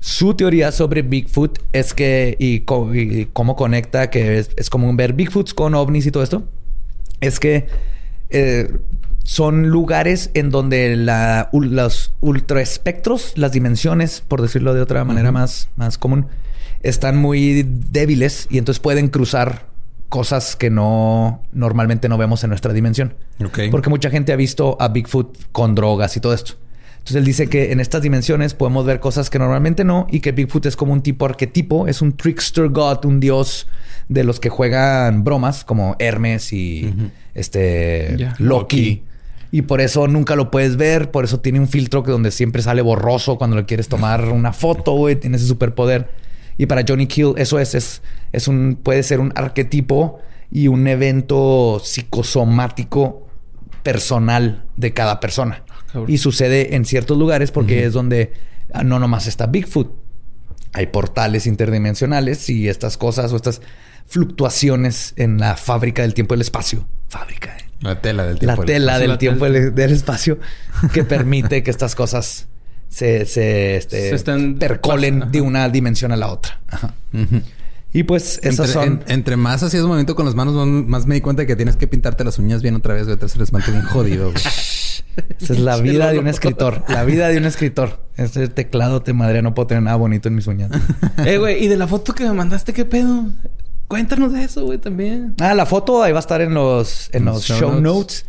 [0.00, 4.96] Su teoría sobre Bigfoot es que, y, co- y cómo conecta, que es, es común
[4.96, 6.48] ver Bigfoots con ovnis y todo esto,
[7.20, 7.68] es que
[8.30, 8.68] eh,
[9.24, 15.68] son lugares en donde la, los ultraespectros, las dimensiones, por decirlo de otra manera más,
[15.76, 16.26] más común,
[16.82, 19.66] están muy débiles y entonces pueden cruzar
[20.08, 23.14] cosas que no normalmente no vemos en nuestra dimensión.
[23.44, 23.60] Ok.
[23.70, 26.54] Porque mucha gente ha visto a Bigfoot con drogas y todo esto.
[26.98, 30.32] Entonces él dice que en estas dimensiones podemos ver cosas que normalmente no y que
[30.32, 33.66] Bigfoot es como un tipo arquetipo, es un trickster god, un dios
[34.08, 36.94] de los que juegan bromas como Hermes y
[37.34, 38.16] este.
[38.38, 39.02] Loki.
[39.54, 42.62] Y por eso nunca lo puedes ver, por eso tiene un filtro que donde siempre
[42.62, 46.08] sale borroso cuando le quieres tomar una foto, güey, tiene ese superpoder.
[46.56, 48.02] Y para Johnny Kill eso es, es,
[48.32, 50.20] es un, puede ser un arquetipo
[50.50, 53.26] y un evento psicosomático
[53.82, 55.64] personal de cada persona.
[55.92, 56.10] cabrón.
[56.10, 58.32] Y sucede en ciertos lugares porque es donde
[58.72, 59.92] ah, no nomás está Bigfoot.
[60.72, 63.60] Hay portales interdimensionales y estas cosas o estas
[64.06, 66.86] fluctuaciones en la fábrica del tiempo y el espacio.
[67.08, 67.56] Fábrica.
[67.58, 67.64] ¿eh?
[67.80, 68.64] la tela del La tiempo.
[68.64, 69.58] tela del La tiempo tela.
[69.58, 70.38] del, del espacio
[70.92, 72.46] que permite que estas cosas
[72.88, 74.24] se, se, este, Se
[74.58, 76.60] percolen de una dimensión a la otra.
[76.68, 76.94] Ajá.
[77.94, 78.84] Y pues esas Entre, son...
[78.84, 81.76] en- entre más hacías movimiento con las manos, más, más me di cuenta que tienes
[81.76, 83.16] que pintarte las uñas bien otra vez, güey.
[83.18, 84.42] Te les bien jodido, güey.
[85.40, 86.84] Esa es la vida de un escritor.
[86.88, 88.06] La vida de un escritor.
[88.16, 90.70] Este teclado te madre, no puedo tener nada bonito en mis uñas.
[91.26, 93.26] Eh, güey, y de la foto que me mandaste, ¿qué pedo?
[93.92, 95.34] Cuéntanos de eso, güey, también.
[95.38, 98.24] Ah, la foto ahí va a estar en los, en los show, notes.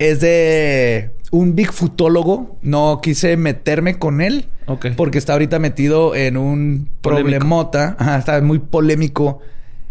[0.00, 2.58] Es de un Bigfootólogo.
[2.62, 4.48] No quise meterme con él.
[4.66, 4.86] Ok.
[4.96, 7.28] Porque está ahorita metido en un Polémico.
[7.38, 7.94] problemota.
[7.96, 9.38] Ajá, está muy polémico.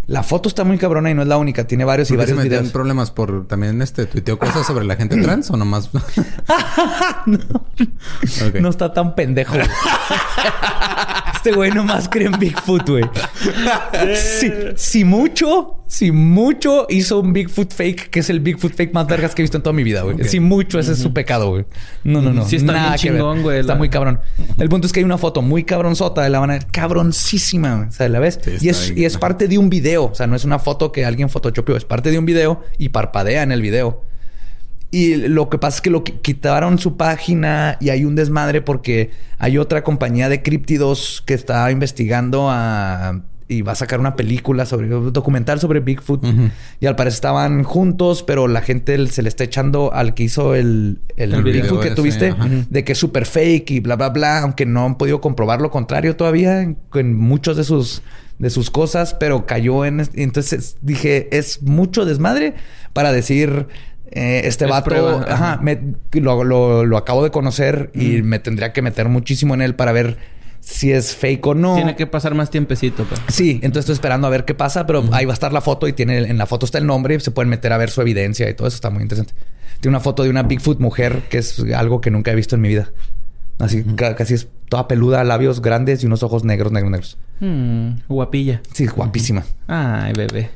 [0.07, 1.65] La foto está muy cabrona y no es la única.
[1.67, 2.73] Tiene varios y ¿Por qué se varios videos.
[2.73, 5.89] problemas por también este tuiteó cosas sobre la gente trans o nomás?
[7.25, 8.55] Ok.
[8.59, 9.55] No está tan pendejo.
[11.43, 13.03] este güey nomás cree en Bigfoot, güey.
[14.15, 19.07] si, si mucho, si mucho hizo un Bigfoot fake, que es el Bigfoot fake más
[19.07, 20.15] vergas que he visto en toda mi vida, güey.
[20.15, 20.23] Ok.
[20.23, 21.65] Si mucho, ese es su pecado, güey.
[22.05, 22.45] No, no, no.
[22.45, 24.21] Sí está Nada bien chingón, güey, Está la- muy cabrón.
[24.57, 27.87] El punto es que hay una foto muy cabronzota de la van a ver cabroncísima.
[27.89, 28.39] O sea, ¿la ves?
[28.41, 28.99] Sí, y, es, bien.
[28.99, 30.05] y es parte de un video.
[30.05, 31.75] O sea, no es una foto que alguien photoshopeó.
[31.75, 34.01] Es parte de un video y parpadea en el video.
[34.93, 38.61] Y lo que pasa es que lo qui- quitaron su página y hay un desmadre
[38.61, 39.09] porque
[39.39, 44.65] hay otra compañía de críptidos que está investigando a y va a sacar una película
[44.65, 46.23] sobre un documental sobre Bigfoot.
[46.79, 50.53] Y al parecer estaban juntos pero la gente se le está echando al que hizo
[50.55, 52.35] el, el, El Bigfoot que ese, tuviste
[52.69, 55.71] de que es súper fake y bla bla bla aunque no han podido comprobar lo
[55.71, 58.01] contrario todavía en, en muchos de sus
[58.39, 62.55] de sus cosas pero cayó en entonces dije es mucho desmadre
[62.93, 63.67] para decir
[64.15, 65.61] eh, este Es vato, prueba, ajá, ajá.
[65.61, 65.79] me-
[66.13, 69.91] lo, lo- lo acabo de conocer y me tendría que meter muchísimo en él para
[69.91, 70.17] ver
[70.59, 71.75] si es fake o no.
[71.75, 73.19] Tiene que pasar más tiempecito, pues.
[73.27, 75.87] Sí, entonces estoy esperando a ver qué pasa, pero ahí va a estar la foto
[75.87, 77.99] y tiene en la foto está el nombre y se pueden meter a ver su
[78.01, 79.33] evidencia y todo eso está muy interesante.
[79.81, 82.61] Tiene una foto de una Bigfoot mujer que es algo que nunca he visto en
[82.61, 82.89] mi vida.
[83.59, 87.17] Así ca- casi es toda peluda, labios grandes y unos ojos negros, negros, negros.
[87.41, 88.61] Hmm, guapilla.
[88.71, 89.43] Sí, guapísima.
[89.67, 90.49] Ay, bebé.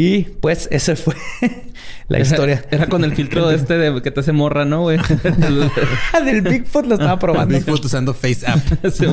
[0.00, 1.16] Y pues esa fue
[2.08, 2.64] la historia.
[2.70, 4.96] Era con el filtro este de que te hace morra, ¿no, güey?
[6.24, 7.52] Del Bigfoot lo estaba probando.
[7.52, 8.60] Bigfoot usando Face App.
[8.92, 9.06] Sí.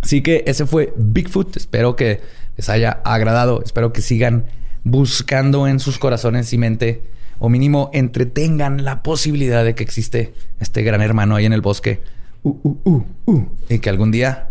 [0.00, 1.56] Así que ese fue Bigfoot.
[1.56, 2.22] Espero que
[2.56, 3.62] les haya agradado.
[3.64, 4.46] Espero que sigan
[4.82, 7.04] buscando en sus corazones y mente,
[7.38, 12.00] o mínimo entretengan la posibilidad de que existe este gran hermano ahí en el bosque.
[12.42, 14.48] Uh, uh, uh, uh, y que algún día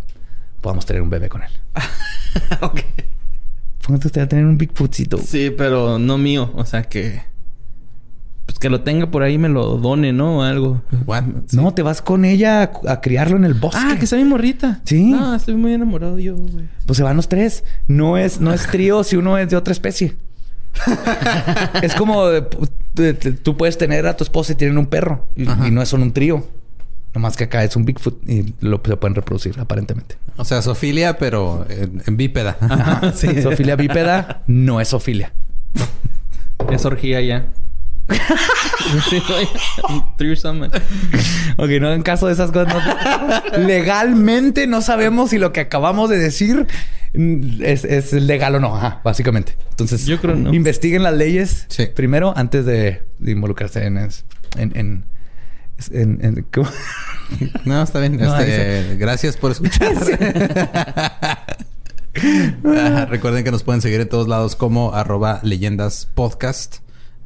[0.62, 1.52] podamos tener un bebé con él.
[2.62, 2.80] ok.
[3.86, 5.18] Póngate usted a tener un Bigfootcito.
[5.20, 6.52] Sí, pero no mío.
[6.56, 7.22] O sea que...
[8.48, 10.38] Pues que lo tenga por ahí y me lo done, ¿no?
[10.38, 10.82] O algo.
[11.07, 11.24] What?
[11.53, 13.80] No, te vas con ella a, a criarlo en el bosque.
[13.82, 14.82] Ah, que está mi morrita.
[14.86, 15.03] Sí.
[15.12, 16.66] No, estoy muy enamorado yo, güey.
[16.86, 17.64] Pues se van los tres.
[17.88, 20.16] No es, no es trío si uno es de otra especie.
[21.82, 22.45] es como de-
[22.94, 26.03] de- de- tú puedes tener a tu esposa y tienen un perro y no son
[26.03, 26.45] un trío.
[27.16, 30.18] Nomás que acá es un Bigfoot y lo se pueden reproducir aparentemente.
[30.38, 32.58] O sea, sofilia, pero en, en bípeda.
[32.60, 33.42] Ajá, sí.
[33.42, 35.32] Sofilia bípeda no es sofilia.
[36.70, 37.48] Es orgía ya.
[41.58, 42.74] Ok, no en caso de esas cosas.
[42.74, 46.68] no- legalmente no sabemos si lo que acabamos de decir
[47.14, 48.76] mm, es, es legal o no.
[48.76, 49.56] Ajá, básicamente.
[49.72, 50.54] Entonces, Yo creo no.
[50.54, 51.88] investiguen las leyes Sí.
[51.96, 54.10] primero antes de, de involucrarse en, en,
[54.58, 55.06] en,
[55.91, 56.69] en- en- ¿cómo?
[57.65, 58.18] No, está bien.
[58.18, 59.93] No, Este, gracias por escuchar.
[62.64, 66.77] Ah, recuerden que nos pueden seguir en todos lados como arroba leyendas podcast.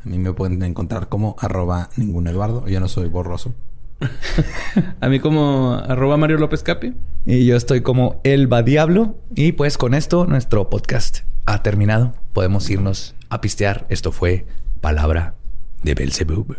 [0.03, 2.67] A mí me pueden encontrar como arroba ningún Eduardo.
[2.67, 3.53] Yo no soy borroso.
[5.01, 6.95] A mí como arroba Mario López Capi.
[7.25, 9.15] Y yo estoy como Elba Diablo.
[9.35, 12.13] Y pues con esto nuestro podcast ha terminado.
[12.33, 13.85] Podemos irnos a pistear.
[13.89, 14.47] Esto fue
[14.81, 15.35] Palabra
[15.83, 16.57] de Belzebub.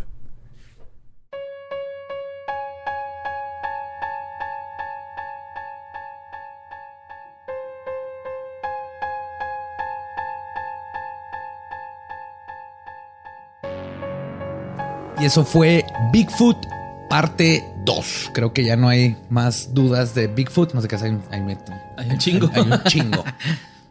[15.21, 16.57] Y eso fue Bigfoot
[17.07, 18.31] parte 2.
[18.33, 20.73] Creo que ya no hay más dudas de Bigfoot.
[20.73, 21.57] No sé qué hay, hay,
[21.97, 22.49] Hay un chingo.
[22.53, 23.23] Hay, un chingo.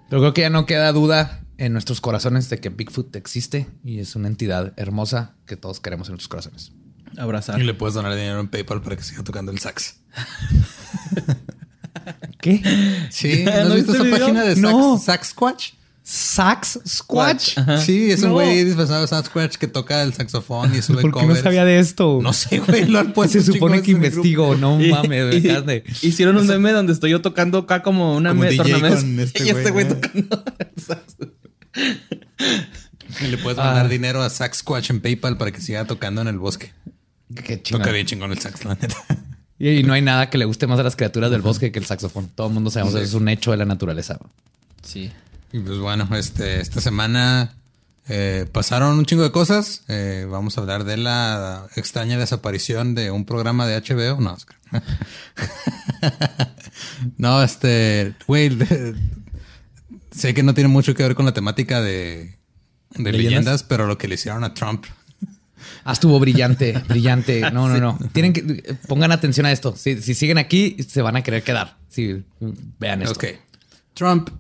[0.08, 4.00] Pero creo que ya no queda duda en nuestros corazones de que Bigfoot existe y
[4.00, 6.72] es una entidad hermosa que todos queremos en nuestros corazones.
[7.16, 7.60] Abrazar.
[7.60, 10.00] Y le puedes donar dinero en PayPal para que siga tocando el sax.
[12.40, 12.60] ¿Qué?
[13.10, 14.18] Sí, ¿No ¿no has visto esa video?
[14.18, 14.98] página de Sax, No.
[14.98, 15.72] Sax Squatch?
[16.12, 17.56] Sax Squatch.
[17.84, 18.34] Sí, es un No.
[18.34, 21.64] güey disfrazado de Sax Squatch que toca el saxofón y sube ¿Por qué no sabía
[21.64, 22.18] de esto?
[22.20, 24.56] No sé, güey, lo han puesto Se supone que el investigo.
[24.56, 28.42] No mames, y- de- Hicieron un meme donde estoy yo tocando acá como una Como
[28.42, 28.96] me- DJ tornamesa.
[29.02, 30.44] con este y este güey, tocando.
[33.20, 33.88] Y le puedes mandar Ah.
[33.88, 36.72] dinero a Sax Squatch en PayPal para que siga tocando en el bosque.
[37.34, 37.82] Qué chingón.
[37.82, 38.96] Toca bien chingón el sax, la neta.
[39.58, 41.84] Y no hay nada que le guste más a las criaturas del bosque que el
[41.86, 42.28] saxofón.
[42.34, 44.18] Todo el mundo sabemos que es un hecho de la naturaleza.
[44.82, 45.12] Sí.
[45.52, 47.54] Y pues bueno, este, esta semana
[48.08, 49.82] eh, pasaron un chingo de cosas.
[49.88, 54.20] Eh, vamos a hablar de la extraña desaparición de un programa de HBO.
[54.20, 54.78] No, que-
[57.18, 58.56] no, este, güey,
[60.10, 62.36] sé que no tiene mucho que ver con la temática de,
[62.94, 63.62] de leyendas?
[63.62, 64.86] pero lo que le hicieron a Trump.
[65.84, 67.40] Ah, estuvo brillante, brillante.
[67.52, 67.98] No, no, no.
[68.12, 69.74] Tienen que pongan atención a esto.
[69.76, 71.76] Si, si siguen aquí, se van a querer quedar.
[71.88, 72.22] Sí,
[72.78, 73.14] vean esto.
[73.14, 73.24] Ok.
[73.94, 74.30] Trump.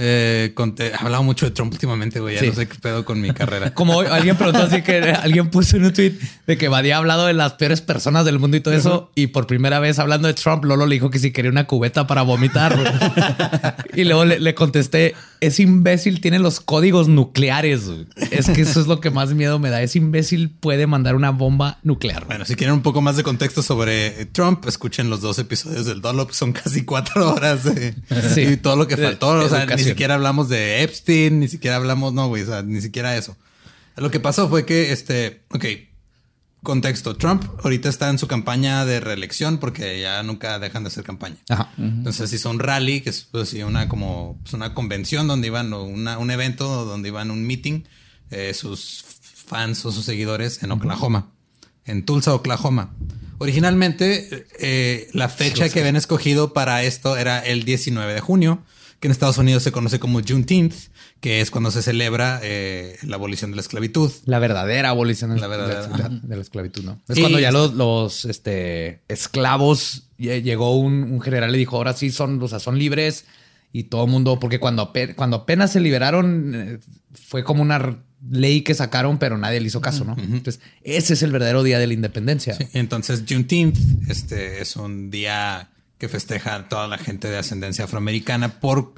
[0.00, 2.36] Eh, conté- he hablado mucho de Trump últimamente, güey.
[2.36, 2.46] Ya Sí.
[2.48, 3.70] no sé qué pedo con mi carrera.
[3.74, 6.12] Como hoy alguien preguntó así que alguien puso en un tweet
[6.46, 9.10] de que Badía ha hablado de las peores personas del mundo y todo eso.
[9.16, 12.06] Y por primera vez hablando de Trump, Lolo le dijo que si quería una cubeta
[12.06, 12.78] para vomitar.
[13.94, 17.86] y luego le, le contesté: Ese imbécil tiene los códigos nucleares.
[17.86, 18.06] güey.
[18.30, 19.82] Es que eso es lo que más miedo me da.
[19.82, 22.26] Ese imbécil puede mandar una bomba nuclear.
[22.26, 25.86] Bueno, si quieren un poco más de contexto sobre eh, Trump, escuchen los dos episodios
[25.86, 26.32] del Dollop.
[26.32, 27.94] Son casi cuatro horas de
[28.34, 28.40] Sí.
[28.42, 29.28] y todo lo que faltó.
[29.28, 32.80] O sea, ni siquiera hablamos de Epstein, ni siquiera hablamos, no, güey, o sea, ni
[32.80, 33.36] siquiera eso.
[33.96, 35.64] Lo que pasó fue que, este, ok,
[36.62, 37.16] contexto.
[37.16, 41.36] Trump ahorita está en su campaña de reelección porque ya nunca dejan de hacer campaña.
[41.48, 41.72] Ajá.
[41.78, 45.84] Entonces hizo un rally, que es pues, una como pues, una convención donde iban, o
[45.84, 47.82] una- un evento donde iban un meeting,
[48.30, 49.04] eh, sus
[49.46, 51.30] fans o sus seguidores en Oklahoma,
[51.86, 52.94] en Tulsa, Oklahoma.
[53.38, 58.62] Originalmente, eh, la fecha que habían escogido para esto era el 19 de junio,
[59.00, 60.74] que en Estados Unidos se conoce como Juneteenth,
[61.20, 64.10] que es cuando se celebra eh, la abolición de la esclavitud.
[64.24, 67.00] La verdadera abolición de La verdadera, de la- de la esclavitud, ¿no?
[67.08, 71.76] Es cuando ya los, los, este, esclavos lle- llegó un, un general y le dijo,
[71.76, 73.24] ahora sí son, o sea, son libres
[73.72, 76.78] y todo el mundo, porque cuando, cuando apenas se liberaron, eh,
[77.14, 77.98] fue como una
[78.30, 80.16] ley que sacaron, pero nadie le hizo caso, ¿no?
[80.18, 82.54] Entonces, ese es el verdadero día de la independencia.
[82.54, 83.76] Sí, entonces Juneteenth
[84.08, 88.94] este, es un día que festeja a toda la gente de ascendencia afroamericana por,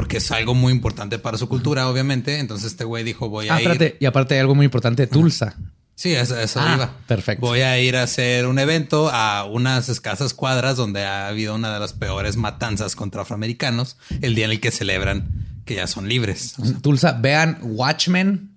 [0.00, 2.38] porque es algo muy importante para su cultura, obviamente.
[2.38, 3.68] Entonces este güey dijo, voy a Ah, ir...
[3.70, 5.56] espérate, y aparte hay algo muy importante de Tulsa.
[5.94, 6.96] Sí, eso, eso Ah, iba.
[7.06, 7.46] perfecto.
[7.46, 11.70] Voy a ir a hacer un evento a unas escasas cuadras donde ha habido una
[11.74, 15.28] de las peores matanzas contra afroamericanos, el día en el que celebran
[15.66, 16.54] que ya son libres.
[16.58, 18.49] O sea, Tulsa, vean Watchmen.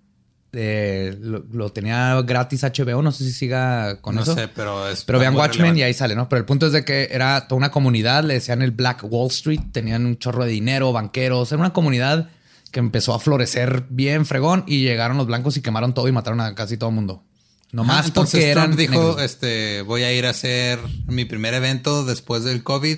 [0.54, 4.36] Eh, lo, lo tenía gratis HBO, no sé si siga con no eso.
[4.36, 5.04] sé, pero es...
[5.04, 5.80] Pero vean Watchmen relevante.
[5.80, 6.30] y ahí sale, ¿no?
[6.30, 9.30] Pero el punto es de que era toda una comunidad, le decían el Black Wall
[9.30, 12.30] Street, tenían un chorro de dinero, banqueros, era una comunidad
[12.72, 16.42] que empezó a florecer bien fregón y llegaron los blancos y quemaron todo y mataron
[16.42, 17.24] a casi todo el mundo.
[17.72, 19.22] No Ajá, más entonces porque eran Trump dijo, negros.
[19.22, 22.98] este, voy a ir a hacer mi primer evento después del COVID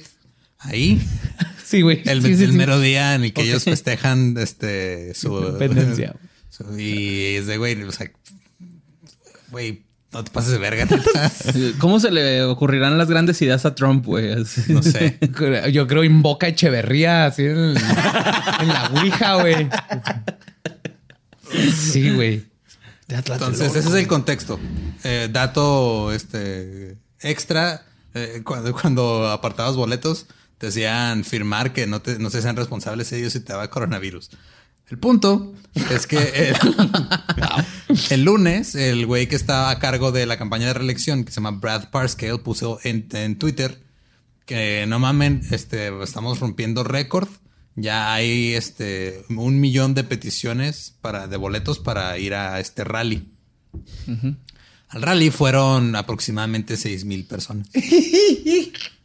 [0.60, 1.02] ahí.
[1.66, 2.04] Sí, güey.
[2.06, 2.58] El, Sí, sí, el sí.
[2.58, 6.16] mero día en el que ellos festejan este su Independencia.
[6.78, 8.12] Y es de güey, o sea,
[9.52, 10.88] güey, no te pases de verga.
[11.80, 14.34] ¿Cómo se le ocurrirán las grandes ideas a Trump, güey?
[14.70, 15.20] No sé.
[15.74, 19.70] Yo creo invoca Echeverría así en, el- en la Ouija, güey.
[21.74, 22.46] Sí, güey.
[23.08, 24.60] Entonces, ese es el contexto.
[25.04, 27.86] Eh, dato este extra.
[28.14, 30.26] eh, cuando, cuando apartabas boletos,
[30.58, 34.32] te hacían firmar que no, te, no se sean responsables ellos si te daba coronavirus.
[34.90, 35.54] El punto
[35.92, 36.56] es que el,
[38.12, 41.36] el lunes, el güey que estaba a cargo de la campaña de reelección, que se
[41.36, 43.86] llama Brad Parscale, puso en, en Twitter
[44.46, 47.28] que no mamen, este, estamos rompiendo récord.
[47.76, 53.28] Ya hay este un millón de peticiones para de boletos para ir a este rally.
[54.88, 57.68] Al rally fueron aproximadamente 6 mil personas.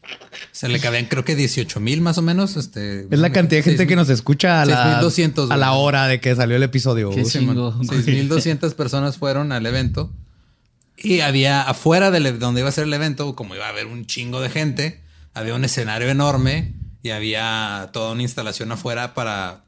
[0.60, 2.58] Se le cabían creo que 18 mil más o menos.
[2.58, 3.88] Este, Es la cantidad de gente 6,000.
[3.88, 7.08] que nos escucha a la, 6,200, a la hora de que salió el episodio.
[7.08, 7.32] Qué güey.
[7.32, 7.88] chingo, güey.
[7.88, 10.12] 6.200 personas fueron al evento.
[10.98, 14.04] Y había afuera de donde iba a ser el evento, como iba a haber un
[14.04, 15.00] chingo de gente,
[15.32, 19.64] había un escenario enorme y había toda una instalación afuera para,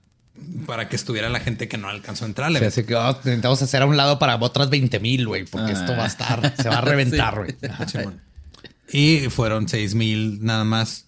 [0.67, 2.69] para que estuviera la gente que no alcanzó a entrar evento.
[2.69, 5.97] así que oh, necesitamos hacer a un lado para otras 20 mil, güey, porque esto
[5.97, 7.57] va a estar, se va a reventar, güey.
[7.91, 8.21] Simón.
[8.91, 11.07] Y fueron 6 mil nada más.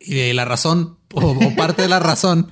[0.00, 2.50] Y la razón, o, o parte de la razón,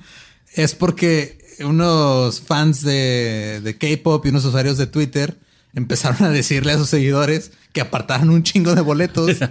[0.53, 5.39] es porque unos fans de, de K-pop y unos usuarios de Twitter
[5.73, 9.37] empezaron a decirle a sus seguidores que apartaran un chingo de boletos.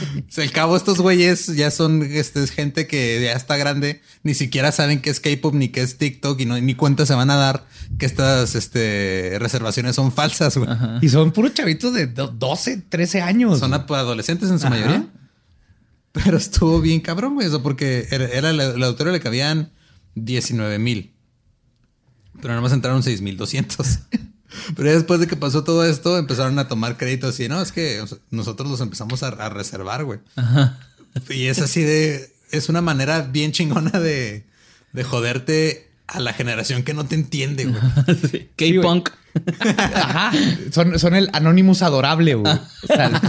[0.00, 4.00] O sea, al cabo, estos güeyes ya son este, es gente que ya está grande,
[4.22, 7.14] ni siquiera saben qué es K-pop ni qué es TikTok y no, ni cuenta se
[7.14, 7.66] van a dar
[7.98, 10.56] que estas este, reservaciones son falsas.
[10.56, 10.70] güey.
[11.02, 13.58] Y son puros chavitos de do- 12, 13 años.
[13.58, 15.06] Son adolescentes en su mayoría.
[16.12, 17.48] Pero estuvo bien cabrón, güey.
[17.48, 19.72] Eso porque era, era el, el auditorio le cabían
[20.14, 21.12] 19 mil.
[22.36, 23.98] Pero nada más entraron 6,200.
[24.76, 27.72] Pero ya después de que pasó todo esto, empezaron a tomar créditos y no, es
[27.72, 30.18] que nosotros los empezamos a, a reservar, güey.
[31.30, 32.32] Y es así de.
[32.50, 34.44] Es una manera bien chingona de,
[34.92, 38.48] de joderte a la generación que no te entiende, güey.
[38.56, 39.10] K-Punk.
[39.60, 40.32] Ajá.
[40.72, 42.52] Son, son el Anonymous adorable, güey.
[42.52, 43.20] O sea,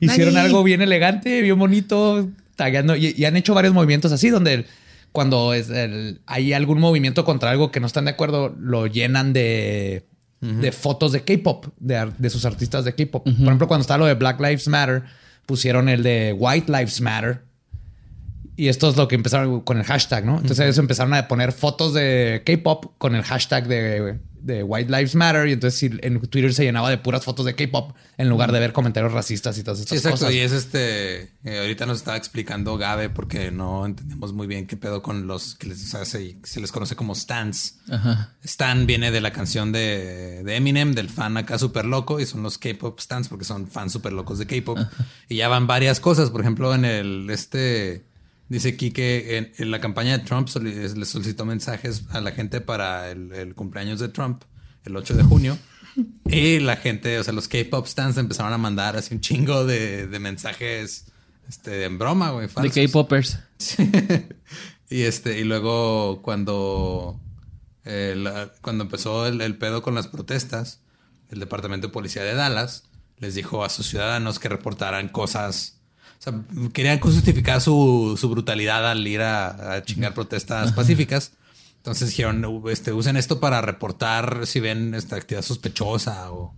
[0.00, 0.46] hicieron Nani.
[0.48, 2.94] algo bien elegante, bien bonito, tagueando.
[2.96, 4.66] Y, y han hecho varios movimientos así, donde
[5.12, 9.32] cuando es el- hay algún movimiento contra algo que no están de acuerdo, lo llenan
[9.32, 10.04] de,
[10.40, 13.24] de fotos de K-pop, de, de sus artistas de K-pop.
[13.24, 15.02] Por ejemplo, cuando está lo de Black Lives Matter,
[15.46, 17.42] pusieron el de White Lives Matter.
[18.58, 20.36] Y esto es lo que empezaron con el hashtag, ¿no?
[20.36, 25.14] Entonces ellos empezaron a poner fotos de K-pop con el hashtag de, de White Lives
[25.14, 25.46] Matter.
[25.48, 28.60] Y entonces sí, en Twitter se llenaba de puras fotos de K-pop en lugar de
[28.60, 30.18] ver comentarios racistas y todas Sí, estas exacto.
[30.20, 30.32] cosas.
[30.34, 31.22] Y es este.
[31.44, 35.54] eh, ahorita nos estaba explicando Gabe porque no entendemos muy bien qué pedo con los
[35.56, 37.80] que les hace, se les conoce como stands.
[37.90, 38.32] Ajá.
[38.42, 42.42] Stan viene de la canción de, de Eminem, del fan acá súper loco, y son
[42.42, 44.78] los K-pop stands porque son fans súper locos de K-pop.
[45.28, 46.30] Y ya van varias cosas.
[46.30, 48.06] Por ejemplo, en el este.
[48.48, 52.60] Dice aquí que en, en la campaña de Trump le solicitó mensajes a la gente
[52.60, 54.42] para el, el cumpleaños de Trump,
[54.84, 55.58] el 8 de junio.
[56.26, 60.06] Y la gente, o sea, los K-pop stands empezaron a mandar así un chingo de,
[60.06, 61.06] de mensajes
[61.48, 62.46] este, en broma, güey.
[62.46, 62.74] De falsos.
[62.74, 63.38] K-Poppers.
[63.58, 63.90] Sí.
[64.90, 67.18] y este, y luego cuando,
[67.84, 70.80] eh, la- cuando empezó el, el pedo con las protestas,
[71.30, 72.84] el departamento de policía de Dallas
[73.18, 75.75] les dijo a sus ciudadanos que reportaran cosas.
[76.18, 76.34] O sea,
[76.72, 81.32] querían justificar su, su brutalidad al ir a, a chingar protestas pacíficas.
[81.78, 86.52] Entonces dijeron, "U- este, usen esto para reportar si ven esta actividad sospechosa o,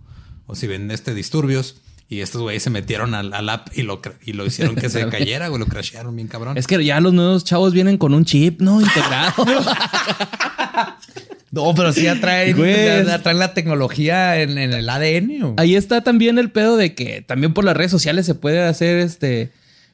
[0.47, 1.75] o si ven este disturbios.
[2.11, 5.07] Y estos güeyes se metieron al, al app y lo, y lo hicieron que se
[5.11, 5.59] cayera, güey.
[5.59, 6.57] Lo crashearon bien cabrón.
[6.57, 8.81] Es que ya los nuevos chavos vienen con un chip, ¿no?
[8.81, 9.45] Integrado.
[11.51, 12.55] No, pero sí atraen,
[13.37, 15.39] la tecnología en, en el ADN.
[15.41, 15.53] güey.
[15.57, 18.99] Ahí está también el pedo de que también por las redes sociales se puede hacer
[18.99, 19.51] este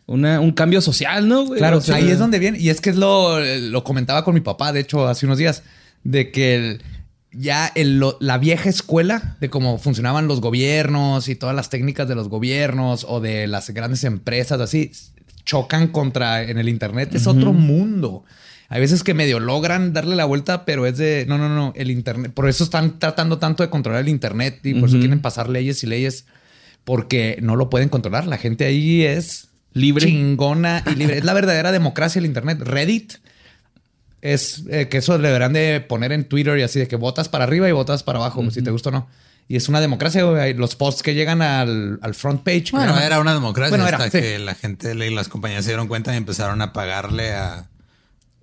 [0.07, 1.45] una, un cambio social, ¿no?
[1.45, 1.57] güey?
[1.59, 2.59] Claro, O sea, ahí es donde viene.
[2.59, 5.63] Y es que es lo, lo comentaba con mi papá, de hecho, hace unos días,
[6.03, 6.81] de que el-
[7.31, 12.07] ya el- lo- la vieja escuela de cómo funcionaban los gobiernos y todas las técnicas
[12.07, 14.91] de los gobiernos o de las grandes empresas, así,
[15.43, 17.13] chocan contra en el Internet.
[17.15, 18.23] Es otro mundo.
[18.69, 21.71] Hay veces que medio logran darle la vuelta, pero es de no, no, no.
[21.75, 25.21] El Internet, por eso están tratando tanto de controlar el Internet y por eso quieren
[25.21, 26.25] pasar leyes y leyes
[26.83, 28.25] porque no lo pueden controlar.
[28.27, 30.05] La gente ahí es Libre.
[30.05, 31.17] chingona y libre.
[31.17, 32.59] es la verdadera democracia el Internet.
[32.61, 33.13] Reddit
[34.21, 37.29] es eh, que eso le deberán de poner en Twitter y así de que votas
[37.29, 39.07] para arriba y votas para abajo, si te gusta o no.
[39.47, 40.55] Y es una democracia, güey.
[40.55, 42.65] Los posts que llegan al, al front page.
[42.71, 44.19] Bueno, era una democracia Bueno, era, hasta sí.
[44.23, 47.67] que la gente y las compañías se dieron cuenta y empezaron a pagarle a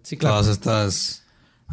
[0.03, 0.37] Sí, claro.
[0.37, 1.23] todas estas.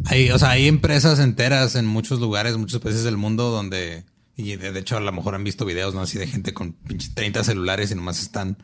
[0.06, 4.04] Hay, o sea, hay empresas enteras en muchos lugares, muchos países del mundo donde
[4.36, 6.00] Y de, hecho, a lo mejor han visto videos, ¿no?
[6.00, 8.56] Así de gente con pinches 30 celulares y nomás están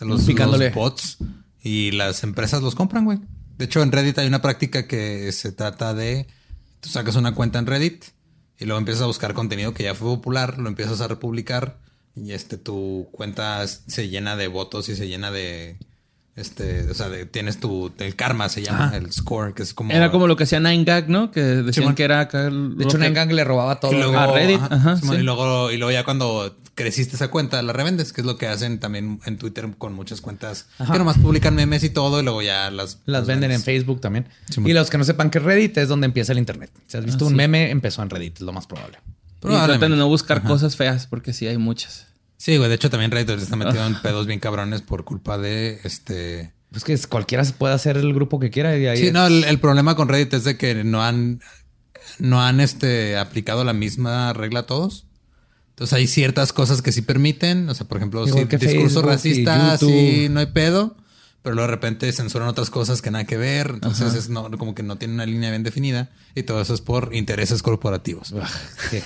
[0.00, 0.66] los, Picándole.
[0.66, 1.18] los bots
[1.62, 3.20] y las empresas los compran, güey.
[3.56, 6.26] De hecho, en Reddit hay una práctica que se trata de
[6.80, 8.06] tú sacas una cuenta en Reddit
[8.58, 11.78] y luego empiezas a buscar contenido que ya fue popular, lo empiezas a republicar
[12.16, 15.78] y este tu cuenta se llena de votos y se llena de
[16.34, 19.92] este, o sea, de- tienes tu el karma se llama, el score, que es como
[19.92, 21.30] Era como lo que hacía Nine Gag, ¿no?
[21.30, 22.46] Que decían que era acá.
[22.46, 23.92] el- De hecho, que- Nengang le robaba todo.
[23.92, 25.06] Luego, A Reddit, ajá, sí.
[25.12, 28.46] y luego y luego ya cuando creciste esa cuenta la revendes, que es lo que
[28.46, 32.40] hacen también en Twitter con muchas cuentas que nomás publican memes y todo y luego
[32.40, 33.60] ya las Las venden en.
[33.60, 34.26] Facebook también.
[34.64, 36.70] Y los que no sepan que Reddit es donde empieza el Internet.
[36.86, 37.36] Si has visto Ah, un sí.
[37.36, 38.98] meme, empezó en Reddit, es lo más probable.
[39.44, 39.48] Y
[39.78, 42.06] de no buscar cosas feas porque sí hay muchas.
[42.42, 45.78] Sí, güey, de hecho también Reddit está metido en pedos bien cabrones por culpa de
[45.84, 49.28] este Pues que cualquiera se puede hacer el grupo que quiera y ahí Sí, no,
[49.28, 51.40] el, el problema con Reddit es de que no han
[52.18, 55.06] no han este aplicado la misma regla a todos.
[55.68, 59.78] Entonces hay ciertas cosas que sí permiten, o sea, por ejemplo, si discurso Facebook racista,
[59.78, 60.96] sí, no hay pedo,
[61.42, 64.74] pero luego de repente censuran otras cosas que nada que ver, entonces es no, como
[64.74, 68.34] que no tiene una línea bien definida y todo eso es por intereses corporativos.
[68.90, 68.98] Sí.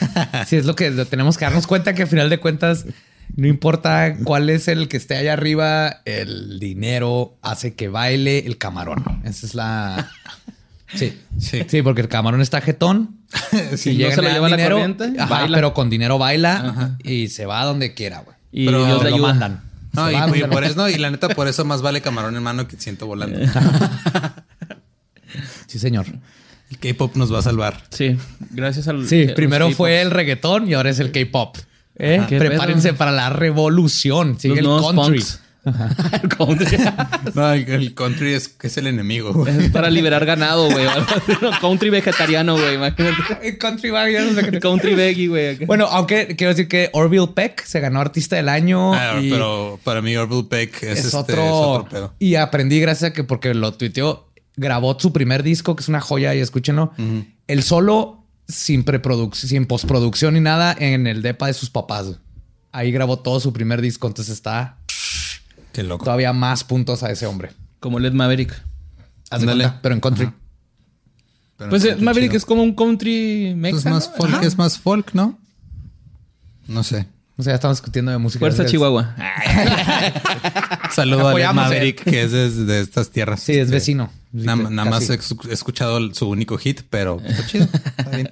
[0.46, 2.86] Sí, es lo que tenemos que darnos cuenta que al final de cuentas
[3.34, 8.58] no importa cuál es el que esté allá arriba, el dinero hace que baile el
[8.58, 9.04] camarón.
[9.24, 10.10] Esa es la...
[10.94, 11.62] Sí, Sí.
[11.66, 13.16] sí, porque el camarón está jetón.
[13.76, 15.56] Sí, y no llega se lo lleva la corriente, ajá, baila.
[15.58, 18.36] pero con dinero baila y se va donde quiera, güey.
[18.52, 19.28] Y Pero Dios Te le lo ayuda.
[19.30, 19.60] mandan.
[19.92, 22.00] No, y, va y donde por eso, no, y la neta, por eso más vale
[22.02, 23.38] camarón en mano que siento volando.
[25.66, 26.06] Sí, señor.
[26.70, 27.82] El K-pop nos va a salvar.
[27.90, 28.16] Sí,
[28.50, 29.06] gracias al.
[29.06, 31.56] Sí, a los primero fue el reggaetón y ahora es el K-pop.
[31.98, 32.22] ¿Eh?
[32.28, 32.98] Prepárense pedo.
[32.98, 34.38] para la revolución.
[34.38, 35.18] Sigue Los el country.
[35.18, 35.40] punks.
[36.22, 36.78] El country.
[37.34, 39.32] No, el, el country es, que es el enemigo.
[39.32, 39.64] güey.
[39.64, 40.86] es para liberar ganado, güey.
[41.60, 42.76] Country vegetariano, güey.
[42.76, 43.16] Imagínate.
[43.42, 45.56] El country va, ya no sé qué- Country veggie, güey.
[45.64, 48.94] Bueno, aunque quiero decir que Orville Peck se ganó artista del año.
[48.94, 52.14] Ah, y pero para mí Orville Peck es, es, este, otro, es otro pedo.
[52.20, 56.00] Y aprendí gracias a que porque lo tuiteó, grabó su primer disco, que es una
[56.00, 56.92] joya, y escúchenlo.
[57.48, 62.12] El solo sin preproducción, sin postproducción ni nada en el depa de sus papás.
[62.72, 64.78] Ahí grabó todo su primer disco, entonces está
[65.72, 66.04] Qué loco.
[66.04, 67.52] todavía más puntos a ese hombre.
[67.80, 68.62] Como Led Maverick.
[69.30, 70.30] Cuenta, pero en country.
[71.56, 72.38] Pero Pues eh, Maverick chido.
[72.38, 73.96] es como un country Es mexicano.
[73.96, 75.38] más folk, es más folk, ¿no?
[76.68, 77.06] No sé.
[77.38, 78.40] O sea, ya estamos discutiendo de música.
[78.40, 79.14] Fuerza Chihuahua.
[80.94, 83.40] Saludo a Maverick, que es de, de estas tierras.
[83.40, 84.10] Sí, es Este, vecino.
[84.32, 85.18] Nada, nada más he
[85.52, 87.64] escuchado su único hit, pero está chido.
[87.98, 88.30] Está bien.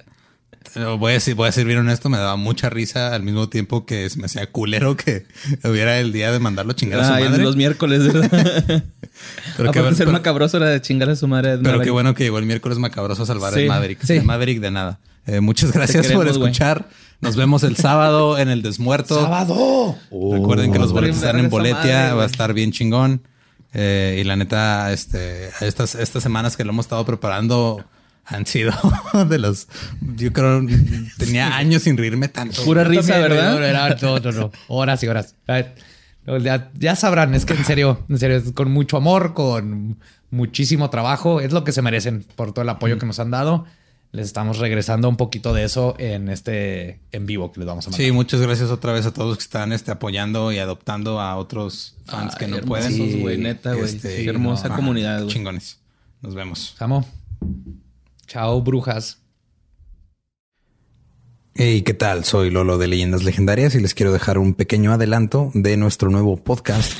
[0.73, 3.47] Pero Voy a, decir, voy a ser bien honesto, me daba mucha risa al mismo
[3.47, 5.25] tiempo que se me hacía culero que
[5.63, 7.43] hubiera el día de mandarlo a chingar a su Ah, madre.
[7.43, 8.83] los miércoles, ¿verdad?
[9.55, 11.53] Pero qué, bueno- ser pero- macabroso era de chingar a su madre.
[11.53, 14.03] Ed pero qué bueno que llegó el miércoles macabroso a salvar Sí, el Maverick.
[14.03, 14.13] sí.
[14.13, 14.99] El Maverick de nada.
[15.27, 16.87] Eh, muchas gracias queremos, por escuchar.
[17.21, 19.15] Nos vemos el sábado en el Desmuerto.
[19.21, 19.95] ¡Sábado!
[20.11, 23.21] Recuerden que los Está bien boletos están en Boletia, madre, va a estar bien chingón.
[23.73, 27.83] Eh, y la neta, este, estas, estas semanas que lo hemos estado preparando
[28.25, 28.73] han sido
[29.29, 29.67] de los.
[30.15, 30.65] Yo creo
[31.17, 32.63] tenía años sin reírme tanto.
[32.63, 33.53] Pura risa, ¿verdad?
[33.53, 34.51] No, era- no, no, no.
[34.67, 35.35] Horas y horas.
[36.41, 39.97] Ya, ya sabrán, es que en serio, en serio, es con mucho amor, con
[40.31, 43.65] muchísimo trabajo, es lo que se merecen por todo el apoyo que nos han dado.
[44.11, 47.89] Les estamos regresando un poquito de eso en este en vivo que les vamos a
[47.89, 48.05] mandar.
[48.05, 51.95] Sí, muchas gracias otra vez a todos que están este, apoyando y adoptando a otros
[52.05, 53.21] fans Ay, que no pueden.
[53.21, 53.85] güey, neta, güey.
[53.85, 55.33] Este, Qué hermosa no, comunidad, güey.
[55.33, 55.79] Chingones.
[56.21, 56.75] Nos vemos.
[56.79, 57.05] Amo.
[58.25, 59.19] Chao, brujas.
[61.53, 62.25] Hey, ¿qué tal?
[62.25, 66.35] Soy Lolo de Leyendas Legendarias y les quiero dejar un pequeño adelanto de nuestro nuevo
[66.37, 66.99] podcast.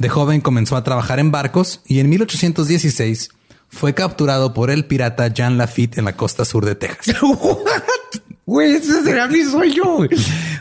[0.00, 3.28] De joven comenzó a trabajar en barcos y en 1816
[3.68, 7.16] fue capturado por el pirata Jean Lafitte en la costa sur de Texas.
[8.46, 9.84] Güey, ese será mi sueño.
[9.98, 10.08] güey.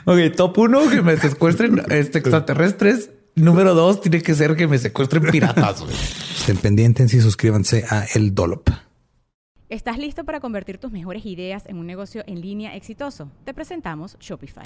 [0.05, 3.09] Ok, top uno, que me secuestren este, extraterrestres.
[3.33, 5.81] Número dos, tiene que ser que me secuestren piratas.
[5.81, 5.95] güey.
[6.37, 8.69] Estén pendientes y suscríbanse a El Dolop.
[9.69, 13.31] ¿Estás listo para convertir tus mejores ideas en un negocio en línea exitoso?
[13.43, 14.65] Te presentamos Shopify.